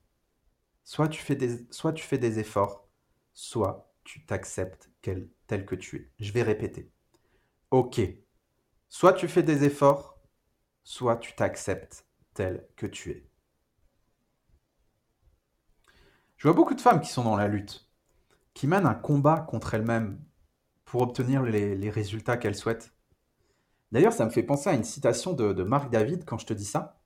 soit 0.84 1.08
tu 1.08 1.20
fais 1.20 1.36
des, 1.36 1.66
soit 1.70 1.92
tu 1.92 2.04
fais 2.04 2.18
des 2.18 2.38
efforts, 2.38 2.88
soit 3.32 3.92
tu 4.04 4.24
t'acceptes 4.24 4.90
tel 5.02 5.66
que 5.66 5.74
tu 5.74 5.96
es. 5.96 6.10
Je 6.24 6.32
vais 6.32 6.42
répéter. 6.42 6.90
Ok, 7.70 8.00
soit 8.88 9.12
tu 9.12 9.28
fais 9.28 9.42
des 9.42 9.64
efforts, 9.64 10.18
soit 10.82 11.16
tu 11.16 11.34
t'acceptes 11.34 12.06
tel 12.34 12.66
que 12.76 12.86
tu 12.86 13.10
es. 13.10 13.26
Je 16.36 16.48
vois 16.48 16.56
beaucoup 16.56 16.74
de 16.74 16.80
femmes 16.80 17.00
qui 17.00 17.10
sont 17.10 17.24
dans 17.24 17.36
la 17.36 17.48
lutte, 17.48 17.88
qui 18.54 18.66
mènent 18.66 18.86
un 18.86 18.94
combat 18.94 19.40
contre 19.40 19.74
elles-mêmes 19.74 20.18
pour 20.84 21.02
obtenir 21.02 21.42
les 21.42 21.90
résultats 21.90 22.36
qu'elles 22.36 22.56
souhaitent. 22.56 22.92
D'ailleurs, 23.92 24.12
ça 24.12 24.24
me 24.24 24.30
fait 24.30 24.42
penser 24.42 24.70
à 24.70 24.74
une 24.74 24.84
citation 24.84 25.32
de, 25.32 25.62
Marc 25.64 25.90
David 25.90 26.24
quand 26.24 26.38
je 26.38 26.46
te 26.46 26.54
dis 26.54 26.64
ça. 26.64 27.00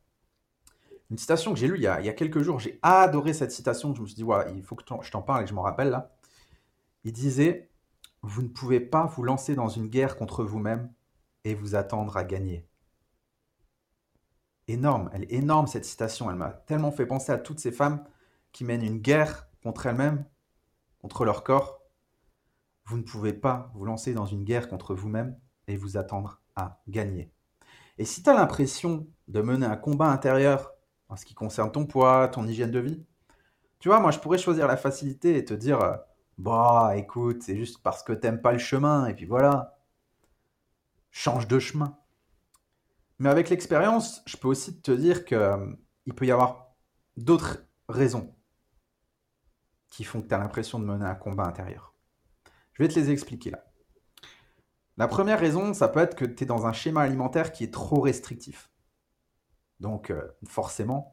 Une 1.11 1.19
citation 1.19 1.53
que 1.53 1.59
j'ai 1.59 1.69
lue 1.69 1.77
il 1.77 1.83
y, 1.83 1.87
a, 1.87 2.13
quelques 2.13 2.43
jours. 2.43 2.59
J'ai 2.61 2.79
adoré 2.83 3.33
cette 3.33 3.53
citation. 3.53 3.95
Je 3.95 4.03
me 4.03 4.07
suis 4.07 4.17
dit, 4.17 4.25
il 4.55 4.63
faut 4.63 4.75
que 4.75 4.85
je 5.03 5.11
t'en 5.11 5.23
parle 5.23 5.43
et 5.43 5.45
que 5.45 5.51
je 5.51 5.55
m'en 5.55 5.63
rappelle 5.63 5.91
là. 5.91 6.14
Il 7.05 7.13
disait 7.13 7.71
Vous 8.23 8.43
ne 8.43 8.49
pouvez 8.49 8.81
pas 8.81 9.07
vous 9.07 9.23
lancer 9.23 9.55
dans 9.55 9.69
une 9.69 9.89
guerre 9.89 10.17
contre 10.17 10.45
vous-même 10.45 10.93
et 11.45 11.55
vous 11.55 11.75
attendre 11.75 12.17
à 12.17 12.25
gagner. 12.25 12.67
Énorme, 14.67 15.11
elle 15.13 15.25
est 15.25 15.33
énorme 15.33 15.67
cette 15.67 15.85
citation. 15.85 16.31
Elle 16.31 16.37
m'a 16.37 16.51
tellement 16.51 16.91
fait 16.91 17.07
penser 17.07 17.33
à 17.33 17.39
toutes 17.39 17.61
ces 17.61 17.73
femmes 17.73 18.03
qui 18.53 18.65
mènent 18.65 18.85
une 18.85 19.01
guerre 19.01 19.49
contre 19.63 19.87
elles-mêmes, 19.87 20.25
contre 21.01 21.25
leur 21.25 21.45
corps. 21.45 21.83
Vous 22.87 22.97
ne 22.97 23.03
pouvez 23.03 23.35
pas 23.35 23.71
vous 23.75 23.85
lancer 23.85 24.15
dans 24.15 24.27
une 24.27 24.45
guerre 24.45 24.69
contre 24.69 24.95
vous-même 24.95 25.39
et 25.67 25.77
vous 25.77 25.97
attendre 25.97 26.41
à 26.57 26.83
gagner. 26.89 27.31
Et 27.99 28.05
si 28.05 28.23
tu 28.23 28.31
as 28.31 28.35
l'impression 28.35 29.07
de 29.29 29.41
mener 29.43 29.67
un 29.67 29.77
combat 29.77 30.11
intérieur 30.11 30.73
en 31.09 31.17
ce 31.17 31.25
qui 31.25 31.35
concerne 31.35 31.71
ton 31.71 31.87
poids, 31.87 32.29
ton 32.29 32.47
hygiène 32.47 32.71
de 32.71 32.81
vie, 32.81 33.05
tu 33.79 33.89
vois, 33.89 34.01
moi 34.01 34.11
je 34.11 34.19
pourrais 34.19 34.39
choisir 34.39 34.67
la 34.67 34.77
facilité 34.77 35.37
et 35.37 35.45
te 35.45 35.55
dire 35.55 35.81
euh, 35.81 35.97
Bah 36.39 36.95
écoute, 36.97 37.43
c'est 37.43 37.57
juste 37.57 37.83
parce 37.83 38.03
que 38.03 38.13
t'aimes 38.13 38.41
pas 38.41 38.53
le 38.53 38.59
chemin, 38.59 39.07
et 39.07 39.15
puis 39.15 39.27
voilà. 39.27 39.79
Change 41.11 41.47
de 41.47 41.59
chemin. 41.59 41.97
Mais 43.19 43.29
avec 43.29 43.49
l'expérience, 43.51 44.23
je 44.27 44.37
peux 44.37 44.49
aussi 44.49 44.81
te 44.81 44.91
dire 44.91 45.25
qu'il 45.25 45.37
euh, 45.37 45.67
peut 46.17 46.27
y 46.27 46.33
avoir 46.33 46.75
d'autres 47.17 47.65
raisons 47.89 48.35
qui 49.89 50.03
font 50.03 50.21
que 50.21 50.27
tu 50.27 50.35
l'impression 50.35 50.81
de 50.81 50.85
mener 50.85 51.05
un 51.05 51.15
combat 51.15 51.45
intérieur. 51.45 51.95
Je 52.73 52.83
vais 52.83 52.89
te 52.89 52.99
les 52.99 53.11
expliquer 53.11 53.51
là. 53.51 53.65
La 54.97 55.07
première 55.07 55.39
raison, 55.39 55.73
ça 55.73 55.89
peut 55.89 56.01
être 56.01 56.17
que 56.17 56.25
tu 56.25 56.43
es 56.43 56.47
dans 56.47 56.67
un 56.67 56.73
schéma 56.73 57.03
alimentaire 57.03 57.53
qui 57.53 57.63
est 57.63 57.73
trop 57.73 58.01
restrictif. 58.01 58.71
Donc 59.79 60.11
euh, 60.11 60.37
forcément, 60.49 61.13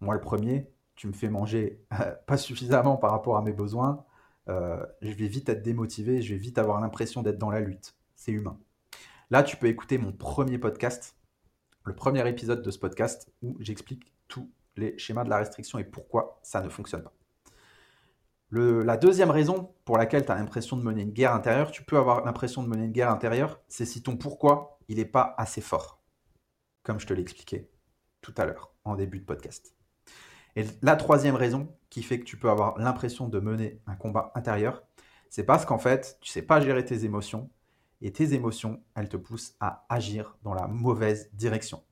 moi 0.00 0.14
le 0.14 0.20
premier, 0.20 0.70
tu 0.96 1.06
me 1.08 1.12
fais 1.12 1.28
manger 1.28 1.84
pas 2.26 2.38
suffisamment 2.38 2.96
par 2.96 3.10
rapport 3.10 3.36
à 3.36 3.42
mes 3.42 3.52
besoins, 3.52 4.04
euh, 4.48 4.84
je 5.00 5.12
vais 5.12 5.28
vite 5.28 5.48
être 5.48 5.62
démotivé, 5.62 6.22
je 6.22 6.34
vais 6.34 6.40
vite 6.40 6.58
avoir 6.58 6.80
l'impression 6.80 7.22
d'être 7.22 7.38
dans 7.38 7.50
la 7.50 7.60
lutte. 7.60 7.94
C'est 8.14 8.32
humain. 8.32 8.58
Là, 9.30 9.42
tu 9.42 9.56
peux 9.56 9.66
écouter 9.66 9.98
mon 9.98 10.12
premier 10.12 10.58
podcast, 10.58 11.16
le 11.84 11.94
premier 11.94 12.28
épisode 12.28 12.62
de 12.62 12.70
ce 12.70 12.78
podcast 12.78 13.32
où 13.42 13.56
j'explique 13.60 14.12
tous 14.28 14.50
les 14.76 14.96
schémas 14.98 15.24
de 15.24 15.30
la 15.30 15.38
restriction 15.38 15.78
et 15.78 15.84
pourquoi 15.84 16.40
ça 16.42 16.60
ne 16.60 16.68
fonctionne 16.68 17.02
pas 17.02 17.12
la 18.52 18.96
deuxième 18.96 19.30
raison 19.30 19.72
pour 19.84 19.96
laquelle 19.96 20.26
tu 20.26 20.32
as 20.32 20.34
l'impression 20.34 20.76
de 20.76 20.82
mener 20.82 21.02
une 21.02 21.12
guerre 21.12 21.34
intérieure, 21.34 21.70
tu 21.70 21.84
peux 21.84 21.96
avoir 21.96 22.24
l'impression 22.24 22.62
de 22.62 22.68
mener 22.68 22.84
une 22.84 22.92
guerre 22.92 23.10
intérieure, 23.10 23.60
c'est 23.68 23.86
si 23.86 24.02
ton 24.02 24.16
pourquoi, 24.16 24.78
il 24.88 24.98
n'est 24.98 25.04
pas 25.06 25.34
assez 25.38 25.62
fort. 25.62 26.02
Comme 26.82 27.00
je 27.00 27.06
te 27.06 27.14
l'ai 27.14 27.22
expliqué 27.22 27.70
tout 28.20 28.34
à 28.36 28.44
l'heure, 28.44 28.74
en 28.84 28.94
début 28.94 29.20
de 29.20 29.24
podcast. 29.24 29.71
Et 30.56 30.64
la 30.82 30.96
troisième 30.96 31.34
raison 31.34 31.74
qui 31.90 32.02
fait 32.02 32.20
que 32.20 32.24
tu 32.24 32.36
peux 32.36 32.50
avoir 32.50 32.78
l'impression 32.78 33.28
de 33.28 33.40
mener 33.40 33.80
un 33.86 33.94
combat 33.94 34.32
intérieur, 34.34 34.82
c'est 35.30 35.44
parce 35.44 35.64
qu'en 35.64 35.78
fait, 35.78 36.18
tu 36.20 36.28
ne 36.28 36.32
sais 36.32 36.42
pas 36.42 36.60
gérer 36.60 36.84
tes 36.84 37.04
émotions, 37.04 37.50
et 38.02 38.12
tes 38.12 38.34
émotions, 38.34 38.82
elles 38.94 39.08
te 39.08 39.16
poussent 39.16 39.54
à 39.60 39.86
agir 39.88 40.36
dans 40.42 40.54
la 40.54 40.66
mauvaise 40.66 41.30
direction. 41.34 41.82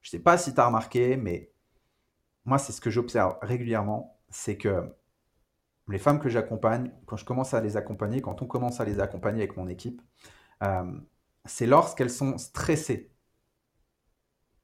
Je 0.00 0.08
ne 0.08 0.10
sais 0.12 0.18
pas 0.18 0.38
si 0.38 0.54
tu 0.54 0.60
as 0.60 0.66
remarqué, 0.66 1.16
mais 1.16 1.52
moi, 2.46 2.58
c'est 2.58 2.72
ce 2.72 2.80
que 2.80 2.90
j'observe 2.90 3.36
régulièrement, 3.42 4.18
c'est 4.30 4.56
que 4.56 4.90
les 5.88 5.98
femmes 5.98 6.18
que 6.18 6.30
j'accompagne, 6.30 6.90
quand 7.04 7.16
je 7.16 7.26
commence 7.26 7.52
à 7.52 7.60
les 7.60 7.76
accompagner, 7.76 8.22
quand 8.22 8.40
on 8.40 8.46
commence 8.46 8.80
à 8.80 8.86
les 8.86 9.00
accompagner 9.00 9.42
avec 9.42 9.56
mon 9.58 9.68
équipe, 9.68 10.00
euh, 10.62 10.98
c'est 11.44 11.66
lorsqu'elles 11.66 12.10
sont 12.10 12.38
stressées 12.38 13.12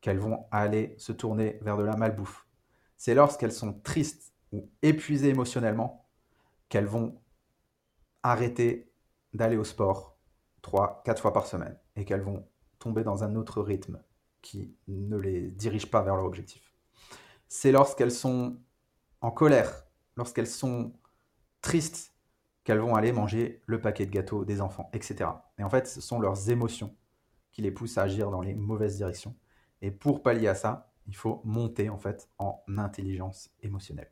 qu'elles 0.00 0.18
vont 0.18 0.46
aller 0.50 0.94
se 0.96 1.12
tourner 1.12 1.58
vers 1.60 1.76
de 1.76 1.82
la 1.82 1.94
malbouffe. 1.94 2.46
C'est 3.00 3.14
lorsqu'elles 3.14 3.50
sont 3.50 3.72
tristes 3.72 4.34
ou 4.52 4.68
épuisées 4.82 5.30
émotionnellement 5.30 6.06
qu'elles 6.68 6.84
vont 6.84 7.18
arrêter 8.22 8.92
d'aller 9.32 9.56
au 9.56 9.64
sport 9.64 10.18
trois, 10.60 11.00
quatre 11.06 11.22
fois 11.22 11.32
par 11.32 11.46
semaine 11.46 11.78
et 11.96 12.04
qu'elles 12.04 12.20
vont 12.20 12.46
tomber 12.78 13.02
dans 13.02 13.24
un 13.24 13.36
autre 13.36 13.62
rythme 13.62 14.02
qui 14.42 14.76
ne 14.86 15.16
les 15.16 15.50
dirige 15.50 15.90
pas 15.90 16.02
vers 16.02 16.14
leur 16.14 16.26
objectif. 16.26 16.74
C'est 17.48 17.72
lorsqu'elles 17.72 18.12
sont 18.12 18.58
en 19.22 19.30
colère, 19.30 19.86
lorsqu'elles 20.16 20.46
sont 20.46 20.92
tristes, 21.62 22.14
qu'elles 22.64 22.80
vont 22.80 22.96
aller 22.96 23.12
manger 23.12 23.62
le 23.64 23.80
paquet 23.80 24.04
de 24.04 24.10
gâteaux 24.10 24.44
des 24.44 24.60
enfants, 24.60 24.90
etc. 24.92 25.30
Et 25.56 25.64
en 25.64 25.70
fait, 25.70 25.86
ce 25.86 26.02
sont 26.02 26.20
leurs 26.20 26.50
émotions 26.50 26.94
qui 27.50 27.62
les 27.62 27.70
poussent 27.70 27.96
à 27.96 28.02
agir 28.02 28.30
dans 28.30 28.42
les 28.42 28.52
mauvaises 28.52 28.98
directions. 28.98 29.34
Et 29.80 29.90
pour 29.90 30.22
pallier 30.22 30.48
à 30.48 30.54
ça, 30.54 30.89
il 31.06 31.16
faut 31.16 31.40
monter 31.44 31.88
en 31.88 31.98
fait 31.98 32.28
en 32.38 32.62
intelligence 32.76 33.50
émotionnelle. 33.62 34.10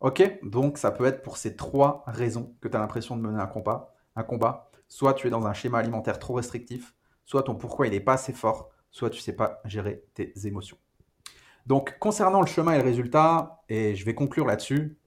Ok, 0.00 0.38
donc 0.42 0.78
ça 0.78 0.90
peut 0.90 1.06
être 1.06 1.22
pour 1.22 1.36
ces 1.36 1.56
trois 1.56 2.04
raisons 2.06 2.54
que 2.60 2.68
tu 2.68 2.76
as 2.76 2.80
l'impression 2.80 3.16
de 3.16 3.22
mener 3.22 3.40
un 3.40 3.46
combat. 3.46 3.94
Un 4.16 4.22
combat, 4.22 4.70
soit 4.88 5.14
tu 5.14 5.26
es 5.26 5.30
dans 5.30 5.46
un 5.46 5.54
schéma 5.54 5.78
alimentaire 5.78 6.18
trop 6.18 6.34
restrictif, 6.34 6.94
soit 7.24 7.42
ton 7.42 7.54
pourquoi 7.54 7.86
il 7.86 7.92
n'est 7.92 8.00
pas 8.00 8.14
assez 8.14 8.32
fort, 8.32 8.70
soit 8.90 9.10
tu 9.10 9.18
ne 9.18 9.22
sais 9.22 9.32
pas 9.32 9.60
gérer 9.64 10.04
tes 10.14 10.32
émotions. 10.44 10.76
Donc 11.66 11.98
concernant 11.98 12.40
le 12.40 12.46
chemin 12.46 12.74
et 12.74 12.78
le 12.78 12.84
résultat, 12.84 13.62
et 13.68 13.96
je 13.96 14.04
vais 14.04 14.14
conclure 14.14 14.46
là-dessus, 14.46 14.98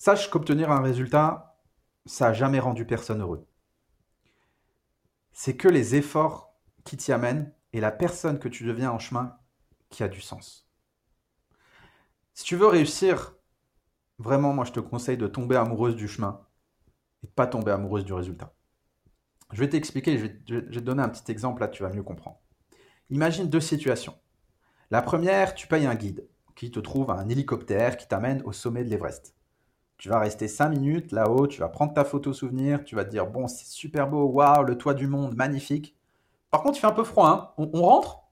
Sache 0.00 0.30
qu'obtenir 0.30 0.70
un 0.70 0.80
résultat, 0.80 1.58
ça 2.06 2.28
n'a 2.28 2.32
jamais 2.32 2.60
rendu 2.60 2.86
personne 2.86 3.20
heureux. 3.20 3.48
C'est 5.32 5.56
que 5.56 5.66
les 5.66 5.96
efforts 5.96 6.54
qui 6.84 6.96
t'y 6.96 7.10
amènent 7.10 7.52
et 7.72 7.80
la 7.80 7.90
personne 7.90 8.38
que 8.38 8.48
tu 8.48 8.64
deviens 8.64 8.92
en 8.92 9.00
chemin 9.00 9.36
qui 9.90 10.02
a 10.02 10.08
du 10.08 10.20
sens. 10.20 10.68
Si 12.34 12.44
tu 12.44 12.56
veux 12.56 12.66
réussir, 12.66 13.36
vraiment, 14.18 14.52
moi 14.52 14.64
je 14.64 14.72
te 14.72 14.80
conseille 14.80 15.16
de 15.16 15.26
tomber 15.26 15.56
amoureuse 15.56 15.96
du 15.96 16.08
chemin 16.08 16.40
et 17.24 17.26
pas 17.26 17.46
tomber 17.46 17.72
amoureuse 17.72 18.04
du 18.04 18.12
résultat. 18.12 18.54
Je 19.52 19.60
vais 19.60 19.68
t'expliquer, 19.68 20.18
je, 20.18 20.54
vais 20.56 20.70
te 20.70 20.78
donner 20.78 21.02
un 21.02 21.08
petit 21.08 21.30
exemple, 21.32 21.60
là 21.60 21.68
tu 21.68 21.82
vas 21.82 21.90
mieux 21.90 22.02
comprendre. 22.02 22.40
Imagine 23.10 23.48
deux 23.48 23.60
situations. 23.60 24.14
La 24.90 25.02
première, 25.02 25.54
tu 25.54 25.66
payes 25.66 25.86
un 25.86 25.94
guide 25.94 26.28
qui 26.54 26.70
te 26.70 26.80
trouve 26.80 27.10
un 27.10 27.28
hélicoptère 27.28 27.96
qui 27.96 28.06
t'amène 28.08 28.42
au 28.44 28.52
sommet 28.52 28.84
de 28.84 28.90
l'Everest. 28.90 29.34
Tu 29.96 30.08
vas 30.08 30.20
rester 30.20 30.46
5 30.46 30.68
minutes 30.68 31.12
là-haut, 31.12 31.46
tu 31.46 31.60
vas 31.60 31.68
prendre 31.68 31.92
ta 31.92 32.04
photo 32.04 32.32
souvenir, 32.32 32.84
tu 32.84 32.94
vas 32.94 33.04
te 33.04 33.10
dire 33.10 33.26
bon, 33.26 33.48
c'est 33.48 33.66
super 33.66 34.08
beau, 34.08 34.26
waouh, 34.26 34.62
le 34.62 34.78
toit 34.78 34.94
du 34.94 35.06
monde, 35.06 35.34
magnifique. 35.34 35.96
Par 36.50 36.62
contre, 36.62 36.78
il 36.78 36.80
fait 36.80 36.86
un 36.86 36.92
peu 36.92 37.04
froid, 37.04 37.28
hein. 37.28 37.52
on, 37.58 37.82
rentre 37.82 38.27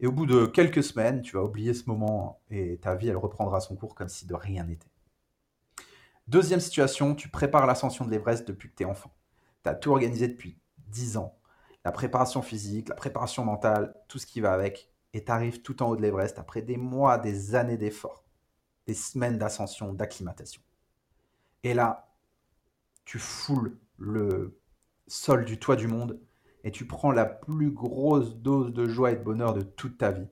Et 0.00 0.06
au 0.06 0.12
bout 0.12 0.26
de 0.26 0.46
quelques 0.46 0.82
semaines, 0.82 1.22
tu 1.22 1.36
vas 1.36 1.42
oublier 1.42 1.72
ce 1.72 1.84
moment 1.86 2.42
et 2.50 2.78
ta 2.78 2.94
vie, 2.94 3.08
elle 3.08 3.16
reprendra 3.16 3.60
son 3.60 3.76
cours 3.76 3.94
comme 3.94 4.08
si 4.08 4.26
de 4.26 4.34
rien 4.34 4.64
n'était. 4.64 4.90
Deuxième 6.28 6.60
situation, 6.60 7.14
tu 7.14 7.28
prépares 7.28 7.66
l'ascension 7.66 8.04
de 8.04 8.10
l'Everest 8.10 8.46
depuis 8.46 8.68
que 8.68 8.74
tu 8.74 8.82
es 8.82 8.86
enfant. 8.86 9.14
Tu 9.62 9.70
as 9.70 9.74
tout 9.74 9.90
organisé 9.90 10.28
depuis 10.28 10.58
10 10.88 11.16
ans. 11.16 11.38
La 11.84 11.92
préparation 11.92 12.42
physique, 12.42 12.88
la 12.88 12.94
préparation 12.94 13.44
mentale, 13.44 13.94
tout 14.08 14.18
ce 14.18 14.26
qui 14.26 14.40
va 14.40 14.52
avec. 14.52 14.90
Et 15.14 15.24
tu 15.24 15.32
arrives 15.32 15.62
tout 15.62 15.82
en 15.82 15.88
haut 15.88 15.96
de 15.96 16.02
l'Everest 16.02 16.38
après 16.38 16.62
des 16.62 16.76
mois, 16.76 17.16
des 17.18 17.54
années 17.54 17.78
d'efforts, 17.78 18.24
des 18.86 18.94
semaines 18.94 19.38
d'ascension, 19.38 19.94
d'acclimatation. 19.94 20.60
Et 21.62 21.72
là, 21.72 22.12
tu 23.04 23.18
foules 23.18 23.78
le 23.96 24.60
sol 25.06 25.44
du 25.44 25.58
toit 25.58 25.76
du 25.76 25.86
monde 25.86 26.20
et 26.66 26.72
tu 26.72 26.84
prends 26.84 27.12
la 27.12 27.26
plus 27.26 27.70
grosse 27.70 28.34
dose 28.34 28.72
de 28.72 28.88
joie 28.88 29.12
et 29.12 29.16
de 29.16 29.22
bonheur 29.22 29.54
de 29.54 29.62
toute 29.62 29.98
ta 29.98 30.10
vie 30.10 30.26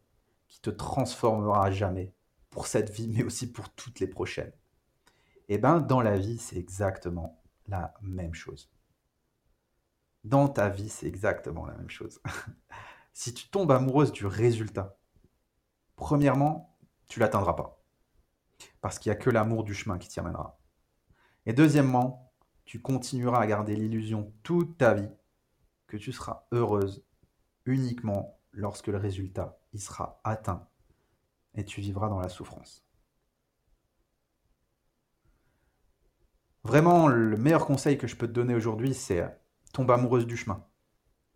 qui 0.49 0.61
te 0.61 0.69
transformera 0.69 1.67
à 1.67 1.71
jamais 1.71 2.13
pour 2.51 2.67
cette 2.67 2.91
vie, 2.91 3.07
mais 3.07 3.23
aussi 3.23 3.53
pour 3.53 3.73
toutes 3.73 4.01
les 4.01 4.09
prochaines. 4.09 4.53
Et 5.49 5.55
eh 5.55 5.59
bien, 5.59 5.79
dans 5.79 6.01
la 6.01 6.19
vie, 6.19 6.39
c'est 6.39 6.57
exactement 6.57 7.41
la 7.69 7.95
même 8.03 8.35
chose. 8.35 8.69
Dans 10.25 10.49
ta 10.49 10.69
vie, 10.71 10.89
c'est 10.89 11.07
exactement 11.07 11.67
la 11.67 11.77
même 11.77 11.89
chose. 11.89 12.21
si 13.13 13.33
tu 13.33 13.49
tombes 13.49 13.71
amoureuse 13.71 14.11
du 14.11 14.27
résultat, 14.27 14.99
premièrement, 15.95 16.77
tu 17.07 17.21
l'atteindras 17.21 17.55
pas. 17.55 17.81
Parce 18.81 18.99
qu'il 18.99 19.13
n'y 19.13 19.17
a 19.17 19.21
que 19.21 19.31
l'amour 19.31 19.63
du 19.63 19.73
chemin 19.73 19.99
qui 19.99 20.09
t'y 20.09 20.19
amènera. 20.19 20.59
Et 21.47 21.53
deuxièmement, 21.53 22.33
tu 22.65 22.81
continueras 22.81 23.39
à 23.39 23.47
garder 23.47 23.77
l'illusion 23.77 24.33
toute 24.43 24.79
ta 24.79 24.95
vie 24.95 25.11
tu 25.97 26.13
seras 26.13 26.47
heureuse 26.53 27.05
uniquement 27.67 28.39
lorsque 28.53 28.89
le 28.89 28.99
résultat 28.99 29.59
y 29.73 29.79
sera 29.79 30.21
atteint 30.25 30.69
et 31.55 31.65
tu 31.65 31.81
vivras 31.81 32.09
dans 32.09 32.21
la 32.21 32.29
souffrance. 32.29 32.85
Vraiment, 36.65 37.09
le 37.09 37.37
meilleur 37.37 37.67
conseil 37.67 37.99
que 37.99 38.07
je 38.07 38.17
peux 38.17 38.27
te 38.27 38.33
donner 38.33 38.55
aujourd'hui, 38.55 38.95
c'est 38.95 39.23
tombe 39.73 39.91
amoureuse 39.91 40.27
du 40.27 40.37
chemin. 40.37 40.65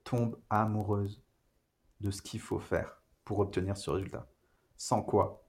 Tombe 0.05 0.41
amoureuse 0.49 1.23
de 2.01 2.11
ce 2.11 2.23
qu'il 2.23 2.41
faut 2.41 2.59
faire 2.59 3.03
pour 3.25 3.41
obtenir 3.41 3.77
ce 3.77 3.91
résultat. 3.91 4.27
Sans 4.77 5.03
quoi, 5.03 5.45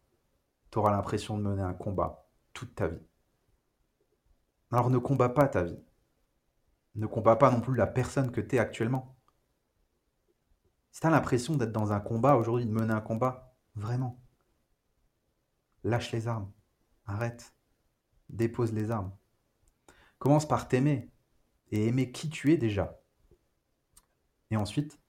tu 0.72 0.80
auras 0.80 0.92
l'impression 0.92 1.38
de 1.38 1.44
mener 1.44 1.62
un 1.62 1.74
combat 1.74 2.28
toute 2.54 2.76
ta 2.76 2.88
vie. 2.88 3.02
Alors 4.72 4.90
ne 4.90 4.98
combats 4.98 5.30
pas 5.30 5.48
ta 5.48 5.64
vie. 5.64 5.80
Ne 6.96 7.08
combats 7.08 7.36
pas 7.36 7.52
non 7.52 7.62
plus 7.62 7.76
la 7.76 7.88
personne 7.88 8.32
que 8.32 8.42
tu 8.42 8.56
es 8.56 8.60
actuellement. 8.60 9.16
Si 10.92 11.02
tu 11.02 11.08
as 11.08 11.12
l'impression 11.12 11.56
d'être 11.56 11.72
dans 11.72 11.92
un 11.92 12.00
combat 12.00 12.36
aujourd'hui, 12.36 12.66
de 12.66 12.72
mener 12.72 12.94
un 12.94 13.02
combat, 13.02 13.56
vraiment, 13.76 14.20
lâche 15.84 16.12
les 16.12 16.28
armes. 16.28 16.52
Arrête. 17.06 17.54
Dépose 18.30 18.74
les 18.74 18.92
armes. 18.92 19.12
Commence 20.18 20.48
par 20.48 20.68
t'aimer 20.68 21.12
et 21.72 21.88
aimer 21.88 22.12
qui 22.12 22.30
tu 22.30 22.52
es 22.52 22.58
déjà. 22.58 23.02
Et 24.52 24.58
ensuite, 24.58 25.00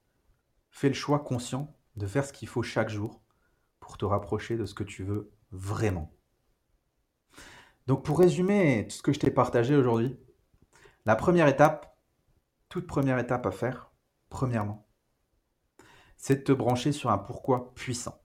fais 0.69 0.87
le 0.87 0.93
choix 0.93 1.19
conscient 1.19 1.75
de 1.95 2.07
faire 2.07 2.25
ce 2.25 2.33
qu'il 2.33 2.47
faut 2.47 2.63
chaque 2.63 2.89
jour 2.89 3.21
pour 3.79 3.97
te 3.97 4.05
rapprocher 4.05 4.57
de 4.57 4.65
ce 4.65 4.73
que 4.73 4.83
tu 4.83 5.03
veux 5.03 5.31
vraiment. 5.51 6.13
Donc 7.87 8.05
pour 8.05 8.19
résumer 8.19 8.87
tout 8.87 8.95
ce 8.95 9.03
que 9.03 9.11
je 9.11 9.19
t'ai 9.19 9.31
partagé 9.31 9.75
aujourd'hui, 9.75 10.17
la 11.05 11.15
première 11.15 11.47
étape, 11.47 11.97
toute 12.69 12.87
première 12.87 13.19
étape 13.19 13.45
à 13.45 13.51
faire, 13.51 13.91
premièrement, 14.29 14.87
c'est 16.17 16.37
de 16.37 16.43
te 16.43 16.51
brancher 16.51 16.91
sur 16.91 17.09
un 17.09 17.17
pourquoi 17.17 17.73
puissant. 17.73 18.21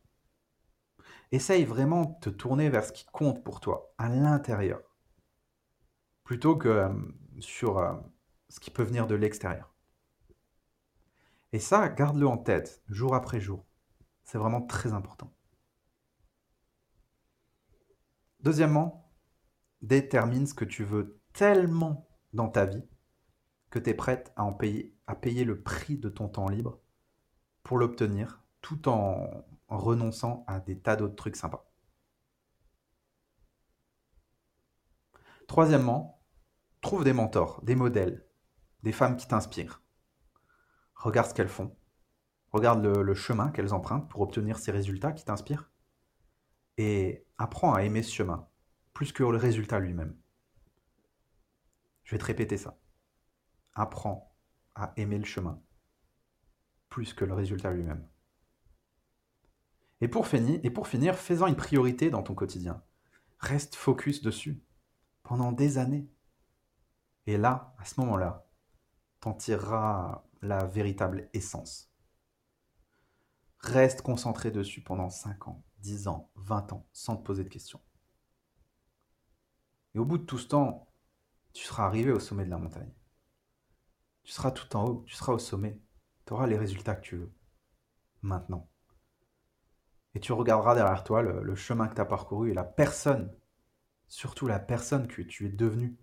Essaye 1.32 1.64
vraiment 1.64 2.04
de 2.04 2.20
te 2.20 2.30
tourner 2.30 2.68
vers 2.68 2.84
ce 2.84 2.92
qui 2.92 3.06
compte 3.06 3.42
pour 3.42 3.60
toi, 3.60 3.94
à 3.98 4.08
l'intérieur, 4.08 4.96
plutôt 6.22 6.56
que 6.56 6.68
euh, 6.68 6.94
sur 7.40 7.78
euh, 7.78 7.94
ce 8.48 8.60
qui 8.60 8.70
peut 8.70 8.82
venir 8.82 9.06
de 9.06 9.14
l'extérieur. 9.14 9.74
Et 11.52 11.58
ça, 11.58 11.88
garde-le 11.88 12.28
en 12.28 12.36
tête, 12.36 12.82
jour 12.88 13.14
après 13.14 13.40
jour. 13.40 13.64
C'est 14.24 14.38
vraiment 14.38 14.60
très 14.60 14.92
important. 14.92 15.32
Deuxièmement, 18.40 19.10
détermine 19.82 20.46
ce 20.46 20.54
que 20.54 20.64
tu 20.64 20.84
veux 20.84 21.20
tellement 21.32 22.05
dans 22.36 22.48
ta 22.48 22.66
vie 22.66 22.84
que 23.70 23.78
tu 23.78 23.90
es 23.90 23.94
prête 23.94 24.32
à, 24.36 24.44
payer, 24.52 25.44
le 25.44 25.60
prix 25.60 25.98
de 25.98 26.08
ton 26.08 26.28
temps 26.28 26.48
libre 26.48 26.78
pour 27.64 27.78
l'obtenir 27.78 28.44
tout 28.60 28.88
en, 28.88 29.44
en 29.68 29.78
renonçant 29.78 30.44
à 30.46 30.60
des 30.60 30.78
tas 30.78 30.96
d'autres 30.96 31.16
trucs 31.16 31.36
sympas. 31.36 31.68
Troisièmement, 35.48 36.22
trouve 36.80 37.04
des 37.04 37.12
mentors, 37.12 37.60
des 37.62 37.74
modèles, 37.74 38.24
des 38.82 38.92
femmes 38.92 39.16
qui 39.16 39.26
t'inspirent. 39.26 39.82
Regarde 40.94 41.28
ce 41.28 41.34
qu'elles 41.34 41.48
font. 41.48 41.76
Regarde 42.52 42.84
le 42.84 43.14
chemin 43.14 43.50
qu'elles 43.50 43.74
empruntent 43.74 44.08
pour 44.08 44.22
obtenir 44.22 44.58
ces 44.58 44.70
résultats 44.70 45.12
qui 45.12 45.24
t'inspirent. 45.24 45.70
Et 46.78 47.26
apprends 47.38 47.74
à 47.74 47.82
aimer 47.82 48.02
ce 48.02 48.12
chemin 48.12 48.48
plus 48.92 49.12
que 49.12 49.22
le 49.22 49.36
résultat 49.36 49.78
lui-même. 49.78 50.16
Je 52.06 52.12
vais 52.12 52.18
te 52.18 52.24
répéter 52.24 52.56
ça. 52.56 52.78
Apprends 53.74 54.34
à 54.74 54.92
aimer 54.96 55.18
le 55.18 55.24
chemin 55.24 55.60
plus 56.88 57.12
que 57.12 57.24
le 57.24 57.34
résultat 57.34 57.72
lui-même. 57.72 58.08
Et 60.00 60.08
pour 60.08 60.28
finir, 60.28 60.60
et 60.62 61.12
fais-en 61.12 61.48
une 61.48 61.56
priorité 61.56 62.08
dans 62.08 62.22
ton 62.22 62.34
quotidien. 62.34 62.82
Reste 63.40 63.74
focus 63.74 64.22
dessus 64.22 64.62
pendant 65.24 65.50
des 65.52 65.78
années. 65.78 66.08
Et 67.26 67.36
là, 67.36 67.74
à 67.78 67.84
ce 67.84 68.00
moment-là, 68.00 68.46
t'en 69.20 69.34
tireras 69.34 70.24
la 70.42 70.64
véritable 70.64 71.28
essence. 71.32 71.92
Reste 73.58 74.02
concentré 74.02 74.52
dessus 74.52 74.80
pendant 74.80 75.10
5 75.10 75.48
ans, 75.48 75.64
10 75.80 76.06
ans, 76.06 76.30
20 76.36 76.72
ans, 76.72 76.86
sans 76.92 77.16
te 77.16 77.24
poser 77.24 77.42
de 77.42 77.48
questions. 77.48 77.80
Et 79.94 79.98
au 79.98 80.04
bout 80.04 80.18
de 80.18 80.24
tout 80.24 80.38
ce 80.38 80.46
temps, 80.46 80.85
tu 81.56 81.64
seras 81.64 81.86
arrivé 81.86 82.12
au 82.12 82.20
sommet 82.20 82.44
de 82.44 82.50
la 82.50 82.58
montagne. 82.58 82.92
Tu 84.24 84.32
seras 84.32 84.50
tout 84.50 84.76
en 84.76 84.84
haut, 84.84 85.04
tu 85.06 85.14
seras 85.14 85.32
au 85.32 85.38
sommet. 85.38 85.80
Tu 86.26 86.34
auras 86.34 86.46
les 86.46 86.58
résultats 86.58 86.94
que 86.94 87.00
tu 87.00 87.16
veux. 87.16 87.32
Maintenant. 88.20 88.68
Et 90.14 90.20
tu 90.20 90.32
regarderas 90.34 90.74
derrière 90.74 91.02
toi 91.02 91.22
le, 91.22 91.54
chemin 91.54 91.88
que 91.88 91.94
tu 91.94 92.00
as 92.00 92.04
parcouru 92.04 92.50
et 92.50 92.54
la 92.54 92.64
personne, 92.64 93.34
surtout 94.06 94.46
la 94.46 94.58
personne 94.58 95.08
que 95.08 95.22
tu 95.22 95.46
es 95.46 95.48
devenue 95.48 95.96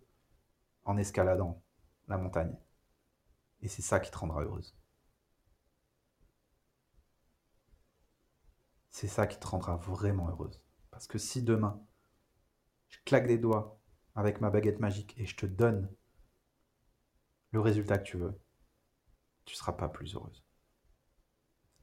en 0.85 0.97
escaladant 0.97 1.61
la 2.07 2.17
montagne. 2.17 2.57
Et 3.61 3.67
c'est 3.67 3.83
ça 3.83 3.99
qui 3.99 4.09
te 4.09 4.17
rendra 4.17 4.41
heureuse. 4.41 4.75
C'est 8.89 9.07
ça 9.07 9.27
qui 9.27 9.39
te 9.39 9.45
rendra 9.45 9.75
vraiment 9.75 10.29
heureuse. 10.29 10.63
Parce 10.89 11.05
que 11.05 11.19
si 11.19 11.43
demain, 11.43 11.79
je 12.89 12.97
claque 13.05 13.27
des 13.27 13.37
doigts 13.37 13.79
avec 14.15 14.41
ma 14.41 14.49
baguette 14.49 14.79
magique 14.79 15.15
et 15.17 15.25
je 15.25 15.35
te 15.35 15.45
donne 15.45 15.89
le 17.51 17.59
résultat 17.59 17.97
que 17.97 18.03
tu 18.03 18.17
veux, 18.17 18.33
tu 19.45 19.53
ne 19.53 19.57
seras 19.57 19.73
pas 19.73 19.87
plus 19.87 20.15
heureuse. 20.15 20.43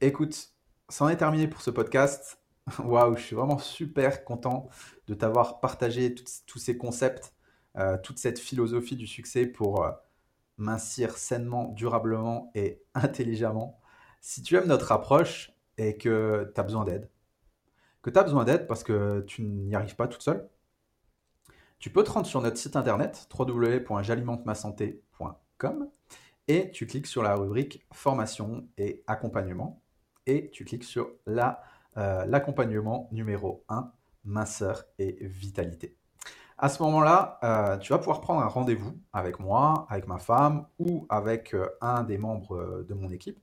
Écoute, 0.01 0.53
c'en 0.89 1.09
est 1.09 1.17
terminé 1.17 1.47
pour 1.47 1.61
ce 1.61 1.69
podcast. 1.69 2.41
Waouh, 2.79 3.15
je 3.15 3.21
suis 3.21 3.35
vraiment 3.35 3.57
super 3.57 4.23
content 4.23 4.69
de 5.07 5.13
t'avoir 5.13 5.59
partagé 5.59 6.13
tous 6.13 6.59
ces 6.59 6.77
concepts, 6.77 7.33
euh, 7.77 7.97
toute 7.97 8.19
cette 8.19 8.39
philosophie 8.39 8.95
du 8.95 9.07
succès 9.07 9.45
pour 9.45 9.85
euh, 9.85 9.91
mincir 10.57 11.17
sainement, 11.17 11.69
durablement 11.69 12.51
et 12.55 12.81
intelligemment. 12.93 13.79
Si 14.21 14.43
tu 14.43 14.55
aimes 14.55 14.67
notre 14.67 14.91
approche 14.91 15.51
et 15.77 15.97
que 15.97 16.51
tu 16.53 16.59
as 16.59 16.63
besoin 16.63 16.83
d'aide, 16.83 17.09
que 18.01 18.09
tu 18.09 18.19
as 18.19 18.23
besoin 18.23 18.43
d'aide 18.43 18.67
parce 18.67 18.83
que 18.83 19.23
tu 19.27 19.43
n'y 19.43 19.75
arrives 19.75 19.95
pas 19.95 20.07
toute 20.07 20.21
seule, 20.21 20.49
tu 21.81 21.89
peux 21.89 22.03
te 22.03 22.11
rendre 22.11 22.27
sur 22.27 22.41
notre 22.41 22.57
site 22.57 22.75
internet 22.75 23.27
www.jalimentemassanté.com 23.37 25.89
et 26.47 26.69
tu 26.69 26.85
cliques 26.85 27.07
sur 27.07 27.23
la 27.23 27.33
rubrique 27.33 27.87
formation 27.91 28.67
et 28.77 29.03
accompagnement 29.07 29.81
et 30.27 30.51
tu 30.51 30.63
cliques 30.63 30.83
sur 30.83 31.09
euh, 31.27 31.55
l'accompagnement 32.27 33.09
numéro 33.11 33.65
1, 33.67 33.91
minceur 34.25 34.83
et 34.99 35.17
vitalité. 35.21 35.97
À 36.59 36.69
ce 36.69 36.83
moment-là, 36.83 37.39
euh, 37.43 37.79
tu 37.79 37.93
vas 37.93 37.97
pouvoir 37.97 38.21
prendre 38.21 38.41
un 38.41 38.47
rendez-vous 38.47 38.95
avec 39.11 39.39
moi, 39.39 39.87
avec 39.89 40.07
ma 40.07 40.19
femme 40.19 40.67
ou 40.77 41.07
avec 41.09 41.55
euh, 41.55 41.67
un 41.81 42.03
des 42.03 42.19
membres 42.19 42.85
de 42.87 42.93
mon 42.93 43.09
équipe 43.09 43.39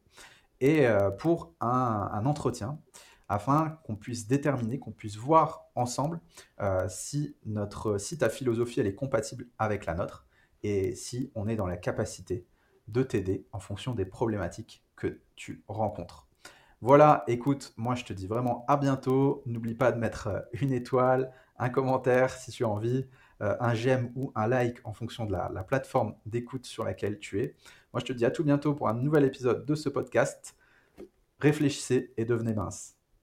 et 0.61 0.89
pour 1.20 1.55
un 1.61 2.26
entretien 2.26 2.80
afin 3.29 3.79
qu'on 3.85 3.97
puisse 3.97 4.26
déterminer, 4.26 4.79
qu'on 4.79 4.93
puisse 4.93 5.16
voir 5.16 5.66
ensemble 5.74 6.20
euh, 6.61 6.87
si, 6.89 7.37
notre, 7.45 7.99
si 7.99 8.18
ta 8.18 8.29
philosophie 8.29 8.81
elle 8.81 8.87
est 8.87 8.95
compatible 8.95 9.47
avec 9.59 9.87
la 9.87 9.95
nôtre 9.95 10.26
et 10.62 10.95
si 10.95 11.31
on 11.35 11.49
est 11.49 11.57
dans 11.57 11.66
la 11.66 11.76
capacité 11.76 12.47
de 12.89 13.03
t'aider 13.03 13.47
en 13.53 13.61
fonction 13.61 13.95
des 13.95 14.07
problématiques 14.07 14.85
que 14.97 15.20
tu 15.37 15.62
rencontres. 15.68 16.26
Voilà, 16.81 17.24
écoute, 17.26 17.74
moi 17.76 17.95
je 17.95 18.05
te 18.05 18.12
dis 18.12 18.26
vraiment 18.26 18.64
à 18.68 18.76
bientôt. 18.76 19.43
N'oublie 19.47 19.74
pas 19.74 19.93
de 19.93 19.99
mettre 19.99 20.29
euh, 20.29 20.41
une 20.53 20.72
étoile, 20.72 21.33
un 21.59 21.70
commentaire 21.70 22.31
si 22.31 22.51
tu 22.51 22.64
as 22.64 22.68
envie, 22.68 23.07
euh, 23.43 23.57
un 23.61 23.74
j'aime 23.74 24.12
ou 24.14 24.33
un 24.35 24.47
like 24.47 24.79
en 24.85 24.93
fonction 24.93 25.26
de 25.26 25.33
la, 25.33 25.51
la 25.53 25.64
plateforme 25.64 26.14
d'écoute 26.24 26.66
sur 26.66 26.85
laquelle 26.85 27.18
tu 27.18 27.41
es. 27.41 27.57
Moi 27.93 28.01
je 28.01 28.07
te 28.07 28.12
dis 28.12 28.24
à 28.24 28.31
tout 28.31 28.45
bientôt 28.45 28.74
pour 28.74 28.89
un 28.89 28.95
nouvel 28.95 29.24
épisode 29.24 29.66
de 29.66 29.74
ce 29.74 29.89
podcast. 29.89 30.57
Réfléchissez 31.41 32.12
et 32.16 32.24
devenez 32.24 32.55
mince. 32.55 32.97